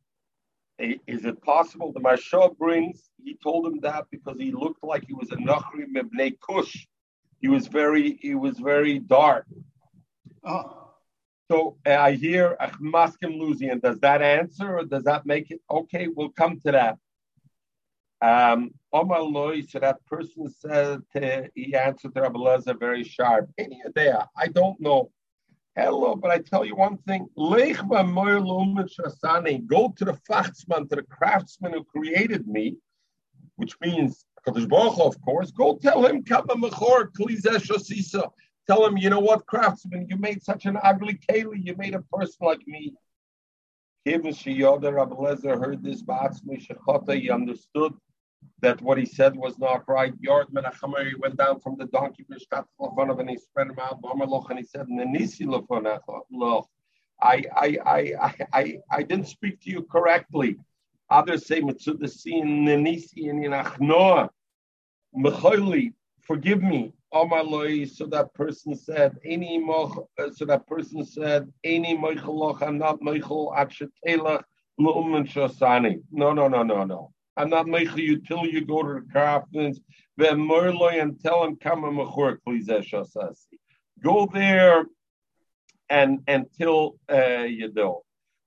is 0.78 1.24
it 1.24 1.42
possible 1.42 1.92
the 1.92 2.00
Maharsha 2.00 2.56
brings? 2.56 3.10
He 3.22 3.36
told 3.42 3.66
him 3.66 3.80
that 3.80 4.06
because 4.10 4.38
he 4.38 4.52
looked 4.52 4.82
like 4.82 5.04
he 5.06 5.14
was 5.14 5.30
a 5.30 5.36
Nachri 5.36 5.86
Mebnei 5.86 6.38
Kush, 6.40 6.86
he 7.40 7.48
was 7.48 7.66
very 7.66 8.18
he 8.20 8.34
was 8.34 8.58
very 8.58 8.98
dark. 8.98 9.46
Oh. 10.44 10.80
So 11.50 11.76
uh, 11.86 11.94
I 11.94 12.12
hear 12.12 12.56
Achmaskim 12.60 13.38
Luzian. 13.38 13.80
Does 13.82 14.00
that 14.00 14.22
answer 14.22 14.78
or 14.78 14.84
does 14.84 15.04
that 15.04 15.26
make 15.26 15.50
it 15.50 15.60
okay? 15.70 16.08
We'll 16.08 16.30
come 16.30 16.58
to 16.60 16.72
that. 16.72 16.98
Um, 18.22 18.70
Omar 18.92 19.20
so 19.68 19.78
that 19.80 20.04
person 20.06 20.48
said 20.48 21.02
uh, 21.14 21.48
he 21.54 21.74
answered 21.74 22.12
Rabbi 22.14 22.38
Lezer 22.38 22.78
very 22.78 23.04
sharp. 23.04 23.50
Any 23.58 23.82
idea? 23.86 24.26
I 24.36 24.46
don't 24.48 24.80
know. 24.80 25.10
Hello, 25.76 26.14
but 26.14 26.30
I 26.30 26.38
tell 26.38 26.64
you 26.64 26.76
one 26.76 26.98
thing. 26.98 27.28
Go 27.36 27.48
to 29.96 30.04
the 30.04 30.18
fachtsman, 30.30 30.88
to 30.88 30.96
the 30.96 31.02
craftsman 31.10 31.72
who 31.72 31.82
created 31.82 32.46
me, 32.46 32.76
which 33.56 33.74
means 33.80 34.24
Kadosh 34.46 34.68
Baruch 34.68 35.00
of 35.00 35.20
course, 35.22 35.50
go 35.50 35.76
tell 35.76 36.06
him, 36.06 36.22
Tell 38.66 38.86
him, 38.86 38.96
you 38.96 39.10
know 39.10 39.20
what, 39.20 39.46
craftsman, 39.46 40.06
you 40.08 40.16
made 40.16 40.42
such 40.44 40.64
an 40.66 40.78
ugly 40.82 41.18
keli, 41.28 41.64
you 41.64 41.74
made 41.76 41.94
a 41.94 42.02
person 42.02 42.46
like 42.46 42.66
me. 42.68 42.94
Rabbi 44.06 45.16
Lezer 45.16 45.58
heard 45.58 45.82
this, 45.82 46.02
he 47.20 47.30
understood 47.30 47.94
that 48.60 48.80
what 48.82 48.98
he 48.98 49.06
said 49.06 49.36
was 49.36 49.58
not 49.58 49.88
right. 49.88 50.12
Yard 50.20 50.48
Menachamer, 50.52 51.08
he 51.08 51.14
went 51.16 51.36
down 51.36 51.60
from 51.60 51.76
the 51.76 51.86
donkey, 51.86 52.24
and 52.28 53.30
he 53.30 53.36
spread 53.38 53.68
him 53.68 53.78
out, 53.78 54.00
and 54.02 54.58
he 54.58 54.64
said, 54.64 54.86
I, 57.22 57.44
I, 57.56 57.78
I, 57.86 58.34
I, 58.52 58.78
I 58.90 59.02
didn't 59.02 59.28
speak 59.28 59.60
to 59.62 59.70
you 59.70 59.82
correctly. 59.82 60.56
Others 61.10 61.46
say 61.46 61.60
Mitzudasin 61.60 62.64
Nenisi 62.66 63.30
and 63.30 63.44
Yinachnoa. 63.44 64.28
Mecholi, 65.16 65.92
forgive 66.22 66.62
me. 66.62 66.92
Amaloi, 67.12 67.88
so 67.88 68.06
that 68.06 68.34
person 68.34 68.74
said, 68.74 69.16
Any 69.24 69.58
moch, 69.58 70.08
uh, 70.18 70.30
so 70.32 70.44
that 70.46 70.66
person 70.66 71.04
said, 71.04 71.52
Any 71.62 71.96
moicheloch, 71.96 72.60
I'm 72.62 72.78
not 72.78 73.00
moichel 73.00 73.54
akshetelach 73.56 74.42
shosani. 74.80 76.02
No, 76.10 76.32
no, 76.32 76.48
no, 76.48 76.64
no, 76.64 76.84
no. 76.84 77.13
I'm 77.36 77.50
not 77.50 77.66
moichel 77.66 77.98
you 77.98 78.18
till 78.18 78.46
you 78.46 78.64
go 78.64 78.82
to 78.82 78.94
the 78.94 79.06
craftsman's. 79.10 79.80
Then 80.16 80.38
Merloi 80.38 81.02
and 81.02 81.20
tell 81.20 81.44
him, 81.44 81.56
come 81.56 81.84
and 81.84 81.98
mechor, 81.98 82.38
please, 82.44 82.68
Go 84.00 84.28
there 84.32 84.84
and 85.90 86.20
until 86.28 86.96
uh, 87.10 87.42
you 87.42 87.72
do. 87.72 87.98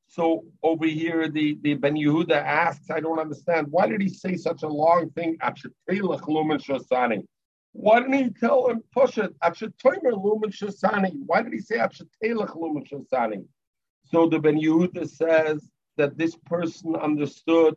So 0.08 0.46
over 0.64 0.86
here, 0.86 1.28
the, 1.28 1.58
the 1.62 1.74
Ben 1.74 1.96
Yehoyada 1.96 2.42
asks, 2.42 2.90
I 2.90 3.02
don't 3.02 3.20
understand, 3.20 3.68
why 3.70 3.88
did 3.88 4.02
he 4.02 4.08
say 4.08 4.38
such 4.38 4.64
a 4.64 4.68
long 4.68 5.10
thing? 5.12 5.38
Why 7.74 8.00
didn't 8.00 8.14
he 8.14 8.30
tell 8.30 8.70
him, 8.70 8.82
push 8.94 9.18
it, 9.18 9.36
Why 9.42 9.50
did 11.42 11.54
he 11.54 11.60
say 11.60 11.76
So 14.06 14.30
the 14.30 14.40
Ben 14.40 14.58
Yehoyada 14.58 15.10
says 15.10 15.70
that 15.98 16.18
this 16.18 16.38
person 16.46 16.96
understood 16.96 17.76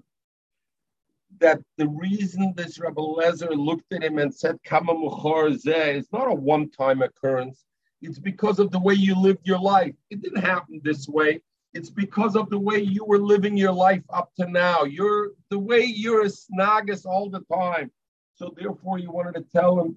that 1.38 1.61
the 1.79 1.88
reason 1.88 2.53
this 2.57 2.79
Rabbi 2.79 3.01
Lezer 3.01 3.57
looked 3.57 3.93
at 3.93 4.03
him 4.03 4.19
and 4.19 4.35
said, 4.35 4.59
Kama 4.64 4.93
is 4.93 5.64
not 6.12 6.29
a 6.29 6.35
one 6.35 6.71
time 6.71 7.03
occurrence. 7.03 7.64
It's 8.03 8.19
because 8.19 8.59
of 8.59 8.71
the 8.71 8.79
way 8.79 8.95
you 8.95 9.14
lived 9.14 9.47
your 9.47 9.61
life. 9.61 9.95
It 10.11 10.23
didn't 10.23 10.43
happen 10.43 10.81
this 10.83 11.09
way. 11.09 11.43
It's 11.73 11.90
because 11.90 12.35
of 12.35 12.51
the 12.51 12.59
way 12.59 12.79
you 12.81 13.05
were 13.05 13.19
living 13.19 13.57
your 13.57 13.73
life 13.73 14.03
up 14.12 14.33
to 14.38 14.51
now. 14.51 14.83
You're 14.83 15.31
the 15.51 15.59
way 15.59 15.85
you're 15.85 16.23
a 16.23 16.31
snagus 16.31 17.07
all 17.07 17.31
the 17.31 17.45
time. 17.53 17.93
So 18.35 18.53
therefore, 18.57 18.99
you 18.99 19.11
wanted 19.11 19.35
to 19.35 19.45
tell 19.53 19.79
him, 19.79 19.95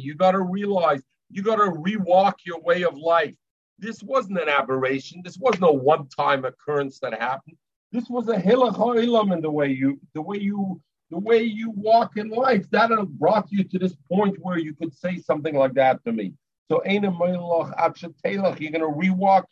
you 0.00 0.14
got 0.14 0.32
to 0.32 0.40
realize, 0.40 1.02
you 1.30 1.42
got 1.42 1.56
to 1.56 1.70
rewalk 1.70 2.34
your 2.44 2.60
way 2.60 2.82
of 2.82 2.96
life. 2.98 3.34
This 3.78 4.02
wasn't 4.02 4.40
an 4.40 4.48
aberration. 4.48 5.22
This 5.24 5.38
wasn't 5.38 5.64
a 5.64 5.72
one-time 5.72 6.44
occurrence 6.44 6.98
that 6.98 7.14
happened. 7.14 7.56
This 7.92 8.08
was 8.08 8.28
a 8.28 8.36
hilach 8.36 9.34
in 9.34 9.42
the 9.42 9.50
way 9.50 9.68
you, 9.68 10.00
the 10.14 10.22
way 10.22 10.38
you, 10.38 10.80
the 11.10 11.18
way 11.18 11.42
you 11.42 11.70
walk 11.70 12.16
in 12.16 12.30
life. 12.30 12.68
That 12.70 12.90
brought 13.18 13.52
you 13.52 13.64
to 13.64 13.78
this 13.78 13.94
point 14.10 14.38
where 14.40 14.58
you 14.58 14.74
could 14.74 14.94
say 14.94 15.18
something 15.18 15.54
like 15.54 15.74
that 15.74 16.02
to 16.04 16.12
me. 16.12 16.32
So 16.70 16.82
you're 16.86 17.02
to 17.02 17.10
rewalk 17.10 17.74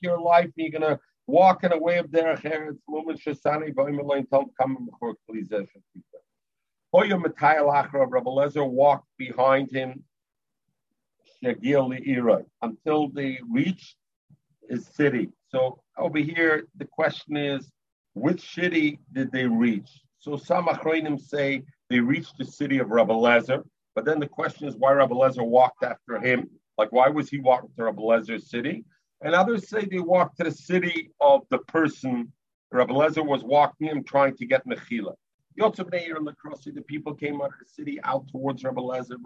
your 0.00 0.18
life. 0.18 0.50
You're 0.56 0.80
to 0.80 0.98
walk 1.26 1.64
in 1.64 1.72
a 1.72 1.78
way 1.78 1.98
of 1.98 2.06
derech 2.06 2.42
eretz. 2.42 2.78
Moment 2.88 3.20
shesani 3.20 3.74
v'oimeloin 3.74 4.30
tom 4.30 4.46
kamim 4.58 4.86
b'chor 4.88 5.14
klizeh 5.28 5.60
shekita. 5.60 6.20
Hoya 6.94 7.18
achra. 7.18 8.10
Rabbi 8.10 8.30
Lezer 8.30 8.66
walked 8.66 9.08
behind 9.18 9.70
him. 9.70 10.02
Shagil 11.44 12.44
until 12.62 13.08
they 13.08 13.38
reached 13.50 13.96
his 14.68 14.86
city. 14.86 15.28
So 15.48 15.82
over 15.98 16.18
here, 16.18 16.66
the 16.76 16.86
question 16.86 17.36
is, 17.36 17.70
which 18.14 18.54
city 18.54 18.98
did 19.12 19.30
they 19.32 19.46
reach? 19.46 19.88
So 20.18 20.36
some 20.36 20.66
achronim 20.66 21.20
say 21.20 21.62
they 21.88 22.00
reached 22.00 22.38
the 22.38 22.44
city 22.44 22.78
of 22.78 22.90
Rabbi 22.90 23.14
Lezer. 23.14 23.64
But 23.94 24.04
then 24.04 24.20
the 24.20 24.28
question 24.28 24.68
is 24.68 24.76
why 24.76 24.92
Rabbi 24.92 25.14
Lezer 25.14 25.46
walked 25.46 25.82
after 25.82 26.18
him. 26.20 26.48
Like, 26.78 26.92
why 26.92 27.08
was 27.08 27.28
he 27.28 27.40
walking 27.40 27.70
to 27.76 27.84
Rabbi 27.84 28.02
Lezer's 28.02 28.48
city? 28.50 28.84
And 29.22 29.34
others 29.34 29.68
say 29.68 29.84
they 29.84 29.98
walked 29.98 30.38
to 30.38 30.44
the 30.44 30.52
city 30.52 31.10
of 31.20 31.42
the 31.50 31.58
person. 31.58 32.32
Rabbi 32.70 32.92
Lezer 32.92 33.26
was 33.26 33.42
walking 33.42 33.88
him 33.88 34.04
trying 34.04 34.36
to 34.36 34.46
get 34.46 34.66
Mechila. 34.66 35.14
Yotzab 35.58 35.90
Neir 35.90 36.16
and 36.16 36.24
Lacrosse, 36.24 36.68
the 36.72 36.80
people 36.82 37.12
came 37.12 37.42
out 37.42 37.48
of 37.48 37.58
the 37.58 37.66
city 37.66 37.98
out 38.04 38.28
towards 38.28 38.62
Rabbi 38.62 38.80
Lezer, 38.80 39.16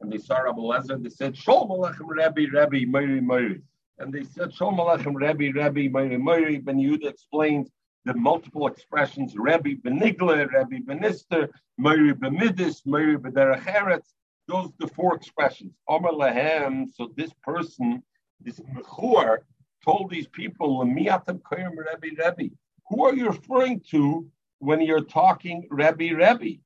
and 0.00 0.12
they 0.12 0.18
saw 0.18 0.38
Rabbi 0.38 0.58
Lezer, 0.58 1.02
they 1.02 1.10
said, 1.10 1.34
Shol 1.34 1.68
Malachem 1.68 2.08
Rebbe, 2.08 2.50
Rebbe, 2.50 2.86
Meiri, 2.90 3.20
Meiri. 3.20 3.62
And 3.98 4.12
they 4.12 4.24
said, 4.24 4.50
Shol 4.50 4.76
Malachem 4.76 5.14
Rebbe, 5.14 5.52
Rebbe, 5.58 5.90
Meiri, 5.90 6.18
Meiri. 6.20 6.64
Ben 6.64 6.78
Yehoyada 6.78 7.10
explains 7.10 7.70
the 8.04 8.14
multiple 8.14 8.66
expressions, 8.66 9.34
Rebbe 9.36 9.76
Benigla, 9.76 10.50
Rebbe 10.50 10.84
Benister, 10.84 11.48
Meiri 11.80 12.12
Bemidis, 12.12 12.84
Meiri 12.86 13.16
Bederech 13.16 13.64
Eretz. 13.64 14.08
Those 14.48 14.70
the 14.78 14.88
four 14.88 15.14
expressions. 15.14 15.72
Omer 15.88 16.10
so 16.92 17.12
this 17.16 17.32
person, 17.44 18.02
this 18.40 18.58
Mechur, 18.60 19.38
told 19.84 20.10
these 20.10 20.26
people, 20.26 20.84
Lemiatam 20.84 21.40
Koyim 21.42 21.76
Rebbe, 21.76 22.22
Rebbe. 22.22 22.54
Who 22.88 23.04
are 23.04 23.14
you 23.14 23.28
referring 23.28 23.80
to 23.90 24.28
when 24.58 24.80
you're 24.80 25.04
talking 25.04 25.66
Rebbe, 25.70 26.14
Rebbe? 26.16 26.60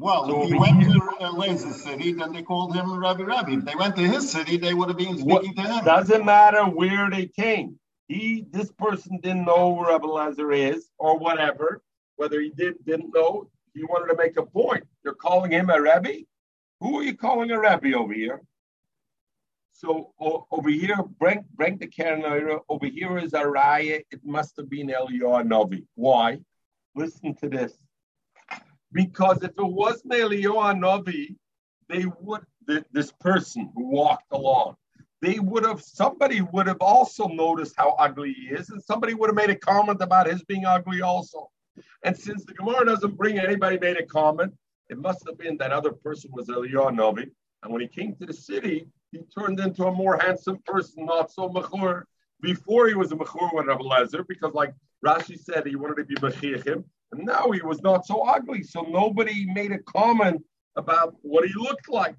Well, 0.00 0.24
so 0.26 0.42
if 0.44 0.48
he 0.48 0.58
went 0.58 0.82
here, 0.82 0.94
to 0.94 1.16
Elazar's 1.20 1.82
city, 1.82 2.14
then 2.14 2.32
they 2.32 2.42
called 2.42 2.74
him 2.74 2.90
Rabbi 2.98 3.22
Rabbi. 3.22 3.52
If 3.52 3.66
they 3.66 3.74
went 3.74 3.96
to 3.96 4.02
his 4.02 4.32
city, 4.32 4.56
they 4.56 4.72
would 4.72 4.88
have 4.88 4.96
been 4.96 5.18
speaking 5.18 5.54
to 5.56 5.62
him. 5.62 5.84
Doesn't 5.84 6.24
matter 6.24 6.64
where 6.64 7.10
they 7.10 7.26
came. 7.26 7.78
He, 8.08 8.46
this 8.50 8.72
person 8.72 9.18
didn't 9.22 9.44
know 9.44 9.76
who 9.76 9.86
Rabbi 9.86 10.06
Lazar 10.06 10.52
is, 10.52 10.88
or 10.98 11.18
whatever. 11.18 11.82
Whether 12.16 12.40
he 12.40 12.48
did, 12.48 12.82
didn't 12.86 13.12
know, 13.14 13.50
he 13.74 13.84
wanted 13.84 14.08
to 14.08 14.16
make 14.16 14.38
a 14.38 14.44
point. 14.44 14.84
You're 15.04 15.14
calling 15.14 15.50
him 15.50 15.68
a 15.68 15.80
Rabbi? 15.80 16.22
Who 16.80 17.00
are 17.00 17.02
you 17.02 17.14
calling 17.14 17.50
a 17.50 17.60
Rabbi 17.60 17.92
over 17.92 18.14
here? 18.14 18.40
So 19.72 20.12
over 20.50 20.70
here, 20.70 20.96
bring 21.18 21.44
bring 21.54 21.76
the 21.76 21.86
Karen 21.86 22.24
over 22.70 22.86
here 22.86 23.18
is 23.18 23.34
a 23.34 23.42
raya. 23.42 24.02
It 24.10 24.20
must 24.24 24.56
have 24.56 24.70
been 24.70 24.88
Eliyahu 24.88 25.46
Novi. 25.46 25.86
Why? 25.94 26.40
Listen 26.94 27.34
to 27.36 27.48
this. 27.48 27.74
Because 28.92 29.42
if 29.42 29.50
it 29.50 29.56
wasn't 29.58 30.12
Eliyahu 30.12 30.78
Novi, 30.78 31.36
they 31.88 32.06
would 32.20 32.42
this 32.92 33.12
person 33.20 33.70
who 33.74 33.88
walked 33.88 34.30
along, 34.32 34.76
they 35.22 35.38
would 35.38 35.64
have 35.64 35.82
somebody 35.82 36.40
would 36.40 36.66
have 36.66 36.80
also 36.80 37.26
noticed 37.26 37.74
how 37.76 37.90
ugly 37.98 38.32
he 38.32 38.54
is, 38.54 38.70
and 38.70 38.82
somebody 38.82 39.14
would 39.14 39.28
have 39.28 39.36
made 39.36 39.50
a 39.50 39.56
comment 39.56 40.00
about 40.00 40.26
his 40.26 40.42
being 40.44 40.64
ugly 40.64 41.02
also. 41.02 41.50
And 42.04 42.16
since 42.16 42.44
the 42.44 42.54
Gemara 42.54 42.84
doesn't 42.86 43.16
bring 43.16 43.38
anybody 43.38 43.78
made 43.78 43.96
a 43.96 44.06
comment, 44.06 44.54
it 44.88 44.98
must 44.98 45.26
have 45.26 45.38
been 45.38 45.56
that 45.58 45.72
other 45.72 45.92
person 45.92 46.30
was 46.32 46.48
Eliyahu 46.48 46.94
Novi. 46.94 47.26
And 47.62 47.72
when 47.72 47.82
he 47.82 47.88
came 47.88 48.14
to 48.16 48.26
the 48.26 48.32
city, 48.32 48.86
he 49.12 49.20
turned 49.36 49.60
into 49.60 49.84
a 49.84 49.92
more 49.92 50.18
handsome 50.18 50.58
person, 50.64 51.04
not 51.06 51.30
so 51.30 51.48
mechur. 51.48 52.04
Before 52.40 52.88
he 52.88 52.94
was 52.94 53.12
a 53.12 53.16
mechur 53.16 53.50
with 53.52 53.66
Rabbi 53.66 53.82
Lezer, 53.82 54.26
because 54.26 54.54
like 54.54 54.72
Rashi 55.04 55.38
said, 55.38 55.66
he 55.66 55.76
wanted 55.76 55.96
to 55.96 56.04
be 56.04 56.14
mechiachim, 56.14 56.84
and 57.12 57.24
now 57.24 57.50
he 57.50 57.60
was 57.62 57.82
not 57.82 58.06
so 58.06 58.22
ugly. 58.22 58.62
So 58.62 58.82
nobody 58.82 59.46
made 59.46 59.72
a 59.72 59.78
comment 59.78 60.42
about 60.76 61.16
what 61.22 61.46
he 61.46 61.52
looked 61.54 61.88
like. 61.88 62.16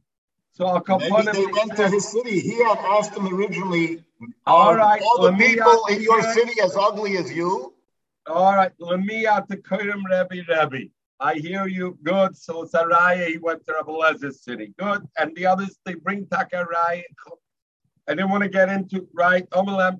So 0.51 0.65
I'll 0.65 0.81
come 0.81 0.99
Maybe 0.99 1.31
they 1.31 1.45
went 1.45 1.75
to 1.77 1.89
his 1.89 2.11
city. 2.11 2.39
He 2.39 2.61
had 2.63 2.77
asked 2.77 3.15
him 3.15 3.33
originally. 3.33 4.03
All 4.45 4.71
um, 4.71 4.77
right, 4.77 5.01
all 5.01 5.21
the 5.23 5.31
people 5.33 5.85
in 5.87 6.01
your 6.01 6.21
city 6.33 6.59
as 6.61 6.75
ugly 6.75 7.17
as 7.17 7.31
you. 7.31 7.73
All 8.27 8.53
right, 8.53 8.71
let 8.79 8.99
me 8.99 9.25
out 9.25 9.47
to 9.49 9.57
Kurim 9.57 10.03
Rebbe 10.03 10.45
Rebbe. 10.47 10.89
I 11.19 11.35
hear 11.35 11.67
you. 11.67 11.97
Good. 12.03 12.35
So 12.35 12.65
Saraya, 12.65 13.27
he 13.27 13.37
went 13.37 13.65
to 13.65 13.73
Rabbi 13.73 13.91
Lezer's 13.91 14.43
city. 14.43 14.73
Good. 14.77 15.07
And 15.17 15.35
the 15.35 15.45
others, 15.45 15.77
they 15.85 15.95
bring 15.95 16.25
Takaraya. 16.25 17.03
I 18.07 18.15
didn't 18.15 18.29
want 18.29 18.43
to 18.43 18.49
get 18.49 18.69
into 18.69 19.07
right. 19.13 19.47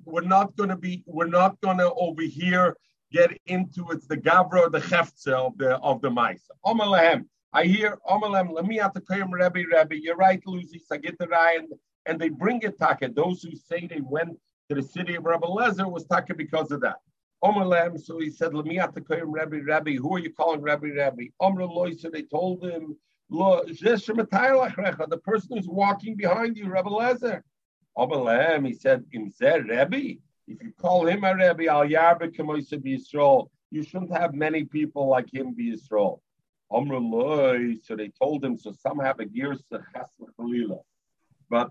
We're 0.04 0.20
not 0.20 0.54
going 0.56 0.68
to 0.68 0.76
be. 0.76 1.02
We're 1.06 1.26
not 1.26 1.60
going 1.60 1.78
to 1.78 1.92
over 1.94 2.22
here 2.22 2.76
get 3.12 3.38
into 3.46 3.90
it's 3.90 4.06
the 4.06 4.16
gavra, 4.16 4.70
the 4.70 4.80
cheftze 4.80 5.28
of 5.28 5.56
the 5.58 5.76
of 5.76 6.00
the 6.00 6.10
mice. 6.10 6.48
Omalahem. 6.66 7.26
I 7.52 7.64
hear 7.64 7.98
Omalem. 8.08 8.50
Let 8.52 8.64
me 8.64 8.78
have 8.78 8.94
to 8.94 9.00
Kayim 9.00 9.30
Rebbe 9.30 9.68
Rebbe. 9.70 10.00
You're 10.00 10.16
right, 10.16 10.42
Lucy. 10.46 10.80
Sagitarai, 10.90 11.58
and 11.58 11.68
and 12.06 12.18
they 12.18 12.30
bring 12.30 12.62
it 12.62 12.78
taka. 12.78 13.08
Those 13.08 13.42
who 13.42 13.54
say 13.54 13.86
they 13.86 14.00
went 14.00 14.38
to 14.68 14.74
the 14.74 14.82
city 14.82 15.16
of 15.16 15.24
Rabbi 15.24 15.46
Lezer 15.46 15.90
was 15.90 16.06
taka 16.06 16.34
because 16.34 16.70
of 16.70 16.80
that. 16.80 16.96
Omalem. 17.44 18.00
So 18.00 18.18
he 18.18 18.30
said, 18.30 18.54
Let 18.54 18.64
me 18.64 18.76
have 18.76 18.94
to 18.94 19.00
Kayim 19.00 19.32
Rebbe 19.32 19.62
Rebbe. 19.62 20.00
Who 20.00 20.16
are 20.16 20.18
you 20.18 20.32
calling 20.32 20.62
Rebbe 20.62 20.86
Rebbe? 20.86 21.30
Omra. 21.40 21.98
So 21.98 22.08
they 22.08 22.22
told 22.22 22.64
him. 22.64 22.96
The 23.34 25.20
person 25.24 25.56
who's 25.56 25.66
walking 25.66 26.16
behind 26.16 26.56
you, 26.58 26.66
Rebbe 26.66 26.90
Lezer. 26.90 27.40
Omalem, 27.96 28.66
he 28.66 28.74
said, 28.74 29.04
Imzer 29.14 29.66
Rebbe. 29.66 30.20
If 30.46 30.62
you 30.62 30.72
call 30.72 31.06
him 31.06 31.24
a 31.24 31.34
Rebbe, 31.34 31.70
Al 31.70 31.86
Yarbe 31.86 32.34
Kamoisa 32.34 32.78
Yisrael, 32.82 33.48
you 33.70 33.82
shouldn't 33.82 34.16
have 34.16 34.34
many 34.34 34.64
people 34.64 35.08
like 35.08 35.32
him 35.32 35.54
be 35.54 35.72
Yisrael. 35.74 36.20
So 36.74 37.96
they 37.96 38.08
told 38.08 38.44
him, 38.44 38.56
so 38.56 38.72
some 38.72 38.98
have 38.98 39.20
a 39.20 39.26
gear 39.26 39.56
But 41.50 41.70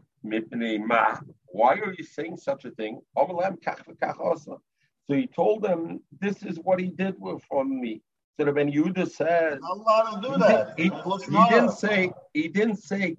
why 1.47 1.73
are 1.75 1.93
you 1.97 2.03
saying 2.03 2.37
such 2.37 2.65
a 2.65 2.71
thing? 2.71 3.01
So 3.17 4.59
he 5.07 5.27
told 5.27 5.63
them, 5.63 6.01
this 6.19 6.43
is 6.43 6.59
what 6.59 6.79
he 6.79 6.87
did 6.87 7.15
from 7.49 7.81
me. 7.81 8.01
So 8.39 8.45
the 8.45 8.53
Ben 8.53 8.71
Yehoyada 8.71 9.09
says, 9.11 9.59
Allah 9.63 10.19
do 10.21 10.37
that. 10.37 10.73
he, 10.77 10.83
he, 10.83 10.89
he, 10.89 11.49
didn't 11.49 11.71
say, 11.71 12.11
he 12.33 12.47
didn't 12.47 12.77
say. 12.77 13.17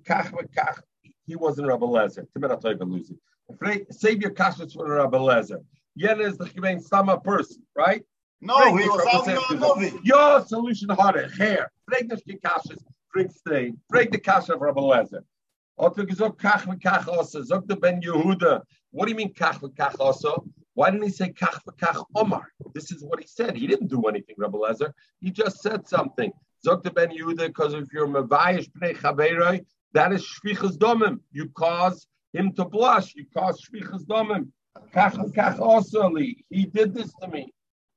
He 1.27 1.37
wasn't 1.37 1.69
Rabbi 1.69 1.87
Lezer. 1.87 2.27
Save 3.91 4.21
your 4.21 4.31
kashas 4.31 4.73
for 4.75 4.89
Rabbi 4.89 5.19
Lezer. 5.19 5.65
Yen 5.95 6.21
is 6.21 6.39
the 6.39 6.47
Chivein 6.47 6.81
Sama 6.81 7.21
person, 7.21 7.63
right? 7.77 8.03
No, 8.41 8.77
he 8.77 8.89
was 8.89 9.07
out 9.13 9.61
Novi. 9.61 9.93
Your 10.03 10.45
solution 10.47 10.89
harder. 10.89 11.29
Hair. 11.39 11.71
Break 11.87 12.09
the 12.09 12.17
kashas. 12.17 12.83
Break 13.13 13.31
stay. 13.31 13.73
Break 13.89 14.11
the 14.11 14.19
kasha 14.19 14.55
of 14.55 14.61
Rabbi 14.61 14.81
Lezer. 14.81 15.23
Otter 15.79 16.05
gesagt 16.05 16.39
kach 16.39 16.63
v'kach 16.63 17.09
osa. 17.09 17.45
Zog 17.45 17.69
the 17.69 17.77
Ben 17.77 18.01
Yehoyada. 18.01 18.63
What 18.91 19.07
do 19.07 19.11
you 19.11 19.17
mean 19.17 19.33
kach 19.35 19.61
v'kach 19.61 19.97
osa? 20.01 20.35
Why 20.75 20.91
didn't 20.91 21.05
he 21.05 21.11
say 21.11 21.31
kach 21.31 21.61
v'kach 21.65 22.05
Omar? 22.15 22.49
This 22.75 22.91
is 22.91 23.05
what 23.05 23.21
he 23.21 23.27
said. 23.27 23.57
He 23.57 23.67
didn't 23.67 23.89
do 23.89 24.03
anything, 24.03 24.35
Rabbi 24.39 24.59
Lezer. 24.59 24.93
He 25.21 25.31
just 25.31 25.61
said 25.61 25.87
something. 25.87 26.33
Zog 26.65 26.83
the 26.83 26.91
Ben 26.91 27.11
Yehoyada, 27.11 27.49
because 27.49 27.75
if 27.75 27.93
you're 27.93 28.09
mavayish 28.09 28.71
pnei 28.73 28.97
chaveroi, 28.97 29.65
that 29.93 30.13
is 30.13 30.25
shvichas 30.25 30.77
domim. 30.79 31.21
You 31.33 31.49
cause 31.51 32.07
him 32.33 32.53
to 32.55 32.65
blush. 32.65 33.15
You 33.15 33.27
cause 33.35 33.61
shvichas 33.61 34.05
domim. 34.05 34.49
Kach 34.95 35.15
v'kach 35.15 35.59
osa 35.61 36.09
He 36.51 36.65
did 36.67 36.95
this 36.95 37.13
to 37.21 37.29
me. 37.29 37.53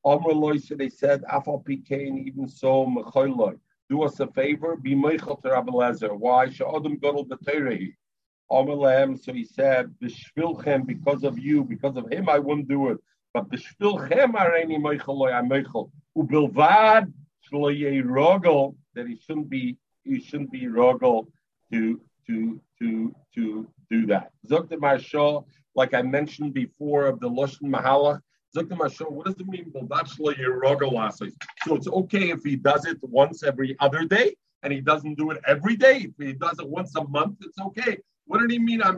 Amr 0.06 0.34
loy, 0.34 0.58
so 0.58 0.76
they 0.76 0.90
said, 0.90 1.24
Afal 1.24 1.66
Pikain, 1.66 2.28
even 2.28 2.48
so, 2.48 2.86
Mechoiloi. 2.86 3.58
Do 3.90 4.04
us 4.04 4.20
a 4.20 4.28
favor, 4.28 4.76
be 4.76 4.94
Meichel 4.94 5.42
to 5.42 5.50
Rabbi 5.50 5.72
Lezer. 5.72 6.16
Why? 6.16 6.48
Sha'odem 6.48 7.00
Godel 7.00 7.28
B'Teirehi. 7.28 7.94
Amr 8.52 9.18
so 9.18 9.34
he 9.34 9.44
said, 9.44 9.96
B'shvilchem, 10.00 10.86
because 10.86 11.24
of 11.24 11.40
you, 11.40 11.64
because 11.64 11.98
of 11.98 12.12
him, 12.12 12.30
I 12.30 12.38
wouldn't 12.38 12.68
do 12.68 12.90
it. 12.90 13.00
But 13.34 13.50
B'shvilchem 13.50 14.34
areni 14.34 14.78
Meichel 14.78 15.18
loy, 15.18 15.32
I'm 15.32 15.50
Meichel. 15.50 15.90
Ubilvad, 16.16 17.12
Shloye 17.52 18.04
Rogel, 18.04 18.76
that 18.94 19.08
he 19.08 19.18
shouldn't 19.18 19.50
be, 19.50 19.76
he 20.04 20.20
shouldn't 20.20 20.52
be 20.52 20.68
Rogel 20.68 21.26
to, 21.72 22.00
to, 22.28 22.62
to, 22.78 23.16
to 23.34 23.68
do 23.90 24.06
that. 24.08 24.32
Zokta 24.50 24.80
Marshal, 24.80 25.48
like 25.76 25.94
I 25.94 26.02
mentioned 26.02 26.54
before 26.54 27.06
of 27.08 27.20
the 27.20 27.30
Lashon 27.30 27.70
Mahalach, 27.70 28.22
what 28.54 29.26
does 29.26 29.36
it 29.38 29.48
mean? 29.48 29.72
So 31.66 31.76
it's 31.76 31.88
okay 31.88 32.30
if 32.30 32.42
he 32.44 32.56
does 32.56 32.86
it 32.86 32.98
once 33.02 33.44
every 33.44 33.76
other 33.82 34.06
day 34.06 34.36
and 34.64 34.72
he 34.72 34.80
doesn't 34.80 35.16
do 35.16 35.32
it 35.32 35.42
every 35.46 35.76
day. 35.76 36.08
If 36.18 36.26
he 36.26 36.32
does 36.32 36.58
it 36.60 36.70
once 36.70 36.96
a 36.96 37.04
month, 37.06 37.40
it's 37.42 37.60
okay. 37.60 37.98
What 38.28 38.40
did 38.40 38.52
he 38.52 38.60
mean? 38.60 38.80
The 38.80 38.94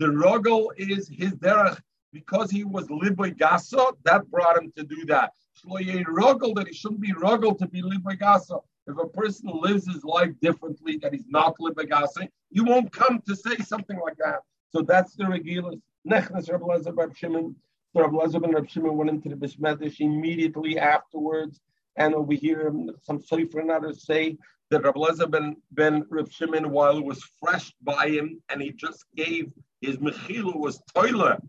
rogel 0.00 0.68
is 0.76 1.08
his 1.08 1.32
derech 1.34 1.80
because 2.12 2.50
he 2.50 2.64
was 2.64 2.88
liboy 2.88 3.36
gaso. 3.36 3.96
That 4.04 4.28
brought 4.28 4.58
him 4.60 4.72
to 4.76 4.82
do 4.82 5.04
that. 5.06 5.32
Rogel 5.64 6.54
that 6.56 6.66
he 6.66 6.74
shouldn't 6.74 7.00
be 7.00 7.12
rogel 7.12 7.56
to 7.58 7.68
be 7.68 7.80
liboy 7.82 8.18
gaso. 8.18 8.64
If 8.90 8.98
a 8.98 9.08
person 9.08 9.50
lives 9.52 9.86
his 9.86 10.04
life 10.04 10.30
differently, 10.40 10.98
that 10.98 11.12
he's 11.12 11.28
not 11.28 11.56
liboy 11.58 11.88
gaso, 11.88 12.28
you 12.50 12.64
won't 12.64 12.92
come 12.92 13.22
to 13.26 13.36
say 13.36 13.56
something 13.56 13.98
like 13.98 14.16
that. 14.18 14.40
So 14.70 14.82
that's 14.82 15.14
the 15.14 15.24
Regilas. 15.24 15.80
Nechnes 16.08 16.50
Rabbi 16.50 16.64
Lezer 16.64 16.96
Reb 16.96 17.16
Shimon. 17.16 17.54
So 17.92 18.02
Rabbi 18.02 18.16
Lezer 18.16 18.40
ben 18.40 18.52
Reb 18.52 18.68
Shimon 18.68 18.96
went 18.96 19.10
into 19.10 19.28
the 19.28 19.36
Bismedish 19.36 20.00
immediately 20.00 20.78
afterwards. 20.78 21.60
And 21.96 22.14
over 22.14 22.32
here, 22.32 22.72
some 23.02 23.20
Sefer 23.20 23.60
and 23.60 23.70
others 23.70 24.06
say 24.06 24.38
that 24.70 24.82
Rabbi 24.82 24.98
Lezer 24.98 25.30
ben, 25.30 25.56
ben 25.72 26.04
Reb 26.08 26.30
Shimon, 26.30 26.70
while 26.70 26.98
it 26.98 27.04
was 27.04 27.22
fresh 27.40 27.72
by 27.82 28.08
him, 28.08 28.40
and 28.48 28.62
he 28.62 28.72
just 28.72 29.04
gave 29.16 29.52
his 29.80 29.96
Mechila 29.96 30.56
was 30.56 30.80
toilet 30.94 31.40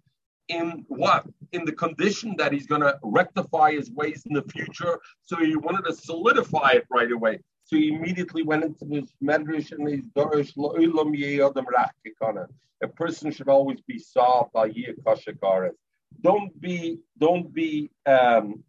in 0.52 0.86
what? 0.88 1.26
In 1.52 1.66
the 1.66 1.72
condition 1.72 2.36
that 2.38 2.52
he's 2.54 2.68
going 2.68 2.82
to 2.82 2.98
rectify 3.04 3.72
his 3.72 3.90
ways 3.92 4.26
in 4.28 4.34
the 4.34 4.44
future. 4.56 5.00
So 5.22 5.38
he 5.38 5.56
wanted 5.56 5.86
to 5.86 5.94
solidify 5.94 6.72
it 6.80 6.86
right 6.90 7.12
away. 7.12 7.40
So 7.64 7.78
he 7.78 7.94
immediately 7.96 8.44
went 8.44 8.64
into 8.66 8.86
this 8.86 9.10
medrash 9.24 9.72
and 9.72 9.88
his 9.88 10.06
dorish 10.18 10.52
lo'ilam 10.58 11.18
ye'odam 11.18 11.68
rachikana. 11.78 12.46
A 12.84 12.88
person 12.88 13.32
should 13.32 13.48
always 13.48 13.82
be 13.82 13.98
soft 13.98 14.52
al 14.56 14.70
kashakaras. 15.06 15.78
Don't 16.22 16.52
be, 16.60 17.00
don't 17.18 17.54
be, 17.54 17.90
um, 18.06 18.64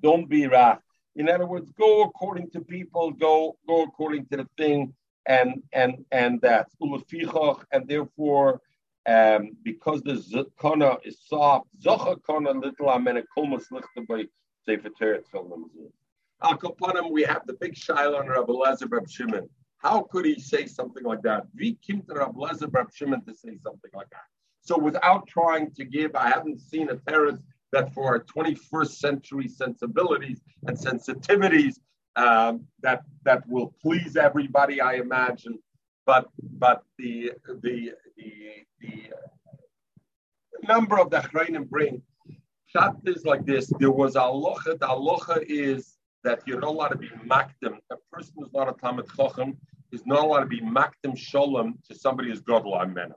don't 0.00 0.28
be 0.28 0.42
rach. 0.42 0.78
In 1.16 1.28
other 1.28 1.46
words, 1.46 1.70
go 1.72 2.02
according 2.02 2.50
to 2.50 2.60
people, 2.60 3.10
go, 3.10 3.56
go 3.66 3.82
according 3.82 4.26
to 4.26 4.36
the 4.38 4.48
thing, 4.56 4.94
and 5.26 5.62
and 5.72 6.04
and 6.12 6.40
that. 6.42 6.68
And 7.72 7.88
therefore, 7.88 8.60
um, 9.10 9.50
because 9.62 10.02
the 10.02 10.12
zakana 10.12 10.98
is 11.04 11.18
soft, 11.26 11.66
zachakana 11.84 12.60
little 12.62 12.90
amena 12.90 13.22
kulmas 13.36 13.64
lichta 13.72 14.06
by 14.08 14.24
sefer 14.64 14.90
teretz 15.00 15.24
Al 16.42 16.56
kapanim, 16.58 17.10
we 17.10 17.22
have 17.22 17.46
the 17.46 17.54
big 17.54 17.76
shiloh 17.76 18.18
on 18.18 18.28
Rabbi 18.28 18.52
Lezer 18.52 18.90
Rab 18.90 19.08
Shimon. 19.08 19.48
How 19.78 20.02
could 20.02 20.24
he 20.24 20.38
say 20.38 20.66
something 20.66 21.04
like 21.04 21.22
that? 21.22 21.46
We 21.54 21.78
came 21.86 22.02
to 22.02 22.14
Rabbi 22.14 22.38
Lezer 22.38 22.72
Rab 22.72 22.90
Shimon 22.92 23.22
to 23.24 23.34
say 23.34 23.56
something 23.62 23.90
like 23.94 24.10
that. 24.10 24.26
So 24.62 24.78
without 24.78 25.26
trying 25.26 25.72
to 25.72 25.84
give, 25.84 26.14
I 26.14 26.28
haven't 26.28 26.60
seen 26.60 26.88
a 26.90 26.96
teretz 26.96 27.42
that 27.72 27.92
for 27.94 28.04
our 28.06 28.20
21st 28.20 28.92
century 28.92 29.48
sensibilities 29.48 30.40
and 30.66 30.76
sensitivities 30.76 31.76
um, 32.16 32.66
that 32.82 33.02
that 33.24 33.48
will 33.48 33.74
please 33.82 34.16
everybody, 34.16 34.80
I 34.80 34.94
imagine. 34.94 35.58
But 36.06 36.28
but 36.58 36.82
the 36.98 37.32
the 37.62 37.92
the 38.80 39.10
the 40.52 40.66
number 40.66 40.98
of 40.98 41.10
the 41.10 41.18
Achrayim 41.18 41.68
bring 41.68 42.02
is 43.04 43.24
like 43.24 43.44
this. 43.46 43.72
There 43.78 43.90
was 43.90 44.16
a 44.16 44.20
aloha. 44.20 44.74
The 44.78 44.90
aloha 44.90 45.38
is 45.46 45.96
that 46.22 46.40
you're 46.46 46.60
not 46.60 46.70
allowed 46.70 46.88
to 46.88 46.98
be 46.98 47.08
makdim. 47.26 47.78
A 47.90 47.96
person 48.12 48.34
who's 48.36 48.52
not 48.52 48.68
a 48.68 48.72
Talmud 48.80 49.06
Chochem 49.06 49.56
is 49.92 50.06
not 50.06 50.24
allowed 50.24 50.40
to 50.40 50.46
be 50.46 50.60
makdim 50.60 51.16
sholem 51.16 51.74
to 51.88 51.94
somebody 51.94 52.28
who's 52.28 52.42
godel 52.42 52.80
amena. 52.80 53.14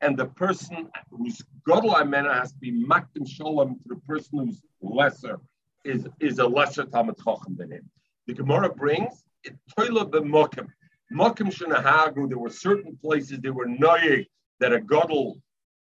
And 0.00 0.16
the 0.16 0.26
person 0.26 0.88
who's 1.10 1.42
godel 1.68 1.94
amena 2.00 2.34
has 2.34 2.52
to 2.52 2.58
be 2.58 2.72
makdim 2.72 3.26
sholem 3.26 3.82
to 3.82 3.88
the 3.88 3.96
person 4.06 4.38
who's 4.38 4.62
lesser, 4.80 5.40
is, 5.84 6.06
is 6.20 6.38
a 6.38 6.46
lesser 6.46 6.84
Talmud 6.84 7.16
Chochem 7.16 7.56
than 7.56 7.72
him. 7.72 7.90
The 8.26 8.34
Gemara 8.34 8.72
brings 8.72 9.24
it 9.44 9.56
toilet 9.76 10.10
b'mokim. 10.10 10.68
Mokim 11.12 11.52
shenahagu. 11.52 12.28
There 12.28 12.38
were 12.38 12.50
certain 12.50 12.96
places 13.02 13.40
there 13.40 13.52
were 13.52 13.66
noyeg 13.66 14.26
that 14.62 14.72
a 14.72 14.78
godel 14.78 15.40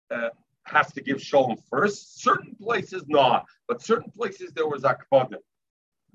uh, 0.09 0.29
has 0.65 0.91
to 0.93 1.01
give 1.01 1.21
shalom 1.21 1.55
first. 1.69 2.21
Certain 2.21 2.55
places 2.55 3.03
not, 3.07 3.45
but 3.67 3.81
certain 3.81 4.11
places 4.11 4.51
there 4.53 4.67
was 4.67 4.81
akbadim. 4.81 5.37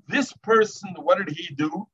This 0.07 0.33
person, 0.43 0.93
what 0.97 1.17
did 1.17 1.29
he 1.35 1.55
do? 1.55 1.87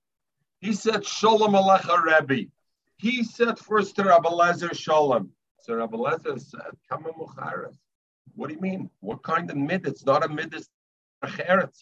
He 0.61 0.73
said 0.73 1.05
shalom 1.05 1.53
alecha 1.53 1.95
Rebbe. 2.03 2.49
He 2.97 3.23
said 3.23 3.59
first 3.59 3.95
to 3.97 4.03
Rabbi 4.03 4.29
Lezer 4.29 4.75
shalom. 4.75 5.29
So 5.61 5.75
Rabbi 5.75 5.95
Lezer 5.95 6.39
said, 6.39 6.71
"Kama 6.89 7.11
mucharas." 7.13 7.77
What 8.35 8.47
do 8.47 8.55
you 8.55 8.61
mean? 8.61 8.89
What 9.01 9.21
kind 9.21 9.49
of 9.51 9.57
mid? 9.57 9.85
It's 9.85 10.05
not 10.05 10.25
a 10.25 10.29
mid. 10.29 10.53
It's 10.55 10.69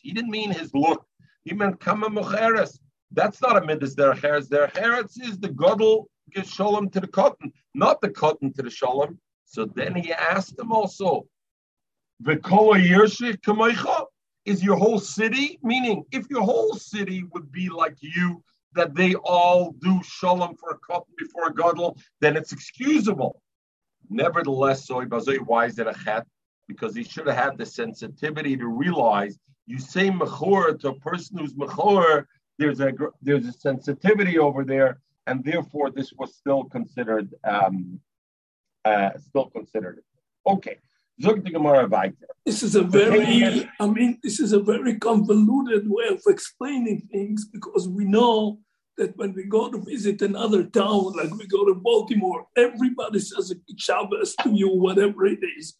He 0.02 0.12
didn't 0.12 0.32
mean 0.32 0.52
his 0.52 0.74
look. 0.74 1.06
He 1.46 1.54
meant 1.54 1.80
kama 1.80 2.10
mucheres. 2.10 2.78
That's 3.12 3.42
not 3.42 3.58
a 3.58 3.62
midas 3.62 3.96
derecheres. 3.96 4.50
Derecheres 4.50 5.22
is 5.22 5.40
the 5.40 5.50
godel 5.50 6.08
gives 6.34 6.52
shalom 6.52 6.90
to 6.90 7.00
the 7.00 7.08
cotton, 7.08 7.52
not 7.74 8.02
the 8.02 8.10
cotton 8.10 8.54
to 8.54 8.62
the 8.62 8.70
shalom. 8.70 9.20
So 9.46 9.66
then 9.66 9.96
he 9.96 10.14
asked 10.14 10.58
him 10.58 10.72
also, 10.72 11.28
is 14.46 14.64
your 14.64 14.76
whole 14.76 15.00
city? 15.00 15.60
Meaning, 15.62 16.04
if 16.12 16.30
your 16.30 16.42
whole 16.42 16.74
city 16.74 17.24
would 17.34 17.52
be 17.52 17.70
like 17.70 17.96
you, 18.02 18.44
that 18.74 18.96
they 18.96 19.16
all 19.16 19.72
do 19.80 20.02
shalom 20.04 20.56
for 20.56 20.70
a 20.72 20.78
cotton 20.78 21.14
before 21.18 21.48
a 21.48 21.54
godel, 21.54 21.98
then 22.22 22.38
it's 22.38 22.54
excusable. 22.54 23.42
Nevertheless, 24.10 24.88
so 24.88 25.02
why 25.46 25.66
is 25.66 25.80
it 25.80 25.88
a 25.88 25.94
chet? 25.94 26.26
Because 26.68 26.96
he 26.96 27.04
should 27.04 27.28
have 27.28 27.36
had 27.36 27.58
the 27.58 27.66
sensitivity 27.66 28.56
to 28.56 28.68
realize 28.68 29.38
you 29.68 29.80
say 29.80 30.10
mechor 30.10 30.80
to 30.80 30.90
a 30.90 31.00
person 31.00 31.38
who's 31.38 31.54
mechor, 31.54 32.26
there's 32.58 32.80
a 32.80 32.92
there's 33.22 33.48
a 33.48 33.54
sensitivity 33.54 34.38
over 34.38 34.64
there, 34.64 35.00
and 35.28 35.44
therefore 35.44 35.90
this 35.92 36.14
was 36.14 36.36
still 36.36 36.64
considered 36.66 37.34
um, 37.44 38.00
uh, 38.86 39.12
still 39.18 39.46
considered. 39.46 40.02
Okay. 40.46 40.78
This 42.46 42.64
is 42.64 42.76
a 42.76 42.82
very, 42.82 43.70
I 43.80 43.88
mean, 43.88 44.20
this 44.24 44.40
is 44.40 44.54
a 44.54 44.60
very 44.60 44.98
convoluted 44.98 45.88
way 45.88 46.08
of 46.08 46.22
explaining 46.28 47.08
things 47.12 47.46
because 47.46 47.88
we 47.88 48.06
know 48.06 48.60
that 48.98 49.16
when 49.18 49.34
we 49.34 49.44
go 49.44 49.70
to 49.70 49.78
visit 49.78 50.22
another 50.24 50.64
town, 50.64 51.14
like 51.14 51.32
we 51.36 51.46
go 51.48 51.66
to 51.68 51.76
Baltimore, 51.76 52.48
everybody 52.58 53.20
says 53.20 53.52
a 53.52 53.56
Shabbos 53.78 54.36
to 54.42 54.50
you, 54.52 54.70
whatever 54.70 55.26
it 55.26 55.40
is. 55.58 55.76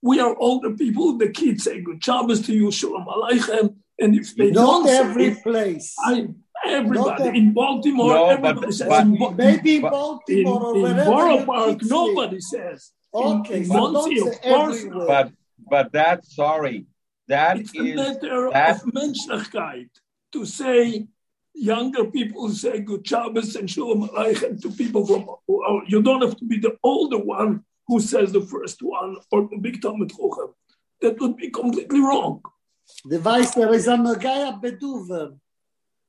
We 0.00 0.20
are 0.20 0.36
older 0.38 0.70
people. 0.70 1.18
The 1.18 1.30
kids 1.30 1.64
say 1.64 1.82
good 1.82 2.02
Shabbos 2.02 2.46
to 2.46 2.54
you, 2.54 2.70
Shalom 2.70 3.06
Aleichem. 3.06 3.76
And 4.00 4.14
if 4.14 4.34
they 4.36 4.52
not 4.52 4.84
don't 4.84 4.88
every 4.88 5.34
say, 5.34 5.42
place, 5.42 5.94
I, 5.98 6.28
everybody 6.68 7.24
every, 7.24 7.38
in 7.38 7.52
Baltimore, 7.52 8.14
no, 8.14 8.28
everybody 8.28 8.66
but, 8.66 8.74
says. 8.74 8.88
But, 8.88 9.02
in, 9.02 9.36
maybe 9.36 9.76
in 9.76 9.82
Baltimore 9.82 10.76
in, 10.76 10.84
or 10.84 10.88
in 10.88 10.96
Borough 10.96 11.44
Park, 11.44 11.78
nobody 11.82 12.40
says. 12.40 12.92
Okay, 13.12 13.62
in, 13.62 13.68
but, 13.68 13.90
Muncie, 13.92 14.20
of 14.20 14.40
course, 14.40 14.84
but 15.06 15.32
but 15.70 15.92
that's 15.92 16.34
sorry. 16.34 16.86
That 17.28 17.58
it's 17.58 17.74
is, 17.74 17.92
a 17.92 17.94
matter 17.94 18.50
that, 18.52 18.76
of 18.76 18.82
menschlichkeit 18.92 19.90
to 20.32 20.46
say 20.46 21.06
younger 21.54 22.04
people 22.04 22.48
say 22.50 22.80
good 22.80 23.06
Shabbos 23.06 23.56
and 23.56 23.68
Shalom 23.70 24.08
Aleichem 24.08 24.60
to 24.62 24.70
people 24.70 25.06
from. 25.06 25.26
You 25.88 26.02
don't 26.02 26.22
have 26.22 26.36
to 26.36 26.44
be 26.44 26.58
the 26.58 26.76
older 26.82 27.18
one 27.18 27.64
who 27.86 28.00
says 28.00 28.32
the 28.32 28.42
first 28.42 28.82
one 28.82 29.16
or 29.30 29.48
the 29.48 29.58
big 29.58 29.82
Talmud 29.82 30.10
Chochem. 30.10 30.52
That 31.00 31.20
would 31.20 31.36
be 31.36 31.50
completely 31.50 32.00
wrong. 32.00 32.42
The 33.04 33.18
vice 33.18 33.54
there 33.54 33.74
is 33.74 33.86
a 33.86 33.96
Nogaya 33.96 34.60
Beduver. 34.60 35.36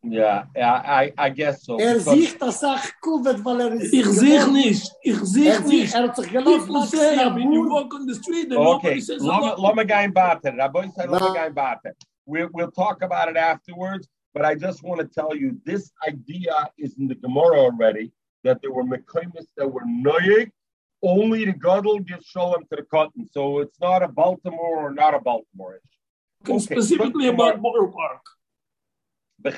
Yeah, 0.01 0.45
I, 0.55 1.11
I 1.17 1.29
guess 1.29 1.65
so. 1.65 1.77
Er 1.77 1.99
sieht 1.99 2.41
das 2.41 2.61
Sach 2.61 2.89
kuvet, 3.01 3.43
weil 3.43 3.61
er 3.61 3.73
ist. 3.73 3.93
Ich 3.93 4.05
sehe 4.05 4.47
nicht. 4.47 4.91
Ich 5.03 5.19
sehe 5.19 5.59
nicht. 5.61 5.93
Er 5.93 6.03
hat 6.03 6.15
sich 6.15 6.31
gelaufen. 6.31 6.67
People 6.67 6.85
say, 6.85 7.15
I 7.15 7.29
mean, 7.29 7.51
you 7.51 7.69
walk 7.69 7.93
on 7.93 8.07
the 8.07 8.15
street 8.15 8.45
and 8.45 8.57
okay. 8.57 8.63
nobody 8.63 9.01
says 9.01 9.21
Let 9.21 9.75
me 9.75 9.83
go 9.83 10.07
bater. 10.13 10.55
Rabbi 10.55 10.87
said, 10.95 11.09
let 11.09 11.21
me 11.21 11.27
go 11.33 11.49
bater. 11.49 11.95
We'll 12.25 12.71
talk 12.71 13.01
about 13.01 13.27
it 13.29 13.35
afterwards, 13.35 14.07
but 14.33 14.45
I 14.45 14.55
just 14.55 14.83
want 14.83 15.01
to 15.01 15.07
tell 15.07 15.35
you, 15.35 15.59
this 15.65 15.91
idea 16.07 16.69
is 16.77 16.97
in 16.97 17.07
the 17.07 17.15
Gemara 17.15 17.59
already, 17.59 18.13
that 18.43 18.61
there 18.61 18.71
were 18.71 18.83
Mekaimis 18.83 19.47
that 19.57 19.67
were 19.67 19.83
noyig 19.83 20.51
only 21.01 21.45
the 21.45 21.53
Gadol 21.53 21.99
gives 21.99 22.25
Shalom 22.25 22.61
to 22.69 22.75
the 22.75 22.83
cotton. 22.83 23.27
So 23.31 23.59
it's 23.59 23.79
not 23.79 24.03
a 24.03 24.07
Baltimore 24.07 24.87
or 24.87 24.93
not 24.93 25.13
a 25.13 25.19
Baltimore 25.19 25.75
issue. 25.75 26.53
Okay, 26.53 26.59
specifically 26.59 27.27
about 27.27 27.61
Borough 27.61 27.91
Park. 27.91 28.21
The 29.41 29.51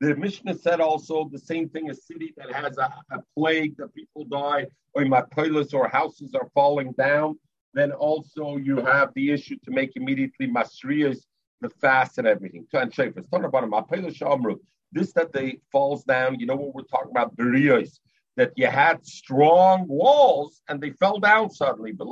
Mishnah 0.00 0.58
said 0.58 0.80
also 0.80 1.28
the 1.32 1.38
same 1.38 1.68
thing: 1.68 1.90
a 1.90 1.94
city 1.94 2.34
that 2.36 2.52
has 2.52 2.78
a, 2.78 2.92
a 3.10 3.22
plague, 3.36 3.76
that 3.78 3.94
people 3.94 4.24
die, 4.24 4.66
or 4.94 5.04
mapoilis, 5.04 5.74
or 5.74 5.88
houses 5.88 6.34
are 6.34 6.48
falling 6.54 6.92
down. 6.92 7.38
Then 7.74 7.92
also 7.92 8.56
you 8.56 8.76
have 8.76 9.12
the 9.14 9.30
issue 9.30 9.56
to 9.64 9.70
make 9.70 9.96
immediately 9.96 10.48
masriyas, 10.48 11.24
the 11.60 11.70
fast 11.70 12.18
and 12.18 12.26
everything. 12.26 12.66
And 12.72 12.92
Shefas, 12.92 13.30
talking 13.30 13.46
about 13.46 13.64
a 13.64 13.66
mapoilis 13.66 14.18
shamru. 14.18 14.58
This 14.92 15.12
that 15.12 15.32
they 15.32 15.60
falls 15.72 16.04
down. 16.04 16.40
You 16.40 16.46
know 16.46 16.56
what 16.56 16.74
we're 16.74 16.82
talking 16.82 17.10
about? 17.10 17.36
Beriyos 17.36 17.98
that 18.36 18.52
you 18.56 18.66
had 18.66 19.04
strong 19.04 19.86
walls 19.88 20.62
and 20.68 20.80
they 20.80 20.90
fell 20.90 21.18
down 21.18 21.50
suddenly. 21.50 21.92
But 21.92 22.06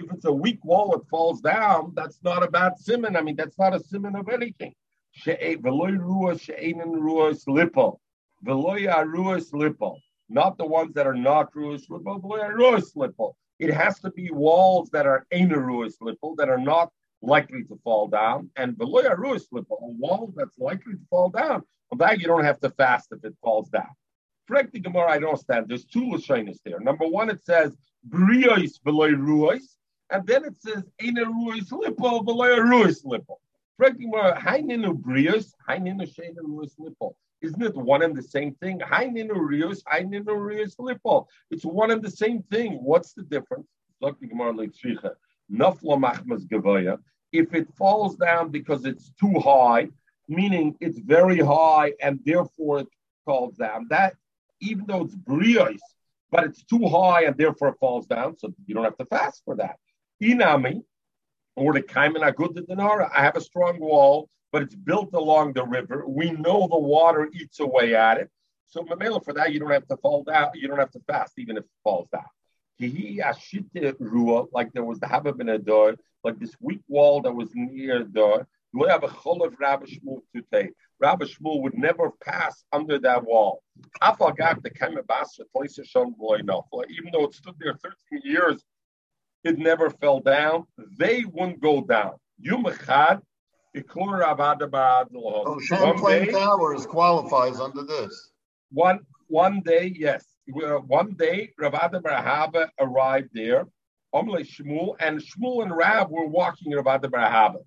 if 0.00 0.10
it's 0.12 0.24
a 0.24 0.32
weak 0.32 0.64
wall, 0.64 0.94
it 0.94 1.02
falls 1.10 1.40
down. 1.40 1.92
That's 1.94 2.18
not 2.22 2.42
a 2.42 2.50
bad 2.50 2.78
simon. 2.78 3.16
I 3.16 3.22
mean, 3.22 3.36
that's 3.36 3.58
not 3.58 3.74
a 3.74 3.80
simon 3.80 4.16
of 4.16 4.28
anything. 4.28 4.74
Not 10.32 10.58
the 10.58 10.66
ones 10.66 10.94
that 10.94 11.06
are 11.06 11.14
not 11.14 11.52
ruas 11.54 11.86
lipo. 11.88 13.34
It 13.58 13.74
has 13.74 14.00
to 14.00 14.10
be 14.10 14.30
walls 14.30 14.90
that 14.90 15.06
are 15.06 15.26
ruas 15.32 15.98
lipo, 16.02 16.36
that 16.36 16.48
are 16.48 16.58
not 16.58 16.90
likely 17.22 17.64
to 17.64 17.78
fall 17.84 18.08
down. 18.08 18.50
And 18.56 18.76
ruas 18.78 19.48
lipo, 19.52 19.76
a 19.82 19.86
wall 19.86 20.32
that's 20.36 20.58
likely 20.58 20.94
to 20.94 21.06
fall 21.10 21.28
down, 21.30 21.62
on 21.92 21.98
that 21.98 22.20
you 22.20 22.26
don't 22.26 22.44
have 22.44 22.60
to 22.60 22.70
fast 22.70 23.12
if 23.12 23.24
it 23.24 23.36
falls 23.42 23.68
down. 23.68 23.90
Correct 24.48 24.72
the 24.72 24.80
Gemara, 24.80 25.10
I 25.10 25.18
don't 25.18 25.30
understand. 25.30 25.66
There's 25.68 25.84
two 25.84 26.02
Lashonis 26.02 26.58
there. 26.64 26.80
Number 26.80 27.06
one, 27.06 27.28
it 27.30 27.44
says 27.44 27.76
Briyois 28.08 28.82
beloy 28.82 29.10
Ruois, 29.10 29.76
and 30.10 30.26
then 30.26 30.44
it 30.44 30.60
says 30.60 30.82
Eina 31.00 31.24
Ruois 31.24 31.70
Lipo 31.70 32.24
beloy 32.24 32.56
Ruois 32.56 33.04
Lipo. 33.04 33.36
Haininu 33.80 35.00
Briyois, 35.00 35.52
Haininu 35.68 36.06
Sheina 36.06 36.40
Ruois 36.42 36.74
Lipo. 36.78 37.14
Isn't 37.40 37.62
it 37.62 37.74
one 37.74 38.02
and 38.02 38.14
the 38.14 38.22
same 38.22 38.54
thing? 38.56 38.80
It's 41.50 41.64
one 41.64 41.90
and 41.90 42.02
the 42.02 42.10
same 42.10 42.42
thing. 42.50 42.72
What's 42.82 43.14
the 43.14 43.22
difference? 43.22 43.66
Look, 44.02 44.20
the 44.20 44.26
Gemara 44.26 44.52
Leitzricha. 44.52 45.14
Naflo 45.50 45.98
Machmas 45.98 46.46
Gavoya. 46.46 46.98
If 47.32 47.54
it 47.54 47.68
falls 47.78 48.16
down 48.16 48.50
because 48.50 48.84
it's 48.84 49.12
too 49.18 49.38
high, 49.38 49.88
meaning 50.28 50.76
it's 50.80 50.98
very 50.98 51.38
high 51.38 51.94
and 52.02 52.20
therefore 52.24 52.80
it 52.80 52.88
falls 53.24 53.56
down, 53.56 53.86
that 53.90 54.16
even 54.60 54.84
though 54.86 55.04
it's 55.04 55.16
brios, 55.16 55.80
but 56.30 56.44
it's 56.44 56.62
too 56.64 56.86
high 56.88 57.24
and 57.24 57.36
therefore 57.38 57.68
it 57.68 57.78
falls 57.80 58.06
down, 58.06 58.36
so 58.36 58.52
you 58.66 58.74
don't 58.74 58.84
have 58.84 58.98
to 58.98 59.06
fast 59.06 59.42
for 59.44 59.56
that. 59.56 59.78
Inami, 60.22 60.82
I 61.56 63.22
have 63.22 63.36
a 63.36 63.40
strong 63.40 63.80
wall, 63.80 64.28
but 64.52 64.62
it's 64.62 64.74
built 64.74 65.14
along 65.14 65.52
the 65.54 65.64
river. 65.64 66.04
We 66.06 66.30
know 66.30 66.68
the 66.68 66.78
water 66.78 67.28
eats 67.32 67.60
away 67.60 67.94
at 67.94 68.18
it. 68.18 68.30
So 68.66 68.82
Mamela, 68.82 69.24
for 69.24 69.32
that, 69.34 69.52
you 69.52 69.58
don't 69.58 69.70
have 69.70 69.86
to 69.88 69.96
fall 69.96 70.22
down, 70.22 70.50
you 70.54 70.68
don't 70.68 70.78
have 70.78 70.92
to 70.92 71.00
fast, 71.08 71.38
even 71.38 71.56
if 71.56 71.64
it 71.64 71.70
falls 71.82 72.08
down. 72.12 72.24
Like 72.78 74.72
there 74.72 74.84
was 74.84 75.00
the 75.00 75.06
Habab 75.06 75.40
in 75.40 75.48
a 75.48 75.58
door, 75.58 75.96
like 76.22 76.38
this 76.38 76.54
weak 76.60 76.80
wall 76.88 77.20
that 77.22 77.32
was 77.32 77.50
near 77.54 77.98
the 77.98 78.04
door. 78.04 78.46
We 78.72 78.88
have 78.88 79.02
a 79.02 79.08
chol 79.08 79.44
of 79.44 79.58
Rabbi 79.58 79.86
Shmuel 79.86 80.22
today. 80.34 80.70
Rabbi 81.00 81.24
Shmuel 81.24 81.62
would 81.62 81.76
never 81.76 82.12
pass 82.22 82.62
under 82.72 83.00
that 83.00 83.24
wall. 83.24 83.64
Even 84.02 84.22
though 87.12 87.24
it 87.24 87.34
stood 87.34 87.56
there 87.58 87.74
13 87.74 88.22
years, 88.22 88.64
it 89.44 89.58
never 89.58 89.90
fell 89.90 90.20
down. 90.20 90.66
They 90.98 91.24
wouldn't 91.24 91.60
go 91.60 91.82
down. 91.82 92.14
Yumachad, 92.44 93.20
Oh, 95.46 95.60
Champlain 95.60 96.32
Towers 96.32 96.86
qualifies 96.86 97.60
under 97.60 97.84
this. 97.84 98.30
One 98.72 99.00
one 99.28 99.60
day, 99.60 99.92
yes. 99.96 100.24
One 100.48 101.12
day, 101.12 101.52
Rav 101.56 101.74
Ada 101.74 102.00
Barahaba 102.00 102.68
arrived 102.80 103.30
there. 103.32 103.68
Omle 104.12 104.40
Shmuel 104.44 104.96
and 104.98 105.20
Shmuel 105.20 105.62
and 105.62 105.76
Rav 105.76 106.10
were 106.10 106.26
walking 106.26 106.72
Rav 106.72 106.88
Ada 106.88 107.08
Barahaba. 107.08 107.58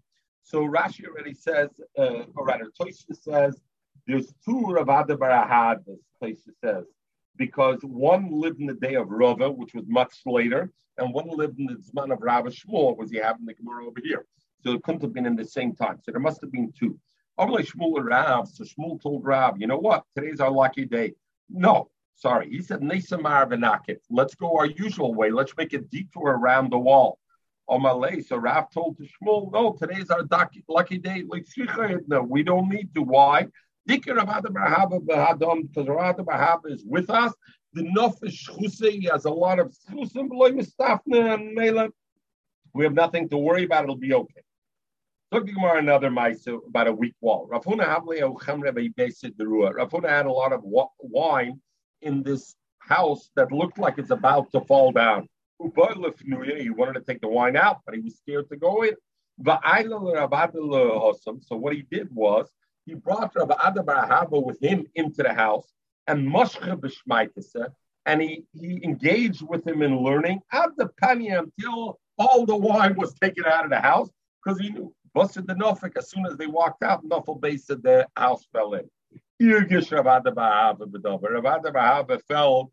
So 0.41 0.63
Rashi 0.65 1.07
already 1.07 1.34
says, 1.34 1.69
uh, 1.97 2.24
or 2.36 2.45
rather, 2.45 2.69
Tosha 2.78 3.15
says, 3.15 3.61
there's 4.05 4.34
two 4.43 4.59
Rav 4.67 4.89
Ada 4.89 5.15
Barahabas, 5.15 5.99
Tosha 6.21 6.51
says, 6.61 6.84
because 7.38 7.80
one 7.84 8.30
lived 8.30 8.59
in 8.59 8.65
the 8.67 8.74
day 8.74 8.95
of 8.95 9.09
Rava, 9.09 9.49
which 9.49 9.74
was 9.74 9.86
much 9.88 10.15
later, 10.26 10.69
and 10.98 11.14
one 11.14 11.28
lived 11.28 11.60
in 11.60 11.66
the 11.66 11.76
Zman 11.76 12.14
of 12.14 12.22
Rav 12.22 12.46
Shmuel, 12.46 12.98
was 12.98 13.12
he 13.12 13.18
having 13.18 13.46
the 13.46 13.54
Gemara 13.54 13.86
over 13.86 14.00
here. 14.04 14.26
So 14.64 14.74
it 14.74 14.84
couldn't 14.84 15.02
have 15.02 15.14
been 15.14 15.26
in 15.26 15.36
the 15.36 15.46
same 15.46 15.76
time. 15.76 16.00
So 16.02 16.12
there 16.12 16.22
must 16.22 16.41
have 16.41 16.52
been 16.52 16.72
two. 16.78 17.00
Oh, 17.38 17.44
Only 17.44 17.64
Shmuel 17.64 17.98
and 17.98 18.06
Rav. 18.06 18.48
So 18.48 18.64
Shmuel 18.64 19.02
told 19.02 19.26
Rav, 19.26 19.60
you 19.60 19.68
know 19.68 19.78
what? 19.78 20.04
Today's 20.16 20.39
our 20.39 20.52
lucky 20.52 20.86
day. 20.86 21.14
No, 21.50 21.89
sorry. 22.16 22.50
He 22.50 22.62
said, 22.62 22.82
Nesamar 22.82 23.50
v'nakif. 23.50 23.98
Let's 24.10 24.36
go 24.36 24.58
our 24.58 24.68
usual 24.68 25.14
way. 25.14 25.32
Let's 25.32 25.56
make 25.58 25.74
a 25.74 25.80
detour 25.80 26.38
around 26.38 26.72
the 26.72 26.78
wall. 26.78 27.20
Oh, 27.68 27.80
Omalay. 27.80 28.26
So 28.26 28.38
Rav 28.38 28.72
told 28.72 28.98
to 28.98 29.04
Shmuel, 29.04 29.52
no, 29.52 29.74
today's 29.74 30.10
our 30.10 30.24
lucky 30.68 30.98
day. 30.98 31.24
Like, 31.28 31.46
no, 32.08 32.22
we 32.22 32.44
don't 32.44 32.70
need 32.70 32.94
to. 32.96 33.02
Why? 33.02 33.48
Because 33.86 34.16
Rav 34.16 34.46
Bahaba 34.46 36.72
is 36.72 36.86
with 36.86 37.10
us. 37.10 37.34
The 37.74 37.84
Nofesh 37.84 38.49
Chuse, 38.49 39.09
has 39.11 39.26
a 39.26 39.32
lot 39.32 39.59
of 39.59 39.76
Chusim, 39.89 40.30
and 41.09 41.91
We 42.74 42.84
have 42.84 42.93
nothing 42.93 43.30
to 43.30 43.38
worry 43.38 43.63
about. 43.63 43.86
It'll 43.86 43.95
be 43.95 44.13
okay. 44.13 44.41
Look 45.32 45.49
at 45.49 45.78
another 45.78 46.11
ma'isa 46.11 46.59
about 46.67 46.88
a 46.88 46.93
weak 46.93 47.15
wall. 47.19 47.47
Rav 47.49 47.63
Huna 47.63 47.84
Rafuna 47.84 50.09
had 50.09 50.28
a 50.28 50.32
lot 50.32 50.53
of 50.53 50.63
wine 50.99 51.59
in 52.03 52.21
this 52.21 52.55
house 52.78 53.32
that 53.36 53.51
looked 53.51 53.80
like 53.80 53.97
it's 53.97 54.11
about 54.11 54.51
to 54.51 54.61
fall 54.61 54.91
down. 54.91 55.28
He 55.59 55.69
wanted 55.76 56.93
to 56.93 57.01
take 57.07 57.21
the 57.21 57.28
wine 57.28 57.55
out, 57.55 57.80
but 57.86 57.95
he 57.95 58.01
was 58.01 58.17
scared 58.17 58.49
to 58.49 58.55
go 58.55 58.84
in. 58.84 58.93
So 59.45 59.57
what 61.55 61.74
he 61.74 61.82
did 61.89 62.13
was 62.13 62.51
he 62.86 62.93
brought 62.93 63.36
Rabbi 63.36 63.55
Ada 63.65 64.28
with 64.30 64.61
him 64.61 64.86
into 64.93 65.24
the 65.24 65.34
house 65.34 65.74
and 66.08 66.36
uh, 66.36 67.70
and 68.06 68.22
he, 68.22 68.43
he 68.54 68.82
engaged 68.84 69.41
with 69.47 69.66
him 69.66 69.82
in 69.82 69.97
learning 69.99 70.41
at 70.51 70.70
the 70.78 70.89
penny 71.01 71.30
until 71.30 71.99
all 72.18 72.45
the 72.45 72.56
wine 72.56 72.95
was 72.95 73.14
taken 73.14 73.45
out 73.45 73.64
of 73.64 73.72
the 73.72 73.80
house 73.80 74.10
because 74.43 74.60
he 74.60 74.70
knew 74.70 74.93
Busted 75.14 75.45
the 75.45 75.56
Norfolk, 75.56 75.93
as 75.95 76.10
soon 76.10 76.26
as 76.26 76.38
they 76.38 76.47
walked 76.47 76.82
out, 76.82 77.06
Norfolk 77.06 77.39
base 77.39 77.66
the 77.66 78.08
house 78.18 78.47
fell 78.51 78.74
in. 78.74 78.89
Rabada 81.30 82.22
felt, 82.28 82.72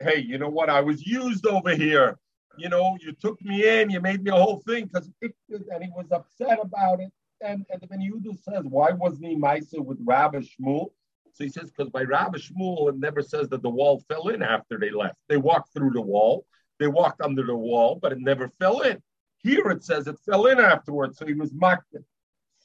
hey, 0.00 0.18
you 0.20 0.38
know 0.38 0.48
what? 0.48 0.70
I 0.70 0.80
was 0.80 1.04
used 1.04 1.46
over 1.46 1.74
here. 1.74 2.18
You 2.56 2.68
know, 2.68 2.96
you 3.00 3.12
took 3.12 3.42
me 3.42 3.66
in, 3.68 3.90
you 3.90 4.00
made 4.00 4.22
me 4.22 4.30
a 4.30 4.34
whole 4.34 4.60
thing 4.60 4.84
because 4.86 5.10
and 5.20 5.84
he 5.84 5.90
was 5.94 6.06
upset 6.12 6.58
about 6.62 7.00
it. 7.00 7.10
And, 7.42 7.66
and 7.70 7.80
the 7.80 7.86
Ben 7.86 8.00
Yehoyada 8.00 8.38
says, 8.42 8.64
why 8.64 8.92
wasn't 8.92 9.26
he 9.26 9.36
Maisa 9.36 9.84
with 9.84 9.98
Rabbi 10.04 10.40
Shmuel? 10.40 10.90
So 11.36 11.44
he 11.44 11.50
says, 11.50 11.70
because 11.70 11.90
by 11.90 12.02
Rabbi 12.02 12.38
Shmuel, 12.38 12.88
it 12.88 12.98
never 12.98 13.20
says 13.20 13.50
that 13.50 13.60
the 13.60 13.68
wall 13.68 14.02
fell 14.08 14.28
in 14.28 14.42
after 14.42 14.78
they 14.78 14.90
left. 14.90 15.18
They 15.28 15.36
walked 15.36 15.74
through 15.74 15.90
the 15.90 16.00
wall, 16.00 16.46
they 16.80 16.86
walked 16.86 17.20
under 17.20 17.44
the 17.44 17.54
wall, 17.54 17.98
but 18.00 18.12
it 18.12 18.20
never 18.20 18.50
fell 18.58 18.80
in. 18.80 19.02
Here 19.42 19.68
it 19.68 19.84
says 19.84 20.06
it 20.06 20.16
fell 20.24 20.46
in 20.46 20.58
afterwards, 20.58 21.18
so 21.18 21.26
he 21.26 21.34
was 21.34 21.52
mocked. 21.52 21.94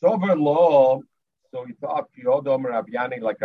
Sover 0.01 0.39
law. 0.39 1.01
So 1.53 1.65
he 1.65 1.73
thought 1.73 2.07
like. 3.21 3.41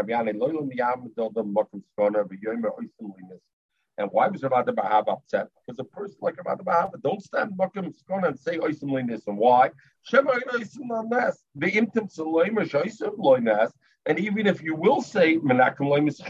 And 3.99 4.11
why 4.13 4.29
was 4.29 4.43
Rabbi 4.43 4.71
Bahab 4.71 5.09
upset? 5.09 5.49
Because 5.67 5.81
a 5.81 5.85
person 5.85 6.19
like 6.21 6.37
Rabbi 6.37 6.63
Bahab 6.63 7.03
don't 7.03 7.21
stand 7.21 7.53
Mokum 7.59 7.93
Skona 7.93 8.29
and 8.29 8.39
say 8.39 8.59
Oisimliness. 8.59 9.27
And 9.27 9.37
why? 9.39 9.71
Oisim. 10.13 11.33
The 11.57 11.73
Imtim 11.73 12.15
Saloimer 12.15 12.65
Shoisim 12.69 13.17
Loines. 13.19 13.73
And 14.07 14.19
even 14.21 14.47
if 14.47 14.63
you 14.63 14.75
will 14.75 15.03
say 15.03 15.37
Menakim 15.39 15.81
Loimis 15.81 16.21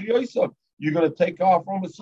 you're 0.78 0.92
going 0.92 1.10
to 1.10 1.16
take 1.16 1.40
off 1.40 1.64
from 1.64 1.82
his 1.82 1.98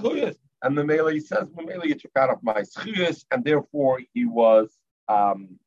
And 0.63 0.79
the 0.79 0.85
Mele 0.85 1.21
says, 1.21 1.49
Mele, 1.57 1.87
you 1.87 1.95
took 1.95 2.13
out 2.17 2.31
of 2.31 2.39
my 2.43 2.61
schuyas, 2.63 3.25
and 3.31 3.45
therefore 3.45 4.01
he 4.13 4.25
was 4.25 4.79
um, 5.09 5.59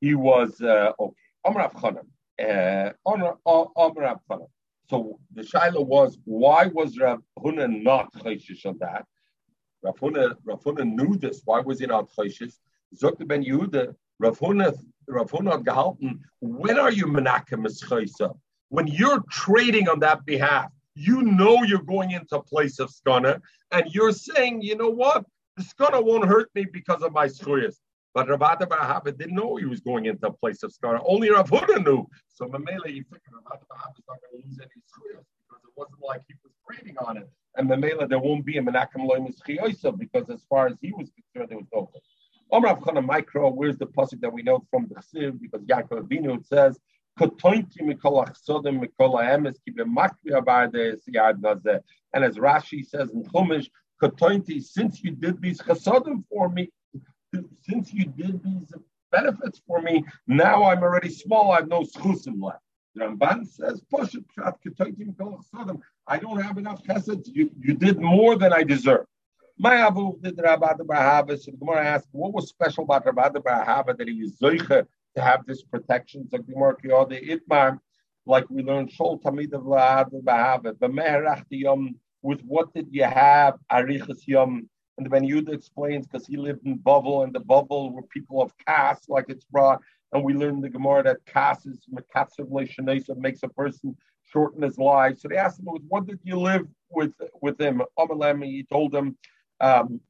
he 0.00 0.14
was 0.14 0.60
uh, 0.60 0.92
okay. 0.98 1.14
Amr 1.44 1.68
Chanan. 1.70 2.06
Uh, 2.38 2.92
so 4.88 5.18
the 5.34 5.42
shaila 5.42 5.84
was, 5.84 6.18
why 6.24 6.66
was 6.66 6.98
Rav 6.98 7.22
Huna 7.38 7.82
not 7.82 8.12
chayshish 8.12 8.66
on 8.66 8.76
that? 8.78 9.06
Rav 9.82 9.96
Huna, 9.98 10.36
Rav 10.44 10.62
Huna 10.62 10.84
knew 10.84 11.16
this. 11.16 11.40
Why 11.44 11.60
was 11.60 11.80
he 11.80 11.86
not 11.86 12.10
chayshish? 12.10 12.54
Zokte 12.94 13.26
ben 13.26 13.42
Yehoyada, 13.42 13.94
Rav 14.18 14.38
Huna, 14.38 14.76
Rav 15.08 15.30
Huna 15.30 15.52
had 15.52 15.64
gehalten, 15.64 16.20
when 16.40 16.78
are 16.78 16.92
you 16.92 17.06
menakem 17.06 17.64
chaysa? 17.64 18.36
When 18.68 18.86
you're 18.86 19.22
trading 19.30 19.88
on 19.88 20.00
that 20.00 20.26
behalf, 20.26 20.70
you 20.94 21.22
know 21.22 21.62
you're 21.62 21.82
going 21.82 22.10
into 22.10 22.36
a 22.36 22.42
place 22.42 22.78
of 22.78 22.90
skana, 22.90 23.40
and 23.70 23.84
you're 23.94 24.12
saying, 24.12 24.62
you 24.62 24.76
know 24.76 24.90
what? 24.90 25.24
The 25.56 25.62
skana 25.62 26.02
won't 26.04 26.24
hurt 26.24 26.48
me 26.54 26.66
because 26.72 27.02
of 27.02 27.12
my 27.12 27.26
schuyas. 27.26 27.76
But 28.14 28.28
Rav 28.28 28.40
Ada 28.42 28.66
Barahava 28.66 29.16
didn't 29.16 29.34
know 29.34 29.56
he 29.56 29.66
was 29.66 29.80
going 29.80 30.06
into 30.06 30.26
a 30.26 30.32
place 30.32 30.62
of 30.62 30.72
skana. 30.72 31.02
Only 31.06 31.30
Rav 31.30 31.50
Huda 31.50 31.84
knew. 31.84 32.06
So 32.28 32.46
Mamela, 32.46 32.86
he 32.86 33.02
figured 33.02 33.20
Rav 33.30 33.44
Ada 33.52 33.64
Barahava 33.70 33.98
is 33.98 34.04
not 34.08 34.18
going 34.22 34.42
to 34.42 34.48
lose 34.48 34.58
any 34.58 34.80
schuyas 34.88 35.24
because 35.48 35.62
it 35.64 35.72
wasn't 35.76 36.00
like 36.02 36.22
he 36.26 36.34
was 36.42 36.52
trading 36.66 36.96
on 36.98 37.18
it. 37.18 37.28
And 37.56 37.68
Mamela, 37.68 38.08
there 38.08 38.18
won't 38.18 38.44
be 38.46 38.56
a 38.56 38.62
menachem 38.62 39.06
loimus 39.06 39.98
because 39.98 40.30
as 40.30 40.44
far 40.48 40.66
as 40.66 40.76
he 40.80 40.92
was 40.92 41.10
concerned, 41.10 41.50
there 41.50 41.58
was 41.58 41.66
no 41.74 41.90
good. 41.92 42.00
Omar 42.52 42.76
Avchana 42.76 43.04
Micro, 43.04 43.50
where's 43.50 43.76
the 43.76 43.86
pasuk 43.86 44.20
that 44.20 44.32
we 44.32 44.42
know 44.42 44.64
from 44.70 44.88
the 44.88 44.94
Chsiv? 44.94 45.40
Because 45.40 45.62
Yaakov 45.66 46.08
Avinu 46.08 46.44
says, 46.46 46.78
and 47.18 47.32
as 52.24 52.36
Rashi 52.36 52.86
says 52.86 53.10
in 53.10 53.24
Chumash, 53.24 53.68
since 54.62 55.02
you 55.02 55.10
did 55.12 55.40
these 55.40 55.60
chasodim 55.60 56.24
for 56.28 56.48
me, 56.50 56.70
since 57.62 57.92
you 57.92 58.04
did 58.04 58.42
these 58.44 58.72
benefits 59.10 59.62
for 59.66 59.80
me, 59.80 60.04
now 60.26 60.64
I'm 60.64 60.82
already 60.82 61.08
small, 61.08 61.52
I 61.52 61.56
have 61.56 61.68
no 61.68 61.82
schusim 61.82 62.42
left. 62.42 62.60
Ramban 62.98 63.46
says, 63.46 63.82
I 66.06 66.18
don't 66.18 66.40
have 66.40 66.58
enough 66.58 66.82
chesed. 66.82 67.28
You, 67.32 67.50
you 67.60 67.74
did 67.74 68.00
more 68.00 68.36
than 68.36 68.52
I 68.52 68.62
deserve. 68.62 69.06
My 69.58 69.76
Abu 69.76 70.18
did 70.20 70.38
Rabbi 70.42 70.72
Bahava. 70.74 71.38
So 71.38 71.50
the 71.50 71.56
Gemara 71.56 71.84
asked, 71.84 72.08
what 72.12 72.32
was 72.32 72.48
special 72.48 72.84
about 72.84 73.06
Rabbi 73.06 73.28
Bahava 73.38 73.96
that 73.96 74.06
he 74.06 74.22
was 74.22 74.38
zoiche 74.38 74.86
to 75.16 75.22
have 75.22 75.44
this 75.46 75.62
protection? 75.62 76.28
Kiyode 76.32 77.28
Itmar, 77.28 77.78
like 78.26 78.48
we 78.50 78.62
learned, 78.62 78.90
Shol 78.90 79.20
Tamid 79.20 79.50
Bahava. 79.50 80.64
With 82.22 82.40
what 82.42 82.74
did 82.74 82.88
you 82.90 83.04
have? 83.04 83.54
Arichas 83.70 84.26
Yom 84.26 84.68
and 84.96 85.06
the 85.06 85.10
Ben 85.10 85.24
Yehoyada 85.24 85.52
explains 85.52 86.06
because 86.06 86.26
he 86.26 86.36
lived 86.36 86.66
in 86.66 86.78
Bavel, 86.78 87.24
and 87.24 87.32
the 87.32 87.40
Bavel 87.40 87.92
were 87.92 88.02
people 88.02 88.40
of 88.40 88.52
caste, 88.66 89.08
like 89.08 89.26
it's 89.28 89.44
brought. 89.44 89.80
and 90.12 90.24
we 90.24 90.34
learned 90.34 90.64
the 90.64 90.70
Gemara 90.70 91.02
that 91.02 91.26
caste 91.26 91.66
Kassis 91.66 91.80
Makatsav 91.92 93.16
makes 93.18 93.42
a 93.42 93.48
person 93.48 93.96
shorten 94.24 94.62
his 94.62 94.78
life. 94.78 95.18
So 95.18 95.28
they 95.28 95.36
asked 95.36 95.60
him, 95.60 95.66
"What 95.88 96.06
did 96.06 96.20
you 96.24 96.38
live 96.38 96.66
with 96.90 97.14
with 97.42 97.60
him?" 97.60 97.82
He 98.42 98.64
told 98.64 98.92
them 98.92 99.16
um, 99.60 100.00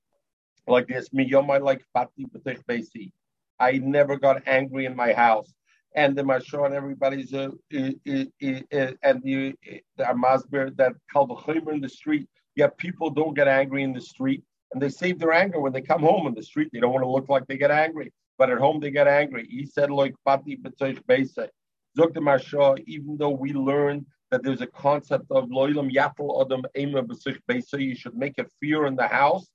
like 0.67 0.87
this: 0.87 1.13
"Me 1.13 1.29
yomai 1.29 1.61
like 1.61 1.85
pati 1.93 2.27
b'tich 2.27 3.13
I 3.59 3.73
never 3.79 4.17
got 4.17 4.43
angry 4.47 4.87
in 4.87 4.97
my 4.97 5.13
house." 5.13 5.53
And 5.95 6.17
the 6.17 6.23
Mashon, 6.23 6.73
everybody's 6.73 7.33
uh, 7.33 7.51
and 7.71 9.23
the 9.23 9.55
the 9.97 10.05
Masber 10.25 10.77
that 10.77 10.93
Kalvachimer 11.15 11.73
in 11.73 11.81
the 11.81 11.89
street. 11.89 12.29
Yeah, 12.55 12.69
people 12.77 13.11
don't 13.11 13.35
get 13.35 13.49
angry 13.49 13.83
in 13.83 13.93
the 13.93 14.01
street, 14.01 14.43
and 14.73 14.83
they 14.83 14.89
save 14.89 15.19
their 15.19 15.33
anger 15.33 15.61
when 15.61 15.73
they 15.73 15.83
come 15.83 16.03
home 16.03 16.27
in 16.27 16.35
the 16.35 16.43
street. 16.43 16.71
They 16.73 16.81
don't 16.81 16.93
want 16.93 17.05
to 17.05 17.11
look 17.11 17.29
like 17.29 17.47
they 17.47 17.57
get 17.57 17.71
angry, 17.71 18.13
but 18.39 18.51
at 18.51 18.59
home 18.59 18.81
they 18.81 18.91
get 18.91 19.09
angry. 19.09 19.47
He 19.49 19.67
said 19.67 19.91
like 19.91 20.15
pati 20.25 20.57
b'sei. 20.57 21.49
Dr. 21.97 22.21
Marsha, 22.21 22.79
even 22.87 23.17
though 23.17 23.31
we 23.31 23.55
learned 23.55 24.05
that 24.31 24.43
there's 24.43 24.61
a 24.61 24.67
concept 24.67 25.27
of 25.31 25.49
loilam 25.49 25.91
yatel 25.91 26.43
adam 26.43 26.63
ema 26.77 27.03
b'sich 27.03 27.39
beisa, 27.49 27.81
you 27.81 27.95
should 27.95 28.15
make 28.15 28.39
a 28.39 28.45
fear 28.61 28.87
in 28.87 28.97
the 28.97 29.09
house. 29.09 29.47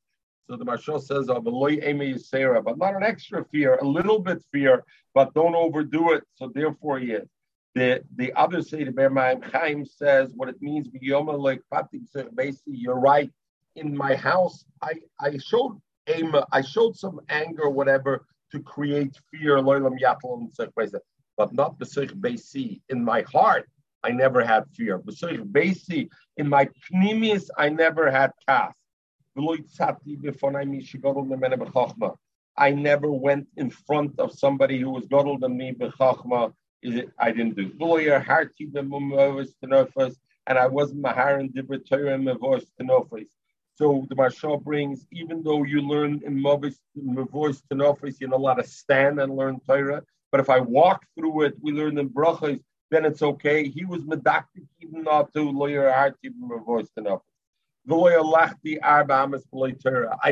So 0.49 0.57
the 0.57 0.65
Marshal 0.65 0.99
says 0.99 1.29
oh, 1.29 1.41
yisera, 1.41 2.63
but 2.63 2.77
not 2.77 2.95
an 2.95 3.03
extra 3.03 3.45
fear, 3.45 3.75
a 3.75 3.87
little 3.87 4.19
bit 4.19 4.43
fear, 4.51 4.83
but 5.13 5.33
don't 5.33 5.55
overdo 5.55 6.11
it. 6.11 6.23
So 6.35 6.51
therefore, 6.53 6.99
he 6.99 7.11
is. 7.13 7.27
The 7.73 8.03
the 8.15 8.33
other 8.33 8.61
say 8.61 8.83
the 8.83 8.91
Bermaim 8.91 9.43
Chaim 9.51 9.85
says 9.85 10.33
what 10.35 10.49
it 10.49 10.61
means 10.61 10.89
Basically, 12.35 12.75
You're 12.75 12.99
right. 12.99 13.31
In 13.75 13.95
my 13.95 14.15
house, 14.15 14.65
I 14.81 14.93
I 15.19 15.37
showed 15.37 15.79
ema, 16.09 16.45
I 16.51 16.61
showed 16.61 16.97
some 16.97 17.21
anger, 17.29 17.69
whatever, 17.69 18.25
to 18.51 18.59
create 18.59 19.15
fear, 19.31 19.61
but 19.61 21.53
not 21.53 21.79
b'sich 21.79 22.13
beisi 22.19 22.81
in 22.89 23.05
my 23.05 23.21
heart. 23.21 23.69
I 24.03 24.11
never 24.11 24.43
had 24.43 24.63
fear. 24.75 24.99
Basi, 24.99 26.09
in 26.37 26.49
my 26.49 26.67
pneumius, 26.91 27.49
I 27.57 27.69
never 27.69 28.09
had 28.09 28.31
cast. 28.47 28.80
I 32.57 32.71
never 32.71 33.11
went 33.11 33.47
in 33.57 33.69
front 33.69 34.19
of 34.19 34.31
somebody 34.33 34.79
who 34.79 34.89
was 34.89 35.05
godled 35.07 35.41
than 35.41 35.57
me 35.57 35.71
b'chachma. 35.73 36.53
I 37.17 37.31
didn't 37.31 37.55
do. 37.55 37.71
Lawyer 37.79 38.19
hearty 38.19 38.67
stenophys, 38.67 40.15
and 40.47 40.57
I 40.57 40.67
wasn't 40.67 41.01
mahar 41.01 41.37
maharan 41.37 41.53
dibra 41.53 42.13
and 42.13 42.27
mevois 42.27 42.65
tenofis. 42.79 43.29
So 43.75 44.05
the 44.09 44.15
Marsha 44.15 44.61
brings, 44.61 45.05
even 45.13 45.43
though 45.43 45.63
you 45.63 45.81
learn 45.81 46.21
in 46.25 46.41
mevois 46.41 46.75
tenofis, 47.71 48.19
you're 48.19 48.29
not 48.29 48.39
allowed 48.39 48.55
to 48.55 48.63
stand 48.65 49.19
and 49.21 49.35
learn 49.35 49.61
Torah. 49.61 50.03
But 50.31 50.41
if 50.41 50.49
I 50.49 50.59
walk 50.59 51.05
through 51.17 51.43
it, 51.43 51.55
we 51.61 51.71
learn 51.71 51.97
in 51.97 52.09
brachas 52.09 52.59
then 52.91 53.05
it's 53.05 53.21
okay. 53.21 53.69
He 53.69 53.85
was 53.85 54.01
medactic 54.01 54.67
even 54.81 55.03
not 55.03 55.33
to 55.33 55.49
lawyer 55.49 56.13
even 56.23 56.49
voice 56.65 56.89
enough. 56.97 57.21
I 57.89 58.21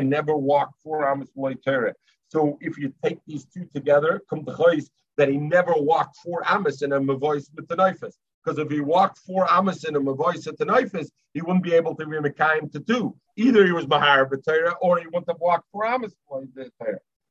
never 0.00 0.36
walked 0.36 0.74
four 0.82 1.08
amas 1.08 1.30
Torah. 1.64 1.94
So 2.28 2.58
if 2.60 2.78
you 2.78 2.92
take 3.02 3.18
these 3.26 3.44
two 3.46 3.66
together, 3.74 4.22
come 4.30 4.44
to 4.44 4.56
choice 4.56 4.88
that 5.16 5.28
he 5.28 5.36
never 5.36 5.72
walked 5.76 6.16
four 6.18 6.42
amas 6.48 6.82
in 6.82 6.92
a 6.92 7.00
mavois 7.00 7.48
with 7.54 7.66
the 7.66 7.74
knifes. 7.76 8.14
Because 8.42 8.58
if 8.58 8.70
he 8.70 8.80
walked 8.80 9.18
four 9.18 9.50
amas 9.50 9.84
in 9.84 9.96
a 9.96 10.00
mavois 10.00 10.46
knifes, 10.64 11.10
he 11.34 11.42
wouldn't 11.42 11.64
be 11.64 11.74
able 11.74 11.96
to 11.96 12.06
be 12.06 12.16
mekayim 12.16 12.70
to 12.72 12.78
do. 12.78 13.16
Either 13.36 13.66
he 13.66 13.72
was 13.72 13.86
mahar 13.88 14.26
b'Torah 14.26 14.76
or 14.80 14.98
he 14.98 15.06
wouldn't 15.06 15.28
have 15.28 15.40
walked 15.40 15.68
four 15.72 15.86
amas. 15.86 16.14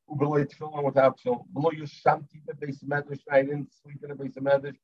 Without 0.07 1.19
below 1.53 1.71
shanti. 1.71 2.41
I 3.31 3.41
didn't 3.41 3.69
sleep 3.81 4.03
in 4.03 4.11
a 4.11 4.15
base 4.15 4.35
medrash. 4.35 4.75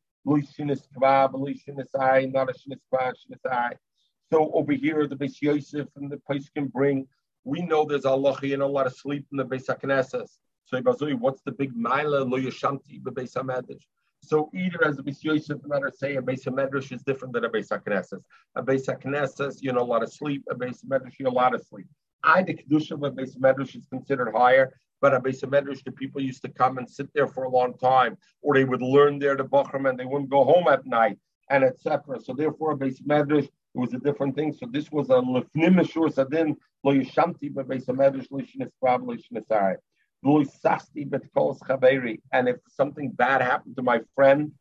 So 4.32 4.52
over 4.54 4.74
here, 4.74 5.08
the 5.08 5.16
Beis 5.16 5.42
Yosef 5.42 5.88
and 5.96 6.12
the 6.12 6.18
place 6.18 6.50
can 6.50 6.68
bring. 6.68 7.08
We 7.44 7.62
know 7.62 7.86
there's 7.86 8.06
Allah 8.06 8.38
and 8.42 8.62
a 8.62 8.68
lot 8.68 8.88
of 8.88 8.96
sleep 8.96 9.26
in 9.32 9.38
the 9.38 9.46
Beis 9.46 9.68
Haknesses. 9.68 10.38
So 10.66 10.82
what's 11.18 11.42
the 11.44 11.52
big 11.52 11.76
mila 11.76 12.24
lo 12.24 12.40
yashanti 12.40 13.02
beis 13.04 13.36
hamedrash? 13.36 13.86
So 14.24 14.50
either 14.56 14.84
as 14.84 14.98
the 14.98 15.04
Beis 15.04 15.24
Yosef 15.24 15.60
matter 15.66 15.92
say 15.96 16.16
a 16.16 16.22
Beis 16.22 16.46
Hamedrash 16.46 16.92
is 16.92 17.04
different 17.04 17.36
than 17.36 17.46
a 17.46 17.50
Beis 17.50 17.70
Haknesses. 17.70 18.24
A 18.56 18.64
Beis 18.64 18.88
Haknesses, 18.88 19.62
you 19.62 19.72
know, 19.72 19.82
a 19.82 19.84
lot 19.84 20.02
of 20.02 20.12
sleep. 20.12 20.44
A 20.50 20.56
Beis 20.56 20.84
Hamedrash, 20.84 21.20
you 21.20 21.26
know, 21.26 21.32
a 21.32 21.40
lot 21.44 21.54
of 21.54 21.64
sleep. 21.64 21.86
I 22.24 22.42
the 22.42 22.56
kedusha 22.56 22.94
of 22.94 23.04
a 23.04 23.12
Beis 23.12 23.38
Hamedrash 23.38 23.76
is 23.76 23.86
considered 23.86 24.34
higher 24.36 24.74
but 25.02 25.14
a 25.14 25.20
base 25.20 25.42
medrash, 25.42 25.84
the 25.84 25.92
people 25.92 26.22
used 26.22 26.42
to 26.42 26.50
come 26.50 26.78
and 26.78 26.90
sit 26.90 27.08
there 27.14 27.28
for 27.28 27.44
a 27.44 27.50
long 27.50 27.78
time, 27.78 28.18
or 28.42 28.56
they 28.56 28.64
would 28.64 28.82
learn 28.82 29.20
there 29.20 29.36
the 29.36 29.44
Bachram 29.44 29.90
and 29.90 30.00
they 30.00 30.06
wouldn't 30.06 30.30
go 30.30 30.44
home 30.44 30.68
at 30.68 30.86
night, 30.86 31.20
and 31.50 31.64
etc. 31.64 32.20
So 32.20 32.34
therefore, 32.34 32.72
a 32.72 32.78
base 32.78 33.02
medrash 33.02 33.48
it 33.76 33.80
was 33.80 33.94
a 33.94 34.00
different 34.00 34.36
thing. 34.36 34.54
So 34.54 34.68
this 34.72 34.90
was 34.90 35.10
a 35.10 35.14
lefnim 35.14 35.76
meshur 35.76 36.12
sadin 36.14 36.56
lo 36.84 36.94
yishamti 36.94 37.54
but 37.54 37.68
base 37.68 37.86
medrash 37.86 38.30
lishnis 38.30 38.70
probably 38.82 39.18
lishnisai 39.18 39.76
lo 40.24 40.44
yisasti 40.44 41.10
but 41.10 41.22
kol 41.34 41.56
chaveri. 41.56 42.22
And 42.32 42.48
if 42.48 42.58
something 42.70 43.12
bad 43.12 43.42
happened 43.42 43.76
to 43.76 43.84
my 43.84 44.00
friend, 44.16 44.54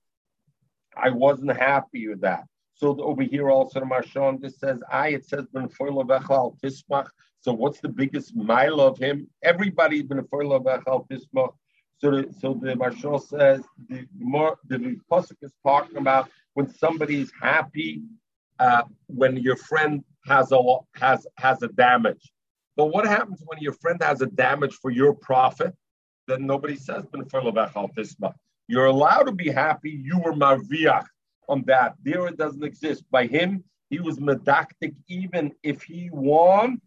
I 0.96 1.10
wasn't 1.10 1.56
happy 1.56 2.08
with 2.08 2.22
that. 2.22 2.44
So 2.74 3.00
over 3.00 3.22
here 3.22 3.50
also 3.50 3.78
the 3.78 3.86
Marshon, 3.86 4.40
this 4.40 4.58
says 4.58 4.80
I. 4.90 5.08
It 5.10 5.24
says 5.24 5.46
ben 5.52 5.68
tismach. 5.68 7.06
So 7.40 7.52
what's 7.52 7.80
the 7.80 7.88
biggest 7.88 8.34
mile 8.34 8.80
of 8.80 8.98
him? 8.98 9.28
Everybody's 9.42 10.02
been 10.02 10.18
a 10.18 10.24
bechal 10.24 11.06
tismach. 11.08 11.54
So 11.98 12.10
the, 12.10 12.34
so 12.40 12.58
the 12.60 12.74
Marshal 12.74 13.20
says 13.20 13.62
the 13.88 14.06
more 14.18 14.58
the 14.66 14.98
pasuk 15.10 15.36
is 15.42 15.52
talking 15.64 15.98
about 15.98 16.28
when 16.54 16.68
somebody's 16.68 17.30
happy, 17.40 18.02
uh, 18.58 18.82
when 19.06 19.36
your 19.36 19.56
friend 19.56 20.04
has 20.26 20.52
a 20.52 20.76
has 20.94 21.26
has 21.36 21.62
a 21.62 21.68
damage. 21.68 22.32
But 22.76 22.86
what 22.86 23.06
happens 23.06 23.42
when 23.44 23.58
your 23.60 23.72
friend 23.74 24.02
has 24.02 24.20
a 24.20 24.26
damage 24.26 24.74
for 24.74 24.90
your 24.90 25.14
profit? 25.14 25.74
Then 26.26 26.46
nobody 26.46 26.76
says 26.76 27.04
ben 27.06 27.24
tismach. 27.24 28.34
You're 28.66 28.86
allowed 28.86 29.24
to 29.24 29.32
be 29.32 29.50
happy. 29.50 29.90
You 29.90 30.18
were 30.18 30.32
marviach 30.32 31.06
on 31.48 31.64
that. 31.66 31.94
There 32.02 32.26
it 32.26 32.38
doesn't 32.38 32.64
exist. 32.64 33.04
By 33.10 33.26
him, 33.26 33.62
he 33.90 34.00
was 34.00 34.18
medactic, 34.18 34.94
even 35.08 35.52
if 35.62 35.82
he 35.82 36.08
won, 36.10 36.80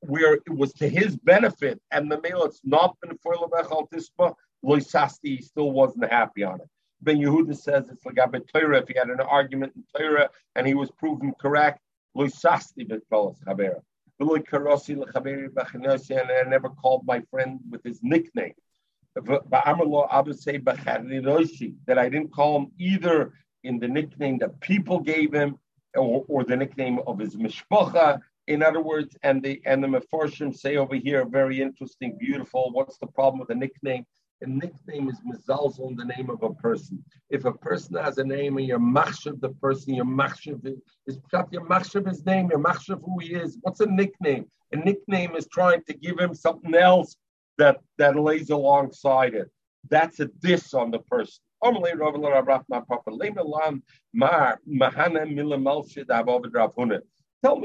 where 0.00 0.34
it 0.34 0.50
was 0.50 0.72
to 0.74 0.88
his 0.88 1.16
benefit, 1.16 1.80
and 1.90 2.10
the 2.10 2.20
male 2.20 2.44
it's 2.44 2.60
not 2.64 2.96
been 3.00 3.16
for 3.22 3.34
Tispa, 3.34 4.34
Loisasti, 4.64 5.42
still 5.42 5.70
wasn't 5.70 6.10
happy 6.10 6.44
on 6.44 6.60
it. 6.60 6.68
Ben 7.02 7.18
Yehoyada 7.18 7.56
says 7.56 7.88
it's 7.90 8.06
like 8.06 8.18
Abed 8.18 8.48
Torah, 8.52 8.78
if 8.78 8.88
he 8.88 8.94
had 8.96 9.10
an 9.10 9.20
argument 9.20 9.72
in 9.76 9.84
Torah 9.96 10.30
and 10.54 10.66
he 10.66 10.74
was 10.74 10.90
proven 10.92 11.32
correct, 11.40 11.80
Loisasti 12.16 12.88
Betfelas 12.88 13.38
Chabera. 13.44 13.82
And 14.20 14.30
I 16.30 16.42
never 16.48 16.68
called 16.68 17.06
my 17.06 17.22
friend 17.30 17.58
with 17.70 17.82
his 17.82 18.00
nickname 18.02 18.54
that 19.14 19.58
I 21.98 22.08
didn't 22.08 22.32
call 22.32 22.58
him 22.60 22.72
either 22.78 23.32
in 23.64 23.78
the 23.78 23.88
nickname 23.88 24.38
that 24.38 24.60
people 24.60 25.00
gave 25.00 25.32
him 25.32 25.58
or, 25.94 26.24
or 26.28 26.44
the 26.44 26.56
nickname 26.56 27.00
of 27.06 27.18
his 27.18 27.36
mishpacha. 27.36 28.20
In 28.46 28.62
other 28.62 28.80
words, 28.80 29.16
and 29.22 29.42
the 29.42 29.60
and 29.66 29.84
the 29.84 29.88
Mefarshim 29.88 30.56
say 30.56 30.76
over 30.76 30.96
here, 30.96 31.24
very 31.24 31.60
interesting, 31.60 32.16
beautiful. 32.18 32.72
What's 32.72 32.98
the 32.98 33.06
problem 33.06 33.38
with 33.38 33.48
the 33.48 33.54
nickname? 33.54 34.04
A 34.42 34.46
nickname 34.46 35.08
is 35.08 35.20
mizalzel 35.20 35.90
in 35.90 35.96
the 35.96 36.04
name 36.04 36.28
of 36.28 36.42
a 36.42 36.52
person. 36.54 37.04
If 37.30 37.44
a 37.44 37.52
person 37.52 37.94
has 37.96 38.18
a 38.18 38.24
name 38.24 38.58
and 38.58 38.66
you're 38.66 38.80
machshav 38.80 39.40
the 39.40 39.50
person, 39.50 39.94
you're 39.94 40.04
machshav 40.04 40.66
is 41.06 41.18
you're 41.52 41.64
machshav 41.64 42.08
his 42.08 42.26
name, 42.26 42.48
you're 42.50 42.58
machshav 42.58 43.00
who 43.04 43.20
he 43.20 43.34
is. 43.34 43.58
What's 43.62 43.78
a 43.80 43.86
nickname? 43.86 44.46
A 44.72 44.76
nickname 44.76 45.36
is 45.36 45.46
trying 45.46 45.84
to 45.84 45.94
give 45.94 46.18
him 46.18 46.34
something 46.34 46.74
else 46.74 47.16
that, 47.58 47.78
that 47.98 48.18
lays 48.18 48.50
alongside 48.50 49.34
it. 49.34 49.48
That's 49.88 50.18
a 50.18 50.26
diss 50.26 50.74
on 50.74 50.90
the 50.90 50.98
person. 50.98 51.40
Tell 51.62 51.72
me 51.80 51.92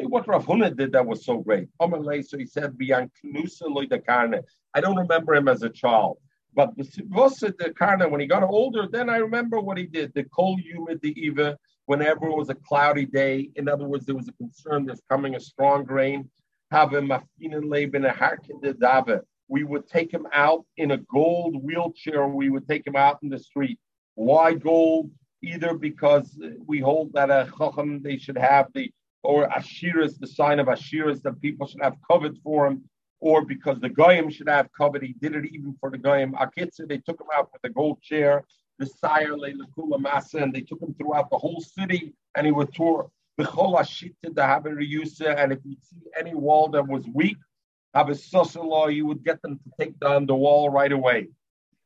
what 0.05 0.27
Rav 0.27 0.45
Huna 0.45 0.77
did 0.77 0.91
that 0.91 1.05
was 1.05 1.25
so 1.25 1.37
great. 1.39 1.69
So 1.79 2.37
he 2.37 2.45
said, 2.45 2.77
I 4.73 4.81
don't 4.81 4.95
remember 4.95 5.33
him 5.33 5.47
as 5.47 5.63
a 5.63 5.69
child. 5.69 6.17
But 6.57 6.75
the 6.75 7.73
Karna, 7.77 8.09
when 8.09 8.19
he 8.19 8.25
got 8.25 8.41
older, 8.41 8.87
then 8.91 9.11
I 9.11 9.17
remember 9.17 9.59
what 9.59 9.77
he 9.77 9.85
did. 9.85 10.11
The 10.15 10.23
cold, 10.23 10.59
humid, 10.59 10.99
the 11.03 11.13
eva, 11.15 11.55
whenever 11.85 12.27
it 12.27 12.35
was 12.35 12.49
a 12.49 12.55
cloudy 12.55 13.05
day. 13.05 13.51
In 13.57 13.69
other 13.69 13.87
words, 13.87 14.07
there 14.07 14.15
was 14.15 14.27
a 14.27 14.33
concern 14.33 14.87
there's 14.87 15.03
coming 15.07 15.35
a 15.35 15.39
strong 15.39 15.85
rain. 15.85 16.27
We 19.49 19.63
would 19.63 19.87
take 19.87 20.11
him 20.11 20.27
out 20.33 20.65
in 20.77 20.91
a 20.91 20.97
gold 20.97 21.63
wheelchair. 21.63 22.27
We 22.27 22.49
would 22.49 22.67
take 22.67 22.87
him 22.87 22.95
out 22.95 23.19
in 23.21 23.29
the 23.29 23.39
street. 23.39 23.79
Why 24.15 24.55
gold? 24.55 25.11
Either 25.43 25.75
because 25.75 26.35
uh, 26.43 26.49
we 26.65 26.79
hold 26.79 27.13
that 27.13 27.29
a 27.29 27.47
chacham 27.55 28.01
they 28.01 28.17
should 28.17 28.39
have 28.39 28.65
the 28.73 28.91
or 29.21 29.47
ashiras, 29.49 30.17
the 30.17 30.25
sign 30.25 30.57
of 30.57 30.65
ashiras 30.65 31.21
that 31.21 31.39
people 31.39 31.67
should 31.67 31.83
have 31.83 31.97
covered 32.09 32.35
for 32.43 32.65
him. 32.65 32.83
Or 33.19 33.43
because 33.43 33.79
the 33.79 33.89
goyim 33.89 34.29
should 34.29 34.49
have 34.49 34.69
covered. 34.77 35.03
He 35.03 35.13
did 35.13 35.35
it 35.35 35.45
even 35.45 35.75
for 35.79 35.89
the 35.89 35.97
goyim. 35.97 36.33
Akitsa, 36.33 36.87
they 36.87 36.97
took 36.97 37.19
him 37.19 37.27
out 37.33 37.49
with 37.51 37.63
a 37.63 37.69
gold 37.73 38.01
chair, 38.01 38.43
the 38.79 38.85
sire 38.85 39.33
Leilakula 39.33 39.99
Masa, 39.99 40.41
and 40.43 40.53
they 40.53 40.61
took 40.61 40.81
him 40.81 40.93
throughout 40.95 41.29
the 41.29 41.37
whole 41.37 41.61
city, 41.61 42.13
and 42.35 42.45
he 42.45 42.51
would 42.51 42.73
tour 42.73 43.09
and 43.39 43.47
if 45.51 45.59
you 45.63 45.75
see 45.81 46.01
any 46.19 46.33
wall 46.33 46.69
that 46.69 46.87
was 46.87 47.05
weak, 47.13 47.37
have 47.93 48.09
a 48.09 48.61
law, 48.61 48.87
you 48.87 49.05
would 49.05 49.23
get 49.23 49.41
them 49.43 49.59
to 49.59 49.71
take 49.79 49.99
down 49.99 50.25
the 50.25 50.35
wall 50.35 50.69
right 50.69 50.91
away. 50.91 51.27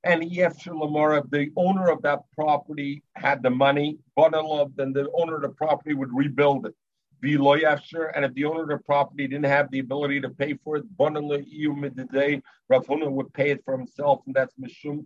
And 0.03 0.23
EF 0.23 0.65
Lamora, 0.65 1.23
the 1.29 1.51
owner 1.55 1.89
of 1.89 2.01
that 2.03 2.21
property 2.34 3.03
had 3.15 3.43
the 3.43 3.49
money, 3.49 3.99
Bonalov, 4.17 4.75
then 4.75 4.93
the 4.93 5.11
owner 5.13 5.36
of 5.36 5.41
the 5.41 5.49
property 5.49 5.93
would 5.93 6.13
rebuild 6.13 6.65
it. 6.65 6.75
Be 7.22 7.38
loyafshir, 7.38 8.11
and 8.15 8.26
if 8.26 8.34
the 8.34 8.45
owner 8.45 8.63
of 8.63 8.69
the 8.69 8.80
property 8.80 9.28
didn't 9.28 9.45
have 9.45 9.69
the 9.69 9.78
ability 9.78 10.22
to 10.22 10.30
pay 10.30 10.55
for 10.63 10.78
it, 10.78 10.97
day, 10.97 12.41
Rav 12.67 12.88
Huna 12.88 13.11
would 13.11 13.32
pay 13.34 13.51
it 13.51 13.63
for 13.63 13.78
himself, 13.78 14.22
and 14.26 14.36
that's 14.36 14.55
Mishum 14.55 15.05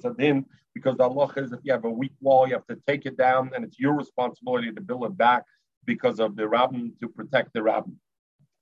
Sadin, 0.00 0.44
because 0.72 0.96
the 0.96 1.02
Allah 1.02 1.32
is 1.36 1.52
if 1.52 1.58
you 1.64 1.72
have 1.72 1.84
a 1.84 1.90
weak 1.90 2.12
wall, 2.20 2.46
you 2.46 2.54
have 2.54 2.66
to 2.68 2.78
take 2.86 3.06
it 3.06 3.16
down, 3.16 3.50
and 3.56 3.64
it's 3.64 3.80
your 3.80 3.94
responsibility 3.94 4.70
to 4.70 4.80
build 4.80 5.04
it 5.04 5.16
back 5.16 5.42
because 5.84 6.20
of 6.20 6.36
the 6.36 6.46
rabbin 6.46 6.92
to 7.00 7.08
protect 7.08 7.52
the 7.54 7.62
rabbin. 7.62 7.98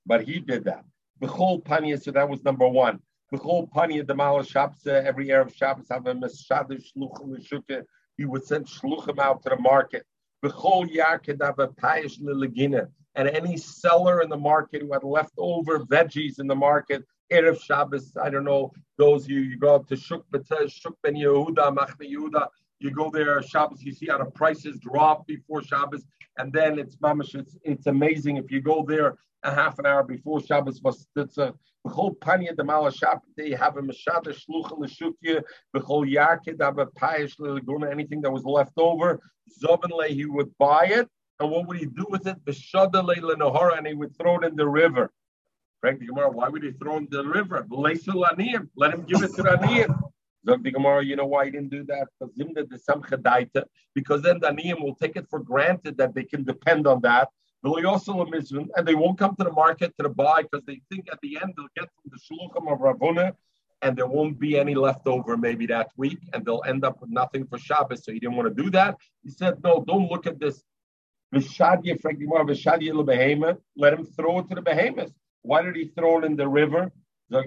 But 0.07 0.23
he 0.23 0.39
did 0.39 0.63
that. 0.63 0.83
B'chol 1.21 1.63
panya, 1.63 2.01
so 2.01 2.09
that 2.09 2.27
was 2.27 2.43
number 2.43 2.67
one. 2.67 2.99
B'chol 3.31 3.71
panya, 3.71 4.07
the 4.07 4.15
Mal 4.15 4.41
Shabbos, 4.41 4.87
every 4.87 5.31
Arab 5.31 5.53
Shabbos 5.53 5.85
have 5.91 6.07
a 6.07 6.15
meshadish 6.15 6.85
shluchim. 6.97 7.85
He 8.17 8.25
would 8.25 8.43
send 8.43 8.65
shluchim 8.65 9.19
out 9.19 9.43
to 9.43 9.49
the 9.49 9.57
market. 9.57 10.03
And 13.13 13.27
any 13.27 13.57
seller 13.57 14.21
in 14.21 14.29
the 14.29 14.37
market 14.37 14.81
who 14.81 14.93
had 14.93 15.03
leftover 15.03 15.79
veggies 15.79 16.39
in 16.39 16.47
the 16.47 16.55
market, 16.55 17.03
Erev 17.31 17.61
Shabbos, 17.61 18.17
I 18.21 18.29
don't 18.29 18.43
know, 18.43 18.71
those 18.97 19.27
you, 19.27 19.39
you 19.39 19.57
go 19.57 19.75
up 19.75 19.87
to 19.87 19.95
Shuk, 19.95 20.25
Shuk 20.67 20.95
Ben 21.03 21.15
Yehuda, 21.15 21.75
Machne 21.75 22.11
Yehuda, 22.11 22.47
you 22.79 22.91
go 22.91 23.11
there 23.11 23.41
Shabbos, 23.43 23.83
you 23.83 23.93
see 23.93 24.07
how 24.07 24.17
the 24.17 24.25
prices 24.25 24.79
drop 24.79 25.27
before 25.27 25.63
Shabbos, 25.63 26.03
and 26.37 26.51
then 26.51 26.79
it's 26.79 26.95
mamash. 26.97 27.35
It's, 27.35 27.55
it's 27.63 27.87
amazing 27.87 28.37
if 28.37 28.51
you 28.51 28.61
go 28.61 28.83
there 28.87 29.17
a 29.43 29.53
half 29.53 29.79
an 29.79 29.85
hour 29.85 30.03
before 30.03 30.41
Shabbos. 30.41 30.81
It's 31.15 31.37
a 31.37 31.53
whole 31.85 32.13
panya 32.15 32.55
the 32.55 32.63
mala 32.63 32.91
Shabbos. 32.91 33.31
They 33.35 33.51
have 33.51 33.77
a 33.77 33.81
mashada 33.81 34.27
shlucha 34.27 34.77
l'shukya 34.77 35.43
b'chol 35.75 36.05
yakid 36.13 36.61
have 36.61 36.77
a 36.77 36.85
payish 36.85 37.39
l'guna. 37.39 37.89
Anything 37.91 38.21
that 38.21 38.31
was 38.31 38.43
left 38.45 38.73
over, 38.77 39.19
zobenle 39.63 40.07
he 40.07 40.25
would 40.25 40.55
buy 40.57 40.85
it, 40.85 41.07
and 41.39 41.49
what 41.49 41.67
would 41.67 41.77
he 41.77 41.85
do 41.85 42.05
with 42.09 42.27
it? 42.27 42.37
B'shada 42.45 43.03
le'lenahara, 43.03 43.77
and 43.77 43.87
he 43.87 43.93
would 43.93 44.15
throw 44.17 44.37
it 44.39 44.45
in 44.45 44.55
the 44.55 44.67
river. 44.67 45.11
Frank 45.79 45.99
the 45.99 46.05
Gemara, 46.05 46.29
why 46.29 46.47
would 46.47 46.61
he 46.61 46.71
throw 46.73 46.97
it 46.97 46.99
in 46.99 47.07
the 47.09 47.25
river? 47.25 47.65
Let 47.71 48.93
him 48.93 49.03
give 49.03 49.23
it 49.23 49.33
to 49.33 49.43
Aniyim. 49.43 49.99
Zog 50.47 50.63
the 50.63 50.71
Gemara, 50.71 51.03
you 51.03 51.15
know 51.15 51.25
why 51.25 51.45
he 51.45 51.51
didn't 51.51 51.69
do 51.69 51.83
that? 51.85 52.07
Because 53.95 54.21
then 54.21 54.39
the 54.39 54.47
Aniyim 54.47 54.79
will 54.83 54.93
take 54.93 55.15
it 55.15 55.27
for 55.27 55.39
granted 55.39 55.97
that 55.97 56.13
they 56.13 56.23
can 56.23 56.43
depend 56.43 56.85
on 56.85 57.01
that. 57.01 57.29
And 57.63 58.87
they 58.87 58.95
won't 58.95 59.19
come 59.19 59.35
to 59.35 59.43
the 59.43 59.51
market 59.51 59.93
to 59.97 60.03
the 60.03 60.09
buy 60.09 60.43
because 60.43 60.63
they 60.65 60.81
think 60.89 61.07
at 61.11 61.19
the 61.21 61.37
end 61.41 61.53
they'll 61.55 61.67
get 61.75 61.89
from 61.95 62.11
the 62.11 62.17
shluchim 62.17 62.71
of 62.71 62.79
Rav 62.79 62.97
Huna 62.97 63.33
and 63.81 63.97
there 63.97 64.07
won't 64.07 64.39
be 64.39 64.59
any 64.59 64.75
left 64.75 65.07
over 65.07 65.37
maybe 65.37 65.65
that 65.67 65.89
week 65.97 66.19
and 66.33 66.45
they'll 66.45 66.63
end 66.65 66.85
up 66.85 67.01
with 67.01 67.09
nothing 67.09 67.47
for 67.47 67.57
Shabbos. 67.57 68.03
So 68.03 68.11
he 68.11 68.19
didn't 68.19 68.35
want 68.35 68.55
to 68.55 68.63
do 68.63 68.69
that. 68.71 68.97
He 69.23 69.29
said, 69.29 69.63
no, 69.63 69.83
don't 69.85 70.09
look 70.09 70.27
at 70.27 70.39
this. 70.39 70.63
Let 71.33 71.43
him 71.43 71.49
throw 74.05 74.39
it 74.39 74.49
to 74.49 74.55
the 74.55 74.61
behemoths. 74.63 75.13
Why 75.43 75.61
did 75.61 75.75
he 75.75 75.85
throw 75.85 76.19
it 76.19 76.25
in 76.25 76.35
the 76.35 76.47
river? 76.47 76.91
That 77.29 77.45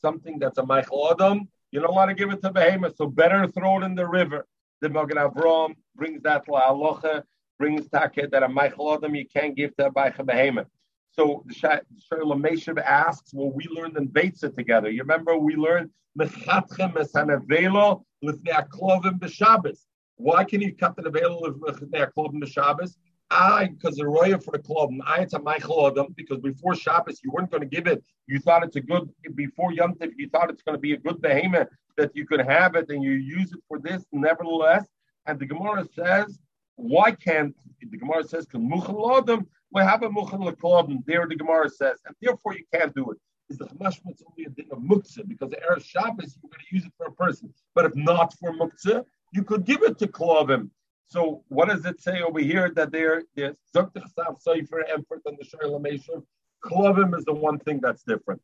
something 0.00 0.38
that's 0.38 0.58
a 0.58 0.66
machal 0.66 1.12
adam, 1.12 1.48
you 1.70 1.80
don't 1.80 1.94
want 1.94 2.08
to 2.08 2.14
give 2.14 2.30
it 2.30 2.42
to 2.42 2.50
behemoth, 2.50 2.96
so 2.96 3.06
better 3.06 3.46
throw 3.46 3.80
it 3.80 3.84
in 3.84 3.94
the 3.94 4.06
river. 4.06 4.46
The 4.80 4.90
Magen 4.90 5.16
Avram 5.16 5.74
brings 5.94 6.22
that 6.22 6.48
la 6.48 6.70
alocha, 6.70 7.22
brings 7.58 7.88
taket 7.88 8.30
that 8.30 8.42
a 8.42 8.48
machal 8.48 8.94
adam 8.94 9.14
you 9.14 9.26
can't 9.26 9.56
give 9.56 9.74
to 9.76 9.86
a 9.86 9.90
behemoth. 9.90 10.66
So 11.12 11.44
the 11.46 11.54
Shalom 11.54 12.42
Meshav 12.42 12.78
asks, 12.82 13.32
well, 13.32 13.50
we 13.50 13.66
learned 13.70 13.96
in 13.96 14.08
Beitza 14.08 14.54
together. 14.54 14.90
You 14.90 15.00
remember 15.00 15.38
we 15.38 15.56
learned 15.56 15.90
Mechatchem 16.18 16.92
Esanavelo 16.94 18.02
Lifnei 18.22 18.68
Aklovim 18.68 19.18
B'Shabbos. 19.18 19.78
Why 20.16 20.44
can 20.44 20.60
you 20.60 20.74
cut 20.74 20.96
the 20.96 21.02
Nevelo 21.02 21.40
Lifnei 21.58 22.10
Aklovim 22.10 22.42
B'Shabbos? 22.42 22.96
I, 23.30 23.66
because 23.66 23.96
the 23.96 24.06
royal 24.06 24.38
for 24.38 24.52
the 24.52 24.58
club, 24.58 24.90
and 24.90 25.02
I 25.04 25.18
it's 25.18 25.34
a 25.34 25.38
Michael 25.40 25.86
Adam, 25.86 26.14
because 26.16 26.38
before 26.38 26.74
Shabbos 26.76 27.20
you 27.24 27.30
weren't 27.32 27.50
going 27.50 27.62
to 27.62 27.68
give 27.68 27.86
it. 27.86 28.02
You 28.26 28.38
thought 28.38 28.62
it's 28.62 28.76
a 28.76 28.80
good 28.80 29.08
before 29.34 29.72
Yom 29.72 29.94
Tov, 29.94 30.12
you 30.16 30.28
thought 30.28 30.50
it's 30.50 30.62
going 30.62 30.76
to 30.76 30.80
be 30.80 30.92
a 30.92 30.96
good 30.96 31.20
behemoth 31.20 31.68
that 31.96 32.14
you 32.14 32.26
could 32.26 32.40
have 32.40 32.76
it 32.76 32.88
and 32.88 33.02
you 33.02 33.12
use 33.12 33.52
it 33.52 33.60
for 33.68 33.78
this. 33.78 34.04
Nevertheless, 34.12 34.86
and 35.26 35.38
the 35.38 35.46
Gemara 35.46 35.86
says, 35.94 36.38
why 36.76 37.10
can't 37.10 37.54
the 37.80 37.96
Gemara 37.96 38.24
says 38.24 38.46
can 38.46 38.68
Muchal 38.68 39.18
Adam 39.18 39.46
we 39.72 39.82
have 39.82 40.02
a 40.02 40.08
Muchal 40.08 40.52
Klabim? 40.56 41.04
There 41.06 41.26
the 41.28 41.36
Gemara 41.36 41.68
says, 41.68 41.98
and 42.06 42.14
therefore 42.22 42.54
you 42.54 42.64
can't 42.72 42.94
do 42.94 43.10
it. 43.10 43.18
Is 43.48 43.58
the 43.58 43.66
Chamashmitz 43.66 44.22
only 44.28 44.46
a 44.46 44.50
thing 44.50 44.66
of 44.72 44.78
muktzah 44.78 45.26
because 45.26 45.50
the 45.50 45.56
Erev 45.56 45.84
Shabbos 45.84 46.36
you're 46.42 46.50
going 46.50 46.64
to 46.68 46.74
use 46.74 46.84
it 46.84 46.92
for 46.96 47.06
a 47.06 47.12
person, 47.12 47.52
but 47.74 47.84
if 47.84 47.94
not 47.94 48.34
for 48.38 48.52
muktzah, 48.52 49.04
you 49.32 49.42
could 49.42 49.64
give 49.64 49.82
it 49.82 49.98
to 49.98 50.06
Klabim. 50.06 50.70
So 51.08 51.44
what 51.48 51.68
does 51.68 51.84
it 51.84 52.00
say 52.00 52.20
over 52.20 52.40
here 52.40 52.72
that 52.74 52.90
they're 52.90 53.22
there's 53.36 53.56
Zoktichsav 53.74 54.40
Sefer 54.40 54.84
Emfert 54.92 55.20
and 55.24 55.38
the 55.38 55.44
Shoyl 55.44 55.80
Ameshav? 55.80 56.22
Klovim 56.64 57.16
is 57.16 57.24
the 57.24 57.32
one 57.32 57.58
thing 57.60 57.80
that's 57.80 58.02
different. 58.02 58.40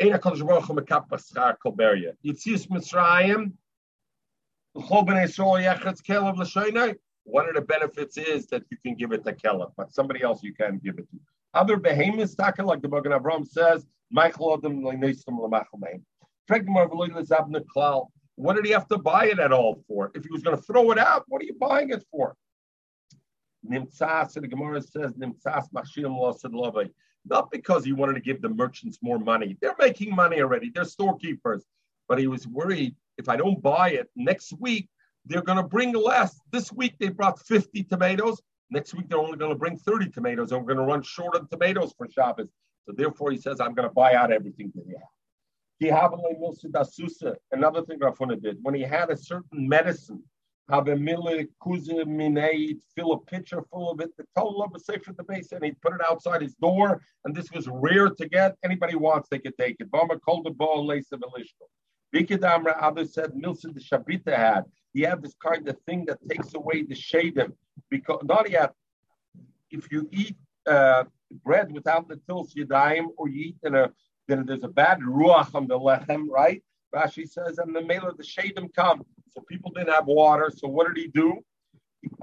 One 0.00 0.12
of 7.48 7.54
the 7.54 7.64
benefits 7.66 8.16
is 8.16 8.46
that 8.46 8.62
you 8.70 8.76
can 8.84 8.94
give 8.94 9.12
it 9.12 9.24
to 9.24 9.32
Kelef, 9.32 9.72
but 9.76 9.92
somebody 9.92 10.22
else 10.22 10.42
you 10.42 10.54
can 10.54 10.78
give 10.84 10.98
it 10.98 11.10
to. 11.10 11.18
Other 11.54 11.76
behemoths, 11.76 12.36
like 12.38 12.82
the 12.82 12.88
Magen 12.88 13.12
Avram 13.12 13.46
says, 13.46 13.84
Michael 14.10 14.54
Adam 14.54 14.80
Leinistum 14.82 15.38
Lamachal 15.40 15.80
What 18.38 18.54
did 18.54 18.66
he 18.66 18.70
have 18.70 18.86
to 18.86 18.98
buy 18.98 19.26
it 19.26 19.40
at 19.40 19.50
all 19.50 19.82
for? 19.88 20.12
If 20.14 20.22
he 20.22 20.30
was 20.30 20.42
going 20.42 20.56
to 20.56 20.62
throw 20.62 20.92
it 20.92 20.98
out, 20.98 21.24
what 21.26 21.42
are 21.42 21.44
you 21.44 21.54
buying 21.54 21.90
it 21.90 22.04
for? 22.08 22.36
Nimtzas, 23.68 24.34
the 24.34 24.46
Gemara 24.46 24.80
says, 24.80 25.12
Nimtzas 25.14 25.64
Machshim 25.74 26.90
Not 27.24 27.50
because 27.50 27.84
he 27.84 27.92
wanted 27.92 28.14
to 28.14 28.20
give 28.20 28.40
the 28.40 28.48
merchants 28.48 29.00
more 29.02 29.18
money. 29.18 29.56
They're 29.60 29.74
making 29.76 30.14
money 30.14 30.40
already. 30.40 30.70
They're 30.72 30.84
storekeepers. 30.84 31.64
But 32.06 32.20
he 32.20 32.28
was 32.28 32.46
worried 32.46 32.94
if 33.16 33.28
I 33.28 33.34
don't 33.36 33.60
buy 33.60 33.90
it 33.90 34.08
next 34.14 34.54
week, 34.60 34.88
they're 35.26 35.42
going 35.42 35.58
to 35.58 35.64
bring 35.64 35.92
less. 35.92 36.40
This 36.52 36.72
week 36.72 36.94
they 37.00 37.08
brought 37.08 37.40
50 37.40 37.82
tomatoes. 37.82 38.40
Next 38.70 38.94
week 38.94 39.08
they're 39.08 39.18
only 39.18 39.36
going 39.36 39.50
to 39.50 39.58
bring 39.58 39.76
30 39.76 40.10
tomatoes, 40.10 40.52
and 40.52 40.60
we're 40.60 40.74
going 40.74 40.86
to 40.86 40.92
run 40.92 41.02
short 41.02 41.34
of 41.34 41.50
tomatoes 41.50 41.92
for 41.98 42.08
Shabbos. 42.08 42.50
So 42.86 42.92
therefore, 42.92 43.32
he 43.32 43.38
says, 43.38 43.58
I'm 43.58 43.74
going 43.74 43.88
to 43.88 43.92
buy 43.92 44.14
out 44.14 44.30
everything 44.30 44.70
that 44.76 44.84
he 44.86 44.92
has. 44.92 45.17
Another 45.80 47.82
thing 47.82 47.98
Rav 48.00 48.18
Huna 48.18 48.42
did, 48.42 48.58
when 48.62 48.74
he 48.74 48.82
had 48.82 49.10
a 49.10 49.16
certain 49.16 49.68
medicine, 49.68 50.22
have 50.68 50.88
a 50.88 50.96
fill 52.94 53.12
a 53.12 53.20
pitcher 53.20 53.62
full 53.70 53.90
of 53.90 54.00
it, 54.00 54.14
the 54.18 54.24
total 54.36 54.62
of 54.62 54.72
a 54.74 54.78
safe 54.78 55.08
at 55.08 55.16
the 55.16 55.24
base, 55.24 55.52
and 55.52 55.64
he'd 55.64 55.80
put 55.80 55.94
it 55.94 56.00
outside 56.08 56.42
his 56.42 56.54
door, 56.56 57.00
and 57.24 57.34
this 57.34 57.50
was 57.52 57.68
rare 57.68 58.10
to 58.10 58.28
get. 58.28 58.56
Anybody 58.62 58.96
wants, 58.96 59.30
they 59.30 59.38
could 59.38 59.56
take 59.56 59.76
it. 59.80 59.90
Bama 59.90 60.20
called 60.20 60.44
the 60.44 60.50
ball 60.50 60.86
lace 60.86 61.10
of 61.12 61.22
Vikidamra, 62.14 62.76
others 62.80 63.14
said 63.14 63.32
Milson 63.32 63.74
the 63.74 63.80
Shabita 63.80 64.36
had. 64.36 64.64
He 64.92 65.02
had 65.02 65.22
this 65.22 65.34
kind 65.42 65.66
of 65.68 65.76
thing 65.86 66.04
that 66.06 66.18
takes 66.28 66.54
away 66.54 66.82
the 66.82 66.94
shadim. 66.94 67.52
Because 67.90 68.20
not 68.24 68.50
yet, 68.50 68.72
if 69.70 69.90
you 69.92 70.08
eat 70.12 70.36
uh, 70.66 71.04
bread 71.44 71.72
without 71.72 72.08
the 72.08 72.16
tils 72.26 72.54
yadayim, 72.54 73.06
or 73.16 73.28
you 73.28 73.48
eat 73.48 73.56
in 73.62 73.74
a 73.74 73.90
then 74.28 74.44
there's 74.46 74.64
a 74.64 74.68
bad 74.68 75.00
ruach 75.00 75.54
on 75.54 75.66
the 75.66 75.78
lechem, 75.78 76.26
right? 76.30 76.62
Rashi 76.94 77.28
says, 77.28 77.58
and 77.58 77.74
the 77.74 77.80
of 78.08 78.16
the 78.16 78.22
shadim 78.22 78.72
come. 78.74 79.04
So 79.30 79.42
people 79.48 79.72
didn't 79.72 79.92
have 79.92 80.06
water. 80.06 80.52
So 80.54 80.68
what 80.68 80.86
did 80.86 80.96
he 80.96 81.08
do? 81.08 81.44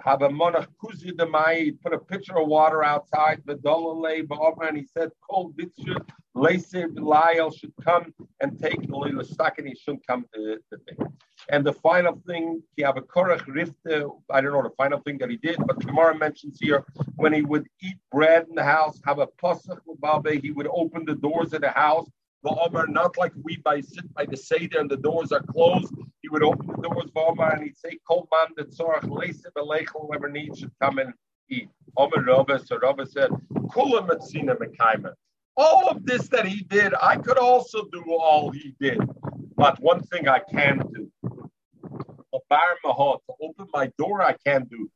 Have 0.03 0.21
a 0.21 0.29
monach 0.29 0.67
kuzi 0.81 1.11
demai. 1.11 1.79
Put 1.81 1.93
a 1.93 1.99
pitcher 1.99 2.37
of 2.39 2.47
water 2.47 2.83
outside 2.83 3.41
the 3.45 3.55
dolalei 3.55 4.25
ba'omer, 4.25 4.67
and 4.69 4.77
he 4.77 4.85
said, 4.85 5.11
"Kol 5.27 5.51
bitzu 5.51 5.97
leisev 6.35 6.99
Lyle 6.99 7.51
should 7.51 7.73
come 7.83 8.13
and 8.41 8.59
take 8.59 8.87
the 8.87 8.95
little 8.95 9.23
stock, 9.23 9.57
and 9.57 9.67
he 9.67 9.75
shouldn't 9.75 10.05
come 10.07 10.25
to 10.33 10.59
the 10.71 10.77
thing." 10.77 11.07
And 11.49 11.65
the 11.65 11.73
final 11.73 12.21
thing, 12.27 12.63
he 12.75 12.83
have 12.83 12.97
a 12.97 13.01
korach 13.01 13.45
rifte. 13.47 14.21
I 14.29 14.41
don't 14.41 14.53
know 14.53 14.63
the 14.63 14.75
final 14.77 14.99
thing 14.99 15.17
that 15.19 15.29
he 15.29 15.37
did, 15.37 15.57
but 15.67 15.79
the 15.79 15.85
Gemara 15.85 16.17
mentions 16.17 16.59
here 16.59 16.85
when 17.15 17.33
he 17.33 17.41
would 17.41 17.67
eat 17.81 17.97
bread 18.11 18.47
in 18.49 18.55
the 18.55 18.63
house, 18.63 18.99
have 19.05 19.19
a 19.19 19.27
pasach 19.27 20.41
he 20.41 20.51
would 20.51 20.67
open 20.67 21.05
the 21.05 21.15
doors 21.15 21.53
of 21.53 21.61
the 21.61 21.69
house 21.69 22.09
Omar, 22.47 22.87
not 22.87 23.17
like 23.17 23.33
we 23.43 23.57
by 23.57 23.81
sit 23.81 24.13
by 24.13 24.25
the 24.25 24.37
Seder 24.37 24.79
and 24.79 24.89
the 24.89 24.97
doors 24.97 25.31
are 25.31 25.41
closed. 25.41 25.93
He 26.25 26.29
would 26.29 26.41
open 26.41 26.65
the 26.65 26.89
doors 26.89 27.11
for 27.13 27.29
Omar 27.29 27.53
and 27.53 27.63
he'd 27.63 27.77
say, 27.77 27.99
Kol 28.07 28.27
man 28.31 28.47
the 28.57 28.63
tzorach 28.63 29.03
leisiv 29.03 29.85
whoever 29.93 30.27
needs 30.27 30.57
should 30.57 30.71
come 30.81 30.97
and 30.97 31.13
eat. 31.51 31.69
Omer 31.97 32.23
Rabba, 32.23 32.65
so 32.65 32.79
Rabba 32.79 33.05
said, 33.05 33.29
Kula 33.53 34.09
Matzina 34.09 34.57
Mekaima. 34.57 35.13
All 35.55 35.87
of 35.87 36.03
this 36.03 36.27
that 36.29 36.47
he 36.47 36.63
did, 36.63 36.95
I 36.99 37.17
could 37.17 37.37
also 37.37 37.85
do 37.91 38.03
all 38.11 38.49
he 38.49 38.73
did. 38.79 38.97
But 39.55 39.79
one 39.79 40.01
thing 40.01 40.27
I 40.27 40.39
can 40.39 40.79
do, 40.95 41.11
a 42.33 42.39
bar 42.49 42.75
mahot, 42.83 43.19
to 43.27 43.33
open 43.43 43.67
my 43.71 43.91
door, 43.99 44.23
I 44.23 44.35
can 44.43 44.63
do. 44.63 44.89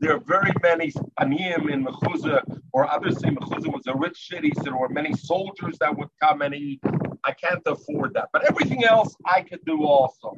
There 0.00 0.14
are 0.14 0.20
very 0.20 0.52
many 0.62 0.92
aniyim 1.20 1.70
in 1.70 1.84
Mechuzah, 1.84 2.42
or 2.72 2.90
others 2.90 3.18
say 3.20 3.30
Mechuzah 3.30 3.72
was 3.72 3.86
a 3.86 3.94
rich 3.94 4.28
city, 4.28 4.52
so 4.56 4.62
there 4.62 4.76
were 4.76 4.88
many 4.88 5.12
soldiers 5.14 5.78
that 5.80 5.96
would 5.96 6.08
come 6.22 6.42
and 6.42 6.54
eat. 6.54 6.80
I 7.24 7.32
can't 7.32 7.62
afford 7.66 8.14
that. 8.14 8.28
But 8.32 8.44
everything 8.44 8.84
else 8.84 9.16
I 9.24 9.42
could 9.42 9.64
do 9.64 9.84
also. 9.84 10.34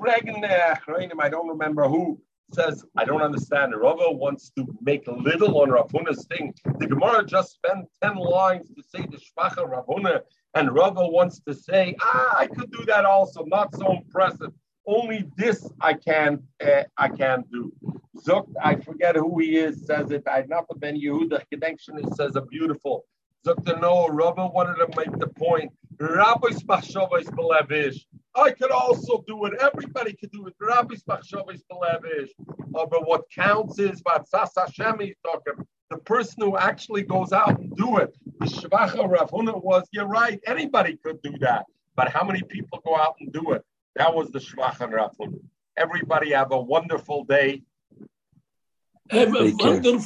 I 0.00 1.28
don't 1.30 1.48
remember 1.48 1.88
who 1.88 2.20
says, 2.52 2.84
I 2.96 3.04
don't 3.04 3.22
understand. 3.22 3.74
Rava 3.76 4.10
wants 4.10 4.50
to 4.56 4.66
make 4.80 5.06
little 5.06 5.60
on 5.60 5.70
Rav 5.70 5.90
Huna's 5.90 6.26
thing. 6.26 6.54
The 6.78 6.86
Gemara 6.86 7.24
just 7.24 7.52
spent 7.54 7.86
10 8.02 8.16
lines 8.16 8.68
to 8.70 8.82
say 8.82 9.06
the 9.10 9.18
Shvacha 9.18 9.68
Ravuna, 9.68 10.20
and 10.54 10.74
Rava 10.74 11.06
wants 11.06 11.40
to 11.40 11.54
say, 11.54 11.96
ah, 12.00 12.36
I 12.38 12.46
could 12.46 12.70
do 12.70 12.84
that 12.86 13.04
also, 13.04 13.44
not 13.44 13.74
so 13.74 13.92
impressive. 13.92 14.52
Only 14.86 15.30
this 15.36 15.68
I 15.80 15.94
can 15.94 16.42
uh, 16.64 16.84
I 16.96 17.08
can't 17.08 17.50
do. 17.50 17.72
Zuck, 18.24 18.46
I 18.62 18.76
forget 18.76 19.16
who 19.16 19.38
he 19.38 19.56
is, 19.56 19.86
says 19.86 20.10
it. 20.10 20.24
I 20.26 20.44
not 20.48 20.68
the 20.68 20.74
Ben 20.74 21.00
Yehoyada 21.00 21.42
connection. 21.50 21.98
It 21.98 22.14
says 22.14 22.36
a 22.36 22.40
beautiful. 22.42 23.04
The 23.44 23.78
Noah 23.80 24.10
Rava 24.10 24.48
wanted 24.48 24.74
to 24.76 24.88
make 24.96 25.16
the 25.18 25.28
point. 25.28 25.72
Rabbi's 26.00 26.62
Machshavas 26.64 27.26
Belevish. 27.26 28.00
I 28.34 28.50
could 28.50 28.72
also 28.72 29.24
do 29.26 29.44
it. 29.46 29.54
Everybody 29.60 30.14
could 30.14 30.32
do 30.32 30.46
it. 30.46 30.54
Rabbi's 30.60 31.04
Machshavas 31.04 31.62
Belevish. 31.70 32.30
Uh, 32.74 32.86
but 32.86 33.06
what 33.06 33.22
counts 33.30 33.78
is 33.78 34.02
Vatsas 34.02 34.50
Hashem 34.56 34.98
he's 35.00 35.14
talking. 35.24 35.64
The 35.90 35.98
person 35.98 36.42
who 36.42 36.56
actually 36.56 37.02
goes 37.02 37.32
out 37.32 37.58
and 37.60 37.74
do 37.76 37.98
it. 37.98 38.14
The 38.40 38.46
Shvacha 38.46 39.08
Rav 39.08 39.30
Huna 39.30 39.62
was, 39.62 39.86
you're 39.92 40.08
right, 40.08 40.40
anybody 40.46 40.98
could 41.02 41.22
do 41.22 41.38
that. 41.38 41.66
But 41.94 42.08
how 42.08 42.24
many 42.24 42.42
people 42.42 42.82
go 42.84 42.96
out 42.96 43.14
and 43.20 43.32
do 43.32 43.52
it? 43.52 43.64
That 43.96 44.14
was 44.14 44.30
the 44.30 44.38
Shvacha 44.38 44.90
Rav 44.92 45.16
Huna. 45.18 45.40
Everybody 45.76 46.32
have 46.32 46.52
a 46.52 46.60
wonderful 46.60 47.24
day. 47.24 47.62
Have 49.10 49.34
a 49.34 49.52
wonderful 49.52 49.92